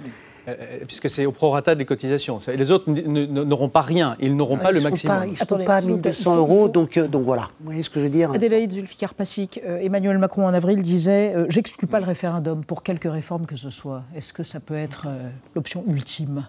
Euh, 0.48 0.54
euh, 0.60 0.84
puisque 0.86 1.10
c'est 1.10 1.26
au 1.26 1.32
prorata 1.32 1.74
des 1.74 1.84
cotisations. 1.84 2.38
Les 2.46 2.70
autres 2.70 2.88
n'auront 2.88 3.68
pas 3.68 3.80
rien, 3.80 4.14
ils 4.20 4.36
n'auront 4.36 4.58
pas 4.58 4.70
le 4.70 4.80
maximum. 4.80 5.24
ils 5.26 5.30
ne 5.32 5.36
sont 5.36 5.64
pas 5.64 5.80
1200 5.80 6.36
euros, 6.36 6.68
donc, 6.68 6.96
euh, 6.96 7.08
donc 7.08 7.24
voilà. 7.24 7.50
Vous 7.58 7.66
voyez 7.66 7.82
ce 7.82 7.90
que 7.90 7.98
je 7.98 8.04
veux 8.04 8.10
dire? 8.10 8.30
Adélaïde 8.30 8.72
Zulfikar 8.72 9.14
Passik, 9.14 9.60
Emmanuel 9.64 10.18
Macron 10.18 10.46
en 10.46 10.54
avril 10.54 10.82
disait 10.82 11.34
J'exclus 11.48 11.88
pas 11.88 11.98
le 11.98 12.06
référendum 12.06 12.64
pour 12.64 12.84
quelque 12.84 13.08
réforme 13.08 13.46
que 13.46 13.56
ce 13.56 13.70
soit. 13.70 14.04
Est-ce 14.14 14.32
que 14.32 14.44
ça 14.44 14.60
peut 14.60 14.76
être 14.76 15.08
l'option 15.56 15.82
ultime? 15.88 16.46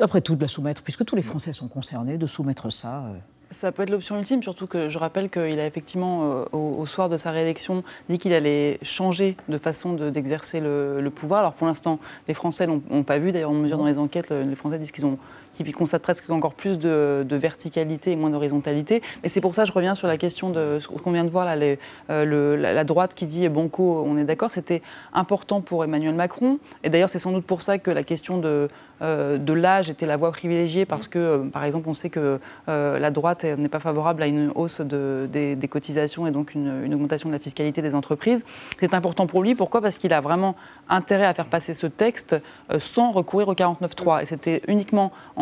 Après 0.00 0.20
tout, 0.20 0.36
de 0.36 0.42
la 0.42 0.48
soumettre, 0.48 0.82
puisque 0.82 1.04
tous 1.04 1.16
les 1.16 1.22
Français 1.22 1.52
sont 1.52 1.66
concernés, 1.66 2.18
de 2.18 2.26
soumettre 2.28 2.72
ça 2.72 3.02
ça 3.50 3.72
peut 3.72 3.82
être 3.82 3.90
l'option 3.90 4.18
ultime, 4.18 4.42
surtout 4.42 4.66
que 4.66 4.88
je 4.88 4.98
rappelle 4.98 5.28
qu'il 5.28 5.58
a 5.58 5.66
effectivement, 5.66 6.32
euh, 6.32 6.44
au, 6.52 6.86
soir 6.86 7.08
de 7.08 7.16
sa 7.16 7.30
réélection, 7.30 7.82
dit 8.08 8.18
qu'il 8.18 8.32
allait 8.32 8.78
changer 8.82 9.36
de 9.48 9.58
façon 9.58 9.94
d'exercer 9.94 10.60
le, 10.60 11.10
pouvoir. 11.14 11.40
Alors 11.40 11.54
pour 11.54 11.66
l'instant, 11.66 11.98
les 12.28 12.34
Français 12.34 12.66
n'ont 12.66 13.02
pas 13.02 13.18
vu, 13.18 13.32
d'ailleurs 13.32 13.50
on 13.50 13.54
mesure 13.54 13.78
dans 13.78 13.86
les 13.86 13.98
enquêtes, 13.98 14.30
les 14.30 14.54
Français 14.54 14.78
disent 14.78 14.92
qu'ils 14.92 15.06
ont 15.06 15.16
qui 15.52 15.70
constate 15.72 16.02
presque 16.02 16.28
encore 16.30 16.54
plus 16.54 16.78
de, 16.78 17.26
verticalité 17.30 18.12
et 18.12 18.16
moins 18.16 18.30
d'horizontalité. 18.30 19.02
Mais 19.22 19.28
c'est 19.28 19.40
pour 19.40 19.54
ça 19.54 19.62
que 19.62 19.68
je 19.68 19.72
reviens 19.72 19.94
sur 19.94 20.08
la 20.08 20.16
question 20.16 20.50
de 20.50 20.78
ce 20.80 20.88
qu'on 20.88 21.12
vient 21.12 21.24
de 21.24 21.30
voir, 21.30 21.44
là, 21.44 21.76
euh, 22.10 22.56
la, 22.56 22.84
droite 22.84 23.14
qui 23.14 23.26
dit 23.26 23.48
Banco, 23.48 24.04
on 24.06 24.16
est 24.16 24.24
d'accord, 24.24 24.50
c'était 24.50 24.82
important 25.12 25.60
pour 25.60 25.84
Emmanuel 25.84 26.14
Macron. 26.14 26.58
Et 26.84 26.90
d'ailleurs, 26.90 27.08
c'est 27.08 27.18
sans 27.18 27.32
doute 27.32 27.46
pour 27.46 27.62
ça 27.62 27.78
que 27.78 27.90
la 27.90 28.02
question 28.02 28.38
de, 28.38 28.68
euh, 29.02 29.38
l'âge 29.54 29.90
était 29.90 30.06
la 30.06 30.16
voie 30.16 30.32
privilégiée, 30.32 30.84
parce 30.84 31.08
que, 31.08 31.18
euh, 31.18 31.38
par 31.38 31.64
exemple, 31.64 31.88
on 31.88 31.94
sait 31.94 32.10
que 32.10 32.38
la 32.66 33.10
droite 33.10 33.44
n'est 33.44 33.68
pas 33.68 33.80
favorable 33.80 34.22
à 34.22 34.26
une 34.26 34.52
hausse 34.54 34.80
de, 34.80 35.28
des, 35.30 35.68
cotisations 35.68 36.26
et 36.26 36.30
donc 36.30 36.54
une, 36.54 36.82
une, 36.84 36.94
augmentation 36.94 37.28
de 37.28 37.34
la 37.34 37.38
fiscalité 37.38 37.80
des 37.80 37.94
entreprises. 37.94 38.44
C'est 38.80 38.94
important 38.94 39.26
pour 39.26 39.42
lui. 39.42 39.54
Pourquoi? 39.54 39.80
Parce 39.80 39.98
qu'il 39.98 40.12
a 40.12 40.20
vraiment 40.20 40.56
intérêt 40.88 41.24
à 41.26 41.34
faire 41.34 41.46
passer 41.46 41.74
ce 41.74 41.86
texte 41.86 42.36
sans 42.78 43.12
recourir 43.12 43.48
au 43.48 43.54
49.3. 43.54 44.22
Et 44.22 44.26
c'était 44.26 44.62
uniquement 44.66 45.12
en, 45.36 45.39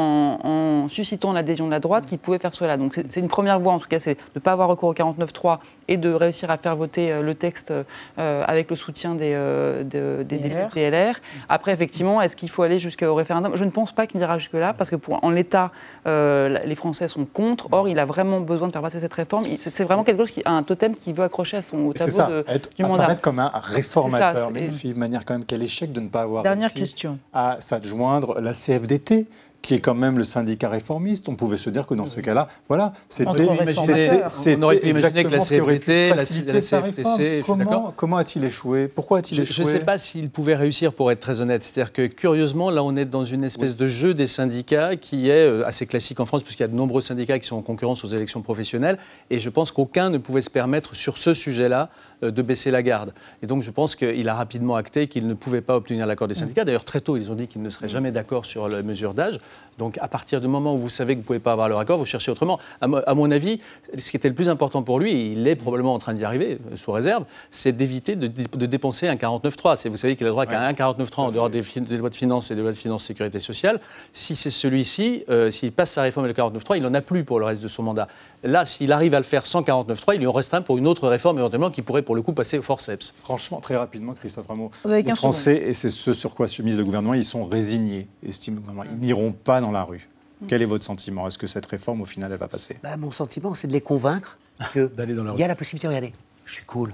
suscitant 0.88 1.32
l'adhésion 1.32 1.66
de 1.66 1.70
la 1.70 1.80
droite 1.80 2.06
qui 2.06 2.16
pouvait 2.16 2.38
faire 2.38 2.54
cela. 2.54 2.76
Donc 2.76 3.00
c'est 3.11 3.20
une 3.20 3.28
première 3.28 3.61
voie, 3.61 3.72
en 3.72 3.78
tout 3.78 3.88
cas, 3.88 4.00
c'est 4.00 4.14
de 4.14 4.20
ne 4.37 4.40
pas 4.40 4.52
avoir 4.52 4.68
recours 4.68 4.88
au 4.88 4.94
49.3 4.94 5.58
et 5.88 5.96
de 5.96 6.11
réussir 6.11 6.50
à 6.50 6.58
faire 6.58 6.76
voter 6.76 7.11
euh, 7.11 7.22
le 7.22 7.34
texte 7.34 7.72
euh, 8.18 8.44
avec 8.46 8.70
le 8.70 8.76
soutien 8.76 9.14
des, 9.14 9.32
euh, 9.34 9.82
des 9.84 10.38
députés 10.38 10.90
LR. 10.90 11.14
Après, 11.48 11.72
effectivement, 11.72 12.20
est-ce 12.20 12.37
qu'il 12.37 12.50
faut 12.50 12.62
aller 12.62 12.78
jusqu'au 12.78 13.14
référendum? 13.14 13.52
Je 13.56 13.64
ne 13.64 13.70
pense 13.70 13.92
pas 13.92 14.06
qu'il 14.06 14.20
ira 14.20 14.38
jusque-là, 14.38 14.74
parce 14.74 14.90
que 14.90 14.96
pour, 14.96 15.22
en 15.24 15.30
l'état, 15.30 15.72
les 16.06 16.74
Français 16.76 17.08
sont 17.08 17.24
contre. 17.24 17.68
Or, 17.72 17.88
il 17.88 17.98
a 17.98 18.04
vraiment 18.04 18.40
besoin 18.40 18.68
de 18.68 18.72
faire 18.72 18.82
passer 18.82 19.00
cette 19.00 19.14
réforme. 19.14 19.44
C'est 19.58 19.84
vraiment 19.84 20.04
quelque 20.04 20.18
chose 20.18 20.30
qui 20.30 20.42
a 20.44 20.52
un 20.52 20.62
totem 20.62 20.94
qui 20.94 21.12
veut 21.12 21.24
accrocher 21.24 21.58
à 21.58 21.62
son 21.62 21.92
tableau 21.92 22.12
ça, 22.12 22.26
de, 22.26 22.44
être, 22.48 22.70
du 22.76 22.82
mandat. 22.82 23.14
comme 23.16 23.38
un 23.38 23.50
réformateur, 23.54 24.50
mais 24.50 24.68
de 24.68 24.98
manière 24.98 25.24
quand 25.24 25.34
même 25.34 25.44
quel 25.44 25.62
échec 25.62 25.92
de 25.92 26.00
ne 26.00 26.08
pas 26.08 26.22
avoir 26.22 26.42
Dernière 26.42 26.72
question. 26.72 27.18
à 27.32 27.56
s'adjoindre 27.61 28.40
la 28.40 28.52
CFDT 28.52 29.26
qui 29.62 29.74
est 29.74 29.80
quand 29.80 29.94
même 29.94 30.18
le 30.18 30.24
syndicat 30.24 30.68
réformiste, 30.68 31.28
on 31.28 31.34
pouvait 31.34 31.56
se 31.56 31.68
dire 31.68 31.86
que 31.86 31.94
dans 31.94 32.06
ce 32.06 32.20
cas-là, 32.20 32.48
voilà, 32.68 32.92
c'était. 33.08 33.28
On 33.28 34.62
aurait 34.62 34.76
pu 34.78 34.88
imaginer 34.88 35.24
que 35.24 35.30
la 35.30 35.40
CFDT, 35.40 36.11
la, 36.14 36.24
CFTC, 36.24 37.42
comment, 37.44 37.92
comment 37.94 38.16
a-t-il 38.16 38.44
échoué? 38.44 38.88
Pourquoi 38.88 39.18
a-t-il 39.18 39.40
échoué? 39.40 39.54
Je 39.54 39.62
ne 39.62 39.66
sais 39.66 39.84
pas 39.84 39.98
s'il 39.98 40.30
pouvait 40.30 40.56
réussir, 40.56 40.92
pour 40.92 41.11
être 41.11 41.20
très 41.20 41.40
honnête. 41.40 41.62
C'est-à-dire 41.62 41.92
que 41.92 42.06
curieusement, 42.06 42.70
là, 42.70 42.82
on 42.82 42.96
est 42.96 43.04
dans 43.04 43.24
une 43.24 43.44
espèce 43.44 43.76
de 43.76 43.88
jeu 43.88 44.14
des 44.14 44.26
syndicats 44.26 44.96
qui 44.96 45.28
est 45.28 45.48
euh, 45.48 45.66
assez 45.66 45.86
classique 45.86 46.20
en 46.20 46.26
France, 46.26 46.44
puisqu'il 46.44 46.62
y 46.62 46.64
a 46.64 46.68
de 46.68 46.74
nombreux 46.74 47.02
syndicats 47.02 47.38
qui 47.38 47.46
sont 47.46 47.56
en 47.56 47.62
concurrence 47.62 48.04
aux 48.04 48.09
élections 48.09 48.42
professionnelles, 48.42 48.98
et 49.30 49.38
je 49.38 49.50
pense 49.50 49.72
qu'aucun 49.72 50.11
ne 50.11 50.18
pouvait 50.18 50.42
se 50.42 50.50
permettre 50.50 50.94
sur 50.94 51.18
ce 51.18 51.34
sujet-là 51.34 51.90
euh, 52.22 52.30
de 52.30 52.42
baisser 52.42 52.70
la 52.70 52.82
garde. 52.82 53.12
Et 53.42 53.46
donc 53.46 53.62
je 53.62 53.70
pense 53.70 53.96
qu'il 53.96 54.28
a 54.28 54.34
rapidement 54.34 54.76
acté 54.76 55.06
qu'il 55.06 55.26
ne 55.26 55.34
pouvait 55.34 55.61
pas 55.61 55.76
obtenir 55.76 56.06
l'accord 56.06 56.26
des 56.26 56.34
syndicats. 56.34 56.64
D'ailleurs, 56.64 56.84
très 56.84 57.00
tôt, 57.00 57.16
ils 57.16 57.30
ont 57.30 57.34
dit 57.34 57.46
qu'ils 57.46 57.62
ne 57.62 57.70
seraient 57.70 57.88
jamais 57.88 58.12
d'accord 58.12 58.44
sur 58.44 58.68
la 58.68 58.82
mesure 58.82 59.14
d'âge. 59.14 59.38
Donc 59.78 59.96
à 60.01 60.09
partir 60.09 60.40
du 60.40 60.49
moment 60.49 60.74
où 60.74 60.78
vous 60.78 60.90
savez 60.90 61.14
que 61.14 61.18
vous 61.18 61.22
ne 61.22 61.26
pouvez 61.26 61.38
pas 61.38 61.53
avoir 61.53 61.68
leur 61.68 61.78
accord, 61.78 61.99
vous 61.99 62.05
cherchez 62.05 62.30
autrement. 62.30 62.59
À, 62.80 63.14
mon 63.14 63.30
avis, 63.30 63.61
ce 63.96 64.11
qui 64.11 64.16
était 64.16 64.28
le 64.28 64.34
plus 64.34 64.49
important 64.49 64.82
pour 64.82 64.99
lui, 64.99 65.12
et 65.12 65.32
il 65.32 65.46
est 65.46 65.55
probablement 65.57 65.94
en 65.94 65.99
train 65.99 66.14
d'y 66.14 66.24
arriver, 66.24 66.59
euh, 66.72 66.76
sous 66.76 66.90
réserve, 66.90 67.24
c'est 67.51 67.72
d'éviter 67.72 68.16
de, 68.16 68.26
dépenser 68.26 69.07
un 69.07 69.14
49.3. 69.14 69.88
Vous 69.88 69.96
savez 69.96 70.16
qu'il 70.16 70.26
a 70.26 70.30
droit 70.30 70.46
qu'à 70.46 70.61
un 70.61 70.72
49.3 70.72 71.20
en 71.20 71.30
dehors 71.30 71.49
des, 71.49 71.62
lois 71.96 72.11
de 72.11 72.14
finances 72.14 72.51
et 72.51 72.57
des 72.57 72.62
lois 72.62 72.72
de 72.72 72.76
finances 72.76 73.05
sécurité 73.05 73.38
sociale. 73.38 73.80
Si 74.12 74.34
c'est 74.34 74.51
celui-ci, 74.51 75.24
euh, 75.28 75.51
s'il 75.51 75.70
passe 75.70 75.92
sa 75.92 76.03
réforme 76.03 76.26
et 76.26 76.28
le 76.28 76.34
49.3, 76.34 76.76
il 76.76 76.82
n'en 76.82 76.94
a 76.94 77.01
plus 77.01 77.24
pour 77.24 77.38
le 77.38 77.44
reste 77.44 77.62
de 77.62 77.68
son 77.68 77.84
mandat. 77.84 78.09
Là, 78.42 78.66
s'il 78.66 78.92
arrive 78.92 79.14
à 79.14 79.18
le 79.18 79.24
faire 79.24 79.46
sans 79.46 79.62
49.3, 79.62 80.14
il 80.14 80.18
lui 80.18 80.26
en 80.26 80.32
reste 80.32 80.49
pour 80.61 80.78
une 80.78 80.86
autre 80.86 81.09
réforme 81.09 81.38
éventuellement 81.38 81.70
qui 81.70 81.82
pourrait 81.82 82.03
pour 82.03 82.16
le 82.16 82.22
coup 82.22 82.32
passer 82.32 82.59
au 82.59 82.62
forceps. 82.62 83.12
Franchement, 83.22 83.61
très 83.61 83.76
rapidement, 83.76 84.14
Christophe 84.14 84.46
Rameau, 84.46 84.70
les 84.86 85.05
Français, 85.14 85.62
et 85.66 85.74
c'est 85.74 85.90
ce 85.90 86.12
sur 86.14 86.34
quoi 86.34 86.49
se 86.49 86.62
mise 86.62 86.78
le 86.78 86.84
gouvernement, 86.84 87.14
ils 87.14 87.24
sont 87.24 87.44
résignés, 87.44 88.09
estiment 88.26 88.61
ils 88.92 89.07
n'iront 89.07 89.32
pas 89.39 89.61
dans 89.61 89.72
la 89.72 89.84
rue. 89.84 90.09
Quel 90.47 90.62
est 90.62 90.66
votre 90.66 90.84
sentiment? 90.84 91.26
Est-ce 91.26 91.39
que 91.39 91.49
cette 91.49 91.66
réforme, 91.66 92.01
au 92.01 92.07
final, 92.07 92.30
elle 92.30 92.39
va 92.39 92.47
passer? 92.47 92.78
Bah, 92.82 92.97
Mon 92.97 93.11
sentiment, 93.11 93.55
c'est 93.55 93.66
de 93.66 93.72
les 93.72 93.80
convaincre 93.80 94.39
qu'il 94.72 94.89
y 95.36 95.43
a 95.43 95.49
la 95.49 95.57
possibilité, 95.57 95.89
regardez, 95.89 96.12
je 96.45 96.55
suis 96.55 96.64
cool, 96.64 96.93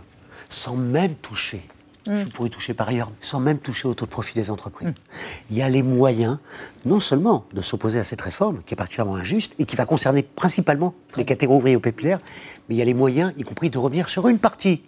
sans 0.48 0.76
même 0.76 1.14
toucher 1.16 1.66
Mm. 2.06 2.18
Je 2.18 2.24
pourrais 2.26 2.50
toucher 2.50 2.74
par 2.74 2.88
ailleurs, 2.88 3.10
sans 3.20 3.40
même 3.40 3.58
toucher 3.58 3.88
au 3.88 3.94
taux 3.94 4.04
de 4.06 4.10
profit 4.10 4.34
des 4.34 4.50
entreprises. 4.50 4.88
Mm. 4.88 4.94
Il 5.50 5.56
y 5.56 5.62
a 5.62 5.68
les 5.68 5.82
moyens, 5.82 6.38
non 6.84 7.00
seulement 7.00 7.46
de 7.52 7.62
s'opposer 7.62 7.98
à 7.98 8.04
cette 8.04 8.20
réforme, 8.20 8.60
qui 8.66 8.74
est 8.74 8.76
particulièrement 8.76 9.16
injuste 9.16 9.54
et 9.58 9.64
qui 9.64 9.76
va 9.76 9.86
concerner 9.86 10.22
principalement 10.22 10.94
les 11.16 11.24
catégories 11.24 11.78
populaires, 11.78 12.20
mais 12.68 12.74
il 12.74 12.78
y 12.78 12.82
a 12.82 12.84
les 12.84 12.94
moyens, 12.94 13.32
y 13.38 13.42
compris 13.42 13.70
de 13.70 13.78
revenir 13.78 14.08
sur 14.08 14.28
une 14.28 14.38
partie 14.38 14.82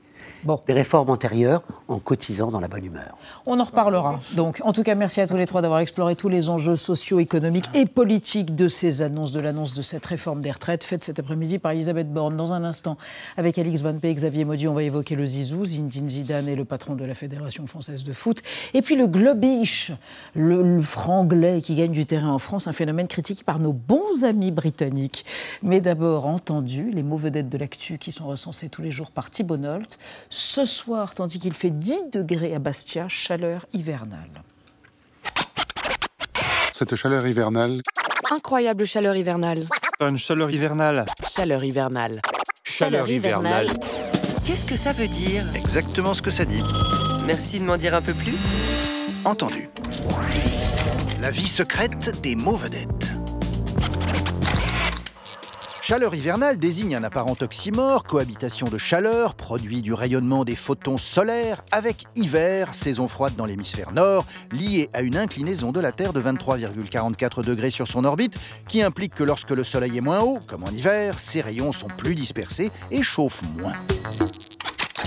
des 0.66 0.72
réformes 0.72 1.10
antérieures 1.10 1.62
en 1.88 1.98
cotisant 1.98 2.50
dans 2.50 2.60
la 2.60 2.68
bonne 2.68 2.84
humeur. 2.84 3.16
On 3.46 3.58
en 3.58 3.64
reparlera. 3.64 4.20
Donc, 4.34 4.60
en 4.64 4.72
tout 4.72 4.82
cas, 4.82 4.94
merci 4.94 5.20
à 5.20 5.26
tous 5.26 5.36
les 5.36 5.46
trois 5.46 5.62
d'avoir 5.62 5.80
exploré 5.80 6.16
tous 6.16 6.28
les 6.28 6.48
enjeux 6.48 6.76
sociaux, 6.76 7.20
économiques 7.20 7.68
et 7.74 7.86
politiques 7.86 8.54
de 8.54 8.68
ces 8.68 9.02
annonces, 9.02 9.32
de 9.32 9.40
l'annonce 9.40 9.74
de 9.74 9.82
cette 9.82 10.04
réforme 10.06 10.42
des 10.42 10.50
retraites 10.50 10.84
faite 10.84 11.04
cet 11.04 11.18
après-midi 11.18 11.58
par 11.58 11.72
Elisabeth 11.72 12.12
Borne. 12.12 12.36
Dans 12.36 12.52
un 12.52 12.64
instant, 12.64 12.96
avec 13.36 13.58
Alix 13.58 13.82
Van 13.82 13.94
P 13.94 14.10
et 14.10 14.14
Xavier 14.14 14.44
Maudy, 14.44 14.68
on 14.68 14.74
va 14.74 14.82
évoquer 14.82 15.16
le 15.16 15.26
Zizou, 15.26 15.64
Zinedine 15.64 16.08
Zidane 16.08 16.48
et 16.48 16.56
le 16.56 16.64
patron 16.64 16.94
de 16.94 17.04
la 17.04 17.14
Fédération 17.14 17.66
française 17.66 18.04
de 18.04 18.12
foot. 18.12 18.42
Et 18.74 18.82
puis 18.82 18.96
le 18.96 19.06
globish, 19.06 19.92
le, 20.34 20.62
le 20.62 20.82
franglais 20.82 21.60
qui 21.60 21.74
gagne 21.74 21.92
du 21.92 22.06
terrain 22.06 22.30
en 22.30 22.38
France, 22.38 22.66
un 22.66 22.72
phénomène 22.72 23.08
critiqué 23.08 23.42
par 23.44 23.58
nos 23.58 23.72
bons 23.72 24.24
amis 24.24 24.50
britanniques. 24.50 25.24
Mais 25.62 25.80
d'abord, 25.80 26.26
entendu, 26.26 26.90
les 26.92 27.02
mots 27.02 27.16
vedettes 27.16 27.48
de 27.48 27.58
l'actu 27.58 27.98
qui 27.98 28.12
sont 28.12 28.26
recensés 28.26 28.68
tous 28.68 28.82
les 28.82 28.92
jours 28.92 29.10
par 29.10 29.30
Thibault 29.30 29.56
Nolt 29.56 29.98
ce 30.30 30.64
soir, 30.64 31.14
tandis 31.14 31.38
qu'il 31.38 31.54
fait 31.54 31.70
10 31.70 32.10
degrés 32.12 32.54
à 32.54 32.58
Bastia, 32.58 33.08
chaleur 33.08 33.66
hivernale. 33.72 34.42
Cette 36.72 36.96
chaleur 36.96 37.26
hivernale. 37.26 37.80
Incroyable 38.30 38.86
chaleur 38.86 39.16
hivernale. 39.16 39.64
Une 40.00 40.18
chaleur 40.18 40.50
hivernale. 40.50 41.06
Chaleur 41.34 41.64
hivernale. 41.64 42.20
Chaleur 42.64 43.08
hivernale. 43.08 43.68
Qu'est-ce 44.44 44.66
que 44.66 44.76
ça 44.76 44.92
veut 44.92 45.08
dire? 45.08 45.44
Exactement 45.54 46.14
ce 46.14 46.22
que 46.22 46.30
ça 46.30 46.44
dit. 46.44 46.62
Merci 47.26 47.58
de 47.58 47.64
m'en 47.64 47.76
dire 47.76 47.94
un 47.94 48.02
peu 48.02 48.14
plus. 48.14 48.38
Entendu. 49.24 49.70
La 51.20 51.30
vie 51.30 51.48
secrète 51.48 52.20
des 52.20 52.36
mots 52.36 52.56
vedettes. 52.56 53.15
Chaleur 55.88 56.16
hivernale 56.16 56.56
désigne 56.56 56.96
un 56.96 57.04
apparent 57.04 57.36
oxymore, 57.40 58.02
cohabitation 58.02 58.66
de 58.66 58.76
chaleur, 58.76 59.36
produit 59.36 59.82
du 59.82 59.94
rayonnement 59.94 60.44
des 60.44 60.56
photons 60.56 60.98
solaires, 60.98 61.62
avec 61.70 62.06
hiver, 62.16 62.74
saison 62.74 63.06
froide 63.06 63.36
dans 63.36 63.46
l'hémisphère 63.46 63.92
nord, 63.92 64.26
liée 64.50 64.90
à 64.94 65.02
une 65.02 65.16
inclinaison 65.16 65.70
de 65.70 65.78
la 65.78 65.92
Terre 65.92 66.12
de 66.12 66.20
23,44 66.20 67.44
degrés 67.44 67.70
sur 67.70 67.86
son 67.86 68.04
orbite, 68.04 68.36
qui 68.66 68.82
implique 68.82 69.14
que 69.14 69.22
lorsque 69.22 69.52
le 69.52 69.62
Soleil 69.62 69.96
est 69.96 70.00
moins 70.00 70.22
haut, 70.22 70.40
comme 70.48 70.64
en 70.64 70.70
hiver, 70.70 71.20
ses 71.20 71.40
rayons 71.40 71.70
sont 71.70 71.86
plus 71.86 72.16
dispersés 72.16 72.72
et 72.90 73.04
chauffent 73.04 73.44
moins. 73.56 73.74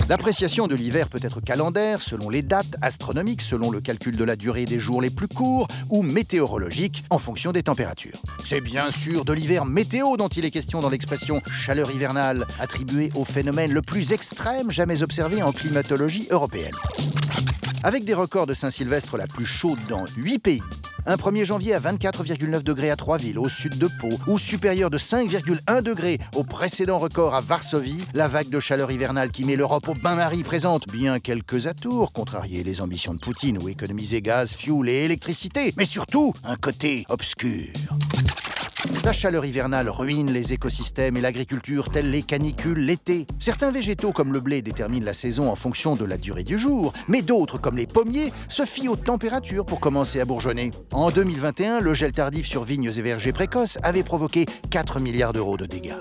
L'appréciation 0.08 0.66
de 0.66 0.74
l'hiver 0.74 1.08
peut 1.08 1.20
être 1.22 1.40
calendaire, 1.40 2.00
selon 2.00 2.28
les 2.28 2.42
dates, 2.42 2.76
astronomiques, 2.82 3.42
selon 3.42 3.70
le 3.70 3.80
calcul 3.80 4.16
de 4.16 4.24
la 4.24 4.36
durée 4.36 4.64
des 4.64 4.80
jours 4.80 5.00
les 5.00 5.10
plus 5.10 5.28
courts, 5.28 5.68
ou 5.88 6.02
météorologique, 6.02 7.04
en 7.10 7.18
fonction 7.18 7.52
des 7.52 7.62
températures. 7.62 8.20
C'est 8.44 8.60
bien 8.60 8.90
sûr 8.90 9.24
de 9.24 9.32
l'hiver 9.32 9.64
météo 9.64 10.16
dont 10.16 10.28
il 10.28 10.44
est 10.44 10.50
question 10.50 10.80
dans 10.80 10.90
l'expression 10.90 11.40
chaleur 11.50 11.90
hivernale, 11.92 12.46
attribuée 12.58 13.10
au 13.14 13.24
phénomène 13.24 13.72
le 13.72 13.82
plus 13.82 14.12
extrême 14.12 14.70
jamais 14.70 15.02
observé 15.02 15.42
en 15.42 15.52
climatologie 15.52 16.26
européenne. 16.30 16.74
Avec 17.82 18.04
des 18.04 18.14
records 18.14 18.46
de 18.46 18.54
Saint-Sylvestre 18.54 19.16
la 19.16 19.26
plus 19.26 19.46
chaude 19.46 19.78
dans 19.88 20.04
8 20.16 20.38
pays, 20.38 20.62
un 21.06 21.16
1er 21.16 21.44
janvier 21.44 21.74
à 21.74 21.80
24,9 21.80 22.62
degrés 22.62 22.90
à 22.90 22.96
Troisville, 22.96 23.38
au 23.38 23.48
sud 23.48 23.78
de 23.78 23.88
Pau, 24.00 24.18
ou 24.26 24.38
supérieur 24.38 24.90
de 24.90 24.98
5,1 24.98 25.80
degrés 25.82 26.18
au 26.34 26.44
précédent 26.44 26.98
record 26.98 27.34
à 27.34 27.40
Varsovie, 27.40 28.04
la 28.12 28.28
vague 28.28 28.50
de 28.50 28.60
chaleur 28.60 28.92
hivernale 28.92 29.30
qui 29.30 29.44
met 29.44 29.56
l'Europe 29.56 29.88
au 29.90 29.94
bain-marie 29.94 30.44
présente 30.44 30.86
bien 30.88 31.18
quelques 31.18 31.66
atours, 31.66 32.12
contrarier 32.12 32.62
les 32.62 32.80
ambitions 32.80 33.12
de 33.12 33.18
Poutine 33.18 33.58
ou 33.58 33.68
économiser 33.68 34.22
gaz, 34.22 34.52
fuel 34.52 34.88
et 34.88 35.04
électricité, 35.04 35.74
mais 35.76 35.84
surtout 35.84 36.32
un 36.44 36.54
côté 36.56 37.04
obscur. 37.08 37.72
La 39.04 39.12
chaleur 39.12 39.44
hivernale 39.44 39.88
ruine 39.88 40.30
les 40.30 40.52
écosystèmes 40.52 41.16
et 41.16 41.20
l'agriculture, 41.20 41.90
telles 41.90 42.10
les 42.10 42.22
canicules 42.22 42.78
l'été. 42.78 43.26
Certains 43.40 43.72
végétaux, 43.72 44.12
comme 44.12 44.32
le 44.32 44.38
blé, 44.38 44.62
déterminent 44.62 45.04
la 45.04 45.14
saison 45.14 45.50
en 45.50 45.56
fonction 45.56 45.96
de 45.96 46.04
la 46.04 46.16
durée 46.16 46.44
du 46.44 46.56
jour, 46.56 46.92
mais 47.08 47.22
d'autres, 47.22 47.58
comme 47.58 47.76
les 47.76 47.86
pommiers, 47.86 48.32
se 48.48 48.64
fient 48.64 48.88
aux 48.88 48.96
températures 48.96 49.66
pour 49.66 49.80
commencer 49.80 50.20
à 50.20 50.24
bourgeonner. 50.24 50.70
En 50.92 51.10
2021, 51.10 51.80
le 51.80 51.94
gel 51.94 52.12
tardif 52.12 52.46
sur 52.46 52.62
vignes 52.62 52.92
et 52.96 53.02
vergers 53.02 53.32
précoces 53.32 53.78
avait 53.82 54.04
provoqué 54.04 54.46
4 54.70 55.00
milliards 55.00 55.32
d'euros 55.32 55.56
de 55.56 55.66
dégâts. 55.66 55.96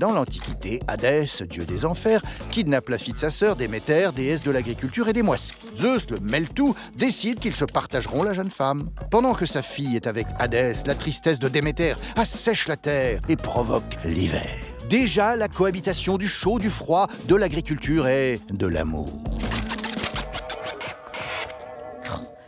Dans 0.00 0.12
l'Antiquité, 0.12 0.80
Hadès, 0.88 1.26
dieu 1.50 1.66
des 1.66 1.84
enfers, 1.84 2.22
kidnappe 2.48 2.88
la 2.88 2.96
fille 2.96 3.12
de 3.12 3.18
sa 3.18 3.28
sœur, 3.28 3.54
Déméter, 3.54 4.08
déesse 4.16 4.42
de 4.42 4.50
l'agriculture 4.50 5.08
et 5.08 5.12
des 5.12 5.22
moissons. 5.22 5.52
Zeus, 5.76 6.08
le 6.08 6.16
mêle-tout, 6.22 6.74
décide 6.96 7.38
qu'ils 7.38 7.54
se 7.54 7.66
partageront 7.66 8.22
la 8.22 8.32
jeune 8.32 8.48
femme. 8.48 8.88
Pendant 9.10 9.34
que 9.34 9.44
sa 9.44 9.60
fille 9.60 9.96
est 9.96 10.06
avec 10.06 10.26
Hadès, 10.38 10.84
la 10.86 10.94
tristesse 10.94 11.38
de 11.38 11.48
Déméter 11.48 11.96
assèche 12.16 12.66
la 12.66 12.78
terre 12.78 13.20
et 13.28 13.36
provoque 13.36 13.98
l'hiver. 14.06 14.48
Déjà, 14.88 15.36
la 15.36 15.48
cohabitation 15.48 16.16
du 16.16 16.28
chaud, 16.28 16.58
du 16.58 16.70
froid, 16.70 17.06
de 17.28 17.34
l'agriculture 17.34 18.08
et 18.08 18.40
de 18.48 18.66
l'amour. 18.66 19.12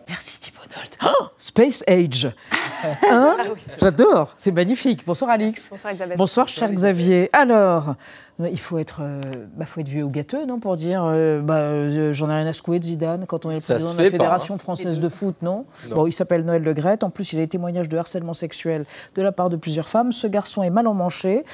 Merci 0.09 0.39
Thibault 0.41 0.63
oh, 1.05 1.27
Space 1.37 1.85
Age 1.87 2.33
Hein? 3.11 3.37
J'adore, 3.81 4.35
c'est 4.37 4.51
magnifique. 4.51 5.05
Bonsoir 5.07 5.31
Alix. 5.31 5.69
Bonsoir 5.71 5.93
Isabelle. 5.93 6.17
Bonsoir 6.17 6.49
cher 6.49 6.73
Xavier. 6.73 7.31
Alors, 7.33 7.95
il 8.51 8.59
faut 8.59 8.79
être, 8.79 9.01
euh, 9.03 9.21
bah, 9.57 9.67
faut 9.67 9.81
être 9.81 9.89
vieux 9.89 10.05
ou 10.05 10.11
gâteux, 10.11 10.45
non, 10.47 10.59
pour 10.59 10.77
dire 10.77 11.05
euh, 11.05 11.41
bah, 11.41 11.57
euh, 11.57 12.13
j'en 12.13 12.31
ai 12.31 12.35
rien 12.35 12.47
à 12.47 12.53
secouer 12.53 12.79
de 12.79 12.85
Zidane 12.85 13.27
quand 13.27 13.47
on 13.47 13.51
est 13.51 13.57
le 13.57 13.61
président 13.61 13.95
de 13.95 14.03
la 14.03 14.11
Fédération 14.11 14.55
hein. 14.55 14.59
française 14.59 15.01
de 15.01 15.09
foot, 15.09 15.37
non, 15.43 15.67
Bon, 15.91 16.07
il 16.07 16.13
s'appelle 16.13 16.45
Noël 16.45 16.63
Le 16.63 16.75
Gret. 16.75 17.03
En 17.05 17.11
plus, 17.11 17.33
il 17.33 17.39
a 17.39 17.43
des 17.43 17.49
témoignages 17.49 17.89
de 17.89 17.97
harcèlement 17.97 18.35
sexuel 18.35 18.85
de 19.15 19.23
la 19.23 19.33
part 19.33 19.51
de 19.51 19.57
plusieurs 19.57 19.89
femmes. 19.89 20.13
Ce 20.13 20.27
garçon 20.27 20.63
est 20.63 20.71
mal 20.71 20.87
emmanché. 20.87 21.45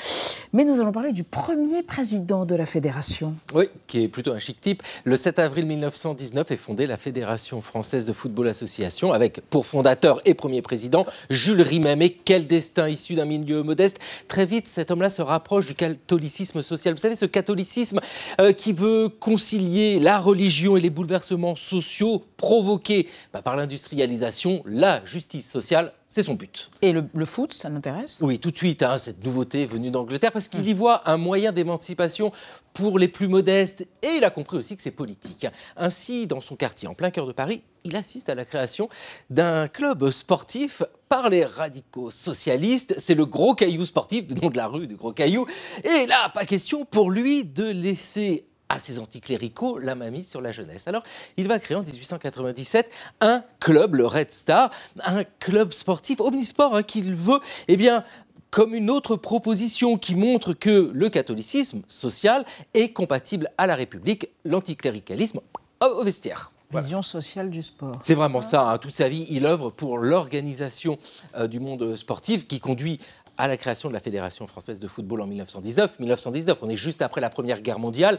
Mais 0.53 0.64
nous 0.64 0.80
allons 0.80 0.93
parler 0.93 1.12
du 1.12 1.24
premier 1.24 1.82
président 1.82 2.47
de 2.47 2.55
la 2.55 2.66
Fédération. 2.66 3.34
Oui, 3.55 3.66
qui 3.86 4.05
est 4.05 4.09
plutôt 4.09 4.32
un 4.32 4.39
chic 4.39 4.61
type. 4.61 4.82
Le 5.05 5.16
7 5.16 5.39
avril 5.39 5.66
1919 5.66 6.51
est 6.51 6.57
fondée 6.57 6.86
la 6.86 6.97
Fédération 6.97 7.61
française 7.61 8.07
de 8.07 8.12
football 8.12 8.49
association 8.49 9.12
avec 9.12 9.41
pour 9.51 9.66
fondateur 9.66 10.20
et 10.24 10.34
premier 10.34 10.62
président 10.62 11.05
Jules 11.30 11.62
Rimet. 11.62 11.97
Mais 11.97 12.11
quel 12.11 12.47
destin 12.47 12.89
issu 12.89 13.14
d'un 13.14 13.24
milieu 13.24 13.62
modeste. 13.62 13.99
Très 14.26 14.47
vite, 14.47 14.66
cet 14.66 14.91
homme-là 14.91 15.11
se 15.11 15.22
rapproche 15.22 15.66
du 15.66 15.74
catholicisme 15.74 16.62
social. 16.62 16.78
Vous 16.87 16.97
savez, 16.97 17.16
ce 17.16 17.26
catholicisme 17.26 18.01
euh, 18.41 18.53
qui 18.53 18.72
veut 18.72 19.09
concilier 19.09 19.99
la 19.99 20.18
religion 20.18 20.76
et 20.76 20.81
les 20.81 20.91
bouleversements 20.91 21.57
sociaux 21.57 22.24
provoqués 22.37 23.09
bah, 23.33 23.43
par 23.43 23.57
l'industrialisation, 23.57 24.62
la 24.64 25.05
justice 25.05 25.51
sociale 25.51 25.93
C'est 26.11 26.22
son 26.22 26.34
but. 26.34 26.70
Et 26.80 26.92
le, 26.92 27.24
foot, 27.26 27.52
ça 27.52 27.68
l'intéresse 27.68 28.16
Oui, 28.22 28.38
tout 28.38 28.50
de 28.50 28.56
suite, 28.56 28.82
hein, 28.82 28.96
cette 28.96 29.22
nouveauté 29.22 29.66
venue 29.66 29.90
d'Angleterre, 29.90 30.32
parce 30.32 30.48
qu'il 30.48 30.66
y 30.66 30.72
voit 30.72 31.09
un 31.09 31.18
moyen 31.18 31.52
d'émancipation 31.52 32.32
pour 32.72 32.98
les 32.98 33.09
plus 33.09 33.28
modestes, 33.28 33.86
et 34.02 34.16
il 34.16 34.24
a 34.24 34.30
compris 34.30 34.56
aussi 34.56 34.74
que 34.74 34.80
c'est 34.80 34.90
politique. 34.90 35.46
Ainsi, 35.76 36.26
dans 36.26 36.40
son 36.40 36.56
quartier, 36.56 36.88
en 36.88 36.94
plein 36.94 37.11
cœur 37.11 37.26
de 37.26 37.32
Paris, 37.32 37.62
il 37.84 37.94
assiste 37.94 38.30
à 38.30 38.34
la 38.34 38.46
création 38.46 38.88
d'un 39.28 39.68
club 39.68 40.11
sportif 40.11 40.82
par 41.11 41.28
les 41.28 41.44
radicaux 41.44 42.11
socialistes. 42.11 42.94
C'est 42.96 43.14
le 43.14 43.26
Gros 43.26 43.54
Caillou 43.54 43.84
sportif, 43.84 44.26
du 44.26 44.34
nom 44.34 44.48
de 44.48 44.56
la 44.56 44.66
rue 44.66 44.86
du 44.86 44.96
Gros 44.96 45.12
Caillou. 45.12 45.44
Et 45.84 46.06
là, 46.06 46.30
pas 46.30 46.46
question 46.46 46.86
pour 46.86 47.11
lui 47.11 47.44
de 47.44 47.64
laisser 47.64 48.46
à 48.69 48.79
ses 48.79 48.99
anticléricaux 48.99 49.79
la 49.79 49.95
mainmise 49.95 50.29
sur 50.29 50.41
la 50.41 50.53
jeunesse. 50.53 50.89
Alors, 50.89 51.03
il 51.37 51.49
va 51.49 51.59
créer 51.59 51.77
en 51.77 51.83
1897 51.83 52.91
un 53.21 53.43
club, 53.61 53.95
le 53.95 54.07
Red 54.07 54.31
Star, 54.31 54.71
un 55.03 55.25
club 55.25 55.73
sportif 55.73 56.21
omnisport 56.21 56.75
hein, 56.75 56.83
qu'il 56.83 57.14
veut, 57.14 57.41
eh 57.69 57.77
bien, 57.77 58.05
comme 58.51 58.75
une 58.75 58.91
autre 58.91 59.16
proposition 59.16 59.99
qui 59.99 60.14
montre 60.14 60.53
que 60.53 60.91
le 60.93 61.09
catholicisme 61.09 61.83
social 61.89 62.45
est 62.75 62.93
compatible 62.93 63.51
à 63.59 63.66
la 63.66 63.75
République, 63.75 64.29
l'anticléricalisme 64.45 65.41
au 65.81 66.03
vestiaire. 66.03 66.53
Vision 66.71 67.01
sociale 67.01 67.49
du 67.49 67.62
sport. 67.62 67.99
C'est 68.03 68.14
vraiment 68.14 68.43
ça. 68.43 68.69
Hein. 68.69 68.79
Toute 68.79 68.93
sa 68.93 69.09
vie, 69.09 69.27
il 69.31 69.47
œuvre 69.47 69.71
pour 69.71 69.97
l'organisation 69.97 70.99
euh, 71.37 71.47
du 71.47 71.61
monde 71.61 71.97
sportif 71.97 72.47
qui 72.47 72.61
conduit 72.61 73.01
à 73.39 73.49
la 73.49 73.57
création 73.57 73.89
de 73.89 73.95
la 73.95 74.01
Fédération 74.01 74.47
française 74.47 74.81
de 74.81 74.89
football 74.89 75.23
en 75.23 75.27
1919. 75.27 76.01
1919, 76.01 76.59
on 76.61 76.69
est 76.69 76.77
juste 76.77 77.01
après 77.01 77.21
la 77.21 77.31
Première 77.31 77.62
Guerre 77.62 77.79
mondiale 77.79 78.19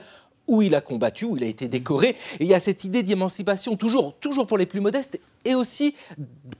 où 0.49 0.61
il 0.61 0.75
a 0.75 0.81
combattu, 0.81 1.25
où 1.25 1.37
il 1.37 1.43
a 1.43 1.47
été 1.47 1.67
décoré. 1.67 2.15
Il 2.39 2.47
y 2.47 2.53
a 2.53 2.59
cette 2.59 2.83
idée 2.83 3.03
d'émancipation, 3.03 3.75
toujours, 3.75 4.15
toujours 4.15 4.47
pour 4.47 4.57
les 4.57 4.65
plus 4.65 4.81
modestes 4.81 5.19
et 5.45 5.55
aussi 5.55 5.95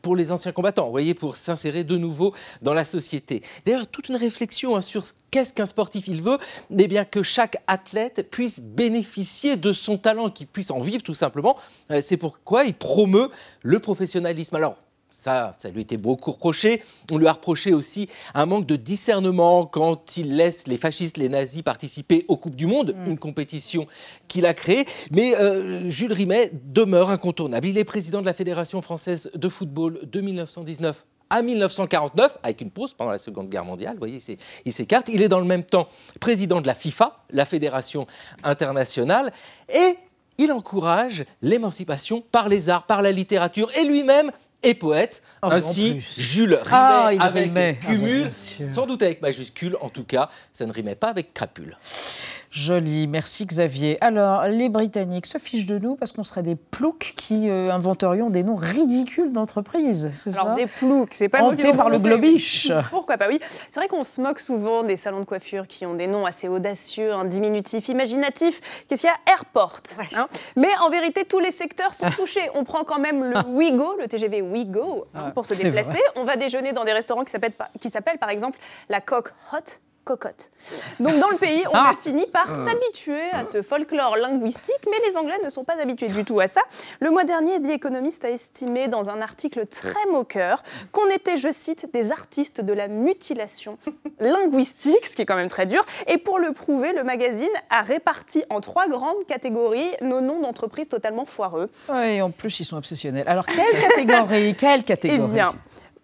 pour 0.02 0.16
les 0.16 0.32
anciens 0.32 0.52
combattants, 0.52 0.90
voyez, 0.90 1.14
pour 1.14 1.36
s'insérer 1.36 1.84
de 1.84 1.98
nouveau 1.98 2.34
dans 2.62 2.74
la 2.74 2.86
société. 2.86 3.42
D'ailleurs, 3.66 3.88
toute 3.88 4.08
une 4.08 4.16
réflexion 4.16 4.76
hein, 4.76 4.82
sur 4.82 5.04
qu'est-ce 5.32 5.54
qu'un 5.54 5.66
sportif 5.66 6.08
il 6.08 6.22
veut, 6.22 6.38
eh 6.78 6.88
bien 6.88 7.04
que 7.04 7.24
chaque 7.24 7.62
athlète 7.68 8.30
puisse 8.30 8.60
bénéficier 8.60 9.58
de 9.58 9.74
son 9.74 9.98
talent, 9.98 10.30
qu'il 10.30 10.48
puisse 10.48 10.72
en 10.72 10.80
vivre 10.80 11.04
tout 11.04 11.14
simplement. 11.14 11.58
Euh, 11.92 12.00
c'est 12.02 12.18
pourquoi 12.18 12.64
il 12.64 12.74
promeut 12.74 13.30
le 13.64 13.80
professionnalisme. 13.80 14.56
Alors, 14.56 14.78
ça, 15.12 15.54
ça 15.58 15.70
lui 15.70 15.82
était 15.82 15.98
beaucoup 15.98 16.32
reproché. 16.32 16.82
On 17.12 17.18
lui 17.18 17.28
a 17.28 17.34
reproché 17.34 17.74
aussi 17.74 18.08
un 18.34 18.46
manque 18.46 18.66
de 18.66 18.76
discernement 18.76 19.66
quand 19.66 20.18
il 20.18 20.36
laisse 20.36 20.68
les 20.68 20.78
fascistes, 20.78 21.18
les 21.18 21.30
nazis 21.30 21.62
participer 21.62 22.26
aux 22.28 22.38
Coupes 22.38 22.56
du 22.56 22.68
Monde, 22.68 22.96
mm. 22.96 23.12
une 23.12 23.18
compétition 23.18 23.88
qu'il 24.28 24.46
a 24.46 24.54
créée. 24.54 24.86
Mais 25.12 25.36
euh, 25.36 25.90
Jules 25.90 26.14
Rimet 26.14 26.52
demeure 26.64 27.10
incontournable. 27.10 27.68
Il 27.68 27.78
est 27.78 27.84
président 27.84 28.22
de 28.22 28.26
la 28.26 28.34
Fédération 28.34 28.82
française 28.82 29.30
de 29.36 29.50
football 29.50 30.00
de 30.04 30.22
1919 30.22 31.06
à 31.30 31.42
1949, 31.42 32.38
avec 32.42 32.62
une 32.62 32.72
pause 32.72 32.94
pendant 32.94 33.12
la 33.12 33.20
Seconde 33.20 33.50
Guerre 33.50 33.66
mondiale. 33.66 33.94
Vous 33.94 34.00
voyez, 34.00 34.20
il 34.66 34.74
s'écarte. 34.74 35.10
Il 35.10 35.22
est 35.22 35.30
dans 35.30 35.40
le 35.40 35.46
même 35.46 35.64
temps 35.64 35.88
président 36.20 36.60
de 36.62 36.68
la 36.68 36.74
FIFA, 36.74 37.24
la 37.32 37.46
Fédération 37.46 38.08
internationale, 38.44 39.32
et 39.72 39.98
il 40.40 40.52
encourage 40.52 41.26
l'émancipation 41.42 42.22
par 42.32 42.50
les 42.50 42.70
arts, 42.70 42.86
par 42.86 43.02
la 43.02 43.12
littérature, 43.12 43.70
et 43.78 43.84
lui-même 43.84 44.32
et 44.64 44.74
poète. 44.74 45.22
Oh, 45.42 45.48
Ainsi, 45.52 46.02
Jules 46.18 46.60
ah, 46.72 47.10
rimait 47.10 47.20
avec 47.20 47.80
cumul, 47.80 48.30
ah, 48.30 48.70
sans 48.70 48.86
doute 48.86 49.02
avec 49.02 49.22
majuscule, 49.22 49.78
en 49.82 49.90
tout 49.90 50.04
cas, 50.04 50.30
ça 50.52 50.66
ne 50.66 50.72
rimait 50.72 50.96
pas 50.96 51.08
avec 51.08 51.34
crapule. 51.34 51.78
Joli, 52.52 53.06
merci 53.06 53.46
Xavier. 53.46 54.04
Alors, 54.04 54.46
les 54.46 54.70
Britanniques 54.70 55.28
se 55.28 55.38
fichent 55.38 55.68
de 55.68 55.78
nous 55.78 55.96
parce 55.96 56.12
qu'on 56.12 56.24
serait 56.24 56.42
des 56.42 56.56
ploucs 56.56 57.14
qui 57.16 57.48
euh, 57.48 57.72
inventerions 57.72 58.32
des 58.32 58.42
noms 58.42 58.56
ridicules 58.56 59.32
d'entreprises, 59.32 60.12
c'est 60.16 60.32
ça 60.32 60.42
Alors, 60.42 60.56
des 60.56 60.66
ploucs, 60.66 61.14
c'est 61.14 61.30
pas 61.30 61.52
le 61.52 61.78
par 61.78 61.90
le 61.90 62.00
globiche. 62.00 62.72
Pourquoi 62.90 63.18
pas, 63.18 63.28
oui. 63.28 63.40
C'est 63.42 63.80
vrai 63.80 63.88
qu'on 63.88 64.04
se 64.04 64.20
moque 64.20 64.40
souvent 64.40 64.82
des 64.82 64.96
salons 64.96 65.20
de 65.20 65.26
coiffure 65.26 65.68
qui 65.68 65.86
ont 65.86 65.94
des 65.94 66.08
noms 66.08 66.26
assez 66.26 66.48
audacieux, 66.48 67.14
un 67.14 67.26
diminutif, 67.26 67.88
imaginatif. 67.88 68.86
Qu'est-ce 68.88 69.02
qu'il 69.02 69.10
y 69.10 69.14
a? 69.14 69.32
Airport. 69.32 69.82
Hein 70.18 70.28
Mais 70.56 70.70
en 70.82 70.90
vérité, 70.90 71.26
tous 71.26 71.40
les 71.40 71.52
secteurs 71.52 71.94
sont 71.94 72.10
touchés. 72.10 72.50
On 72.56 72.64
prend 72.64 72.84
quand 72.84 73.00
même 73.00 73.26
le 73.26 73.38
Wigo, 73.48 73.96
le 74.00 74.08
TGV 74.08 74.42
Wigo, 74.42 75.06
hein, 75.14 75.30
pour 75.36 75.46
se 75.46 75.54
déplacer. 75.54 76.00
On 76.16 76.24
va 76.24 76.36
déjeuner 76.36 76.74
dans 76.74 76.84
des 76.84 76.94
restaurants 76.94 77.24
qui 77.24 77.90
s'appellent 77.90 78.18
par 78.20 78.30
exemple 78.32 78.58
la 78.90 79.02
Coque 79.02 79.34
Hot 79.54 79.80
cocotte. 80.04 80.50
Donc 81.00 81.20
dans 81.20 81.30
le 81.30 81.38
pays, 81.38 81.64
on 81.72 81.76
a 81.76 81.92
ah. 81.92 81.96
fini 82.02 82.26
par 82.26 82.48
ah. 82.50 82.66
s'habituer 82.66 83.30
à 83.32 83.44
ce 83.44 83.62
folklore 83.62 84.18
linguistique, 84.18 84.86
mais 84.90 84.98
les 85.08 85.18
Anglais 85.18 85.40
ne 85.44 85.50
sont 85.50 85.64
pas 85.64 85.80
habitués 85.82 86.10
du 86.10 86.26
tout 86.26 86.40
à 86.40 86.48
ça. 86.48 86.62
Le 87.00 87.10
mois 87.10 87.24
dernier, 87.24 87.62
The 87.62 87.70
Economist 87.70 88.26
a 88.26 88.30
estimé 88.30 88.88
dans 88.88 89.10
un 89.10 89.22
article 89.22 89.66
très 89.68 90.06
moqueur 90.12 90.64
qu'on 90.92 91.08
était, 91.10 91.38
je 91.38 91.52
cite, 91.52 91.92
des 91.94 92.12
artistes 92.12 92.62
de 92.62 92.74
la 92.74 92.88
mutilation 92.88 93.78
linguistique, 94.20 95.06
ce 95.06 95.16
qui 95.16 95.22
est 95.22 95.26
quand 95.26 95.36
même 95.36 95.50
très 95.50 95.66
dur. 95.66 95.84
Et 96.08 96.18
pour 96.18 96.40
le 96.40 96.52
prouver, 96.52 96.94
le 96.94 97.04
magazine 97.04 97.48
a 97.70 97.82
réparti 97.82 98.44
en 98.50 98.62
trois 98.62 98.88
grandes 98.88 99.26
catégories 99.28 99.92
nos 100.02 100.22
noms 100.22 100.40
d'entreprises 100.40 100.88
totalement 100.88 101.26
foireux. 101.26 101.70
Oui, 101.90 102.22
en 102.22 102.32
plus, 102.32 102.60
ils 102.60 102.66
sont 102.66 102.78
obsessionnels. 102.78 103.28
Alors, 103.28 103.46
quelle 103.46 103.80
catégorie? 103.80 104.56
Quelle 104.60 104.84
catégorie? 104.84 105.22
Eh 105.24 105.34
bien, 105.34 105.54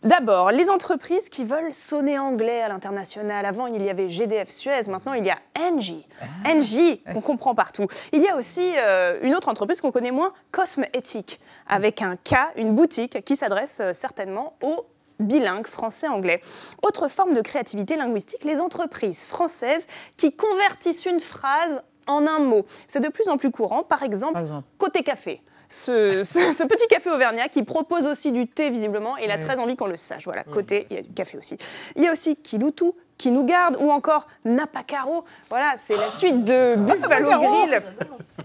D'abord, 0.06 0.52
les 0.52 0.70
entreprises 0.70 1.30
qui 1.30 1.44
veulent 1.44 1.74
sonner 1.74 2.20
anglais 2.20 2.62
à 2.62 2.70
l'international. 2.70 3.44
Avant, 3.44 3.66
il 3.66 3.84
y 3.84 3.90
avait 3.90 4.12
GDF 4.12 4.50
Suez, 4.50 4.88
maintenant 4.88 5.14
il 5.14 5.26
y 5.26 5.32
a 5.32 5.40
Engie. 5.60 6.08
Ah. 6.22 6.52
Engie, 6.52 7.02
qu'on 7.14 7.22
comprend 7.22 7.56
partout. 7.56 7.88
Il 8.14 8.22
y 8.22 8.28
a 8.28 8.36
aussi 8.36 8.74
euh, 8.78 9.18
une 9.24 9.34
autre 9.34 9.50
entreprise 9.50 9.82
qu'on 9.82 9.92
connaît 9.92 10.12
moins, 10.12 10.32
Cosmetic, 10.52 11.40
avec 11.68 12.04
un 12.04 12.18
K, 12.18 12.36
une 12.56 12.76
boutique 12.76 13.26
qui 13.26 13.36
s'adresse 13.36 13.80
euh, 13.82 13.94
certainement 13.94 14.54
aux 14.62 14.86
bilingues 15.20 15.66
français-anglais. 15.66 16.40
Autre 16.84 17.08
forme 17.08 17.34
de 17.34 17.42
créativité 17.42 17.96
linguistique, 17.96 18.44
les 18.44 18.62
entreprises 18.62 19.26
françaises 19.26 19.88
qui 20.18 20.36
convertissent 20.36 21.08
une 21.08 21.20
phrase 21.20 21.82
en 22.06 22.28
un 22.28 22.40
mot. 22.40 22.64
C'est 22.88 23.00
de 23.00 23.10
plus 23.10 23.28
en 23.28 23.38
plus 23.38 23.50
courant, 23.50 23.82
par 23.82 24.04
exemple, 24.04 24.34
par 24.34 24.44
exemple. 24.44 24.68
côté 24.78 25.02
café 25.02 25.42
ce, 25.76 26.68
petit 26.68 26.88
café 26.88 27.10
auvergnat 27.10 27.50
qui 27.50 27.64
propose 27.64 28.06
aussi 28.06 28.32
du 28.32 28.48
thé 28.48 28.70
visiblement 28.70 29.18
et 29.18 29.26
il 29.26 29.32
a 29.32 29.38
très 29.38 29.60
envie 29.60 29.76
qu'on 29.76 29.88
le 29.88 29.98
sache. 29.98 30.24
Voilà, 30.26 30.44
côté, 30.44 30.88
il 30.90 30.96
y 30.96 31.00
a 31.00 31.02
du 31.02 31.12
café 31.12 31.38
aussi. 31.38 31.58
Il 31.96 32.04
y 32.04 32.08
a 32.08 32.12
aussi 32.12 32.38
Kiloutou, 32.38 32.96
qui 33.18 33.32
nous 33.32 33.44
garde, 33.44 33.78
ou 33.80 33.92
encore 33.92 34.28
Napacaro. 34.44 35.26
Voilà, 35.50 35.74
c'est 35.78 35.98
la 35.98 36.10
suite 36.10 36.44
de 36.44 36.76
Buffalo 36.78 37.40
Grill. 37.40 37.82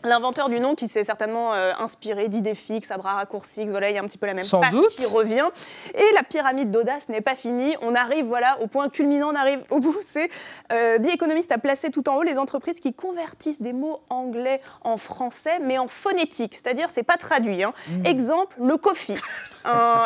L'inventeur 0.02 0.48
du 0.48 0.60
nom 0.60 0.74
qui 0.74 0.88
s'est 0.88 1.04
certainement 1.04 1.52
euh, 1.52 1.72
inspiré 1.78 2.28
d'idées 2.28 2.54
fixes, 2.54 2.90
à 2.90 2.96
bras 2.96 3.14
raccourcis, 3.16 3.66
voilà, 3.66 3.90
il 3.90 3.96
y 3.96 3.98
a 3.98 4.02
un 4.02 4.06
petit 4.06 4.16
peu 4.16 4.26
la 4.26 4.32
même 4.32 4.44
Sans 4.44 4.62
qui 4.96 5.04
revient. 5.04 5.48
Et 5.94 6.14
la 6.14 6.22
pyramide 6.22 6.70
d'audace 6.70 7.10
n'est 7.10 7.20
pas 7.20 7.34
finie. 7.34 7.76
On 7.82 7.94
arrive 7.94 8.24
voilà 8.24 8.58
au 8.62 8.66
point 8.66 8.88
culminant, 8.88 9.30
on 9.30 9.34
arrive 9.34 9.62
au 9.68 9.78
bout. 9.78 9.98
C'est 10.00 10.30
euh, 10.72 10.98
The 10.98 11.14
Economist 11.14 11.52
a 11.52 11.58
placé 11.58 11.90
tout 11.90 12.08
en 12.08 12.16
haut 12.16 12.22
les 12.22 12.38
entreprises 12.38 12.80
qui 12.80 12.94
convertissent 12.94 13.60
des 13.60 13.74
mots 13.74 14.00
anglais 14.08 14.62
en 14.84 14.96
français, 14.96 15.58
mais 15.60 15.76
en 15.76 15.88
phonétique, 15.88 16.54
c'est-à-dire 16.54 16.88
c'est 16.88 17.02
pas 17.02 17.18
traduit. 17.18 17.62
Hein. 17.62 17.74
Mmh. 17.88 18.06
Exemple, 18.06 18.56
le 18.62 18.78
coffee 18.78 19.16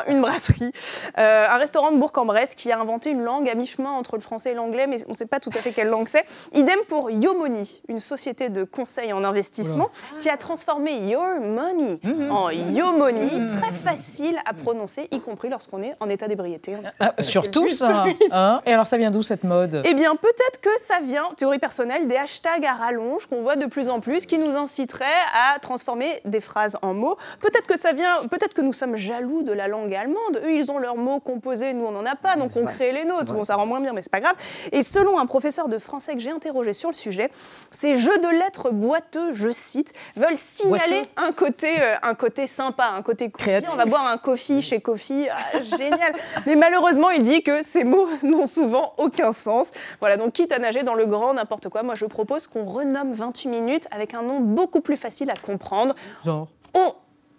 une 0.08 0.20
brasserie, 0.20 0.72
euh, 1.18 1.46
un 1.48 1.56
restaurant 1.56 1.92
de 1.92 1.98
Bourg-en-Bresse 1.98 2.54
qui 2.54 2.72
a 2.72 2.80
inventé 2.80 3.10
une 3.10 3.22
langue 3.22 3.48
à 3.48 3.54
mi-chemin 3.54 3.90
entre 3.90 4.16
le 4.16 4.22
français 4.22 4.52
et 4.52 4.53
l'anglais, 4.54 4.86
mais 4.86 5.04
on 5.06 5.10
ne 5.10 5.14
sait 5.14 5.26
pas 5.26 5.40
tout 5.40 5.50
à 5.54 5.58
fait 5.58 5.72
quelle 5.72 5.88
langue 5.88 6.08
c'est. 6.08 6.24
Idem 6.52 6.78
pour 6.88 7.10
Yomoni, 7.10 7.82
une 7.88 8.00
société 8.00 8.48
de 8.48 8.64
conseil 8.64 9.12
en 9.12 9.24
investissement 9.24 9.90
qui 10.20 10.28
a 10.28 10.36
transformé 10.36 10.96
Your 11.08 11.40
Money 11.40 11.98
mmh. 12.02 12.30
en 12.30 12.50
Yomoni, 12.50 13.40
mmh. 13.40 13.46
très 13.58 13.72
facile 13.72 14.38
à 14.46 14.54
prononcer, 14.54 15.08
y 15.10 15.20
compris 15.20 15.48
lorsqu'on 15.48 15.82
est 15.82 15.94
en 16.00 16.08
état 16.08 16.28
d'ébriété. 16.28 16.76
Ah, 17.00 17.12
surtout 17.20 17.68
ça. 17.68 18.04
Hein. 18.32 18.60
et 18.66 18.72
alors 18.72 18.86
ça 18.86 18.96
vient 18.96 19.10
d'où 19.10 19.22
cette 19.22 19.44
mode? 19.44 19.82
Eh 19.84 19.94
bien 19.94 20.16
peut-être 20.16 20.60
que 20.60 20.70
ça 20.78 21.00
vient, 21.02 21.30
théorie 21.36 21.58
personnelle, 21.58 22.06
des 22.06 22.16
hashtags 22.16 22.64
à 22.64 22.74
rallonge 22.74 23.26
qu'on 23.26 23.42
voit 23.42 23.56
de 23.56 23.66
plus 23.66 23.88
en 23.88 24.00
plus 24.00 24.26
qui 24.26 24.38
nous 24.38 24.56
inciteraient 24.56 25.04
à 25.34 25.58
transformer 25.58 26.20
des 26.24 26.40
phrases 26.40 26.78
en 26.82 26.94
mots. 26.94 27.16
Peut-être 27.40 27.66
que 27.66 27.78
ça 27.78 27.92
vient, 27.92 28.26
peut-être 28.28 28.54
que 28.54 28.60
nous 28.62 28.72
sommes 28.72 28.96
jaloux 28.96 29.42
de 29.42 29.52
la 29.52 29.68
langue 29.68 29.94
allemande. 29.94 30.40
Eux, 30.44 30.52
ils 30.52 30.70
ont 30.70 30.78
leurs 30.78 30.96
mots 30.96 31.20
composés, 31.20 31.74
nous, 31.74 31.86
on 31.86 31.92
n'en 31.92 32.06
a 32.06 32.16
pas, 32.16 32.36
donc 32.36 32.52
on 32.56 32.64
crée 32.64 32.92
les 32.92 33.04
nôtres. 33.04 33.32
Bon, 33.32 33.44
ça 33.44 33.56
rend 33.56 33.66
moins 33.66 33.80
bien, 33.80 33.92
mais 33.92 34.02
c'est 34.02 34.12
pas 34.12 34.20
grave. 34.20 34.34
Et 34.72 34.82
selon 34.82 35.18
un 35.18 35.26
professeur 35.26 35.68
de 35.68 35.78
français 35.78 36.14
que 36.14 36.20
j'ai 36.20 36.30
interrogé 36.30 36.72
sur 36.72 36.90
le 36.90 36.94
sujet, 36.94 37.30
ces 37.70 37.96
jeux 37.96 38.18
de 38.18 38.28
lettres 38.28 38.70
boiteux, 38.70 39.32
je 39.32 39.50
cite, 39.50 39.92
veulent 40.16 40.36
signaler 40.36 41.02
un 41.16 41.32
côté, 41.32 41.80
euh, 41.80 41.94
un 42.02 42.14
côté 42.14 42.46
sympa, 42.46 42.88
un 42.88 43.02
côté 43.02 43.30
créatif. 43.30 43.70
On 43.72 43.76
va 43.76 43.86
boire 43.86 44.06
un 44.06 44.18
coffee 44.18 44.62
chez 44.62 44.80
Coffee, 44.80 45.28
ah, 45.30 45.60
génial. 45.62 46.14
Mais 46.46 46.56
malheureusement, 46.56 47.10
il 47.10 47.22
dit 47.22 47.42
que 47.42 47.62
ces 47.62 47.84
mots 47.84 48.08
n'ont 48.22 48.46
souvent 48.46 48.94
aucun 48.98 49.32
sens. 49.32 49.72
Voilà, 50.00 50.16
donc 50.16 50.32
quitte 50.32 50.52
à 50.52 50.58
nager 50.58 50.82
dans 50.82 50.94
le 50.94 51.06
grand 51.06 51.34
n'importe 51.34 51.68
quoi, 51.68 51.82
moi 51.82 51.94
je 51.94 52.04
propose 52.06 52.46
qu'on 52.46 52.64
renomme 52.64 53.12
28 53.12 53.48
minutes 53.48 53.86
avec 53.90 54.14
un 54.14 54.22
nom 54.22 54.40
beaucoup 54.40 54.80
plus 54.80 54.96
facile 54.96 55.30
à 55.30 55.36
comprendre. 55.36 55.94
Genre 56.24 56.48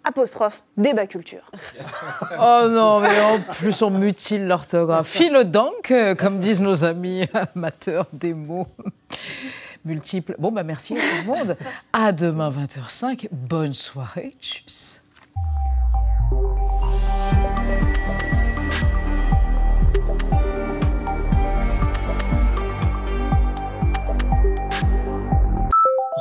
apostrophe 0.06 0.62
débat 0.76 1.06
culture. 1.06 1.50
oh 2.40 2.66
non, 2.70 3.00
mais 3.00 3.20
en 3.20 3.38
plus 3.52 3.82
on 3.82 3.90
mutile 3.90 4.46
l'orthographe. 4.46 5.08
Philo 5.08 5.44
donc, 5.44 5.90
euh, 5.90 6.14
comme 6.14 6.40
disent 6.40 6.60
nos 6.60 6.84
amis 6.84 7.28
amateurs 7.54 8.06
des 8.12 8.32
mots 8.32 8.68
multiples. 9.84 10.34
Bon, 10.38 10.52
bah 10.52 10.62
merci 10.62 10.96
à 10.96 11.00
tout 11.00 11.30
le 11.30 11.32
monde. 11.32 11.56
À 11.92 12.12
demain 12.12 12.50
20h05. 12.50 13.28
Bonne 13.30 13.74
soirée. 13.74 14.36
Tchuss. 14.40 15.02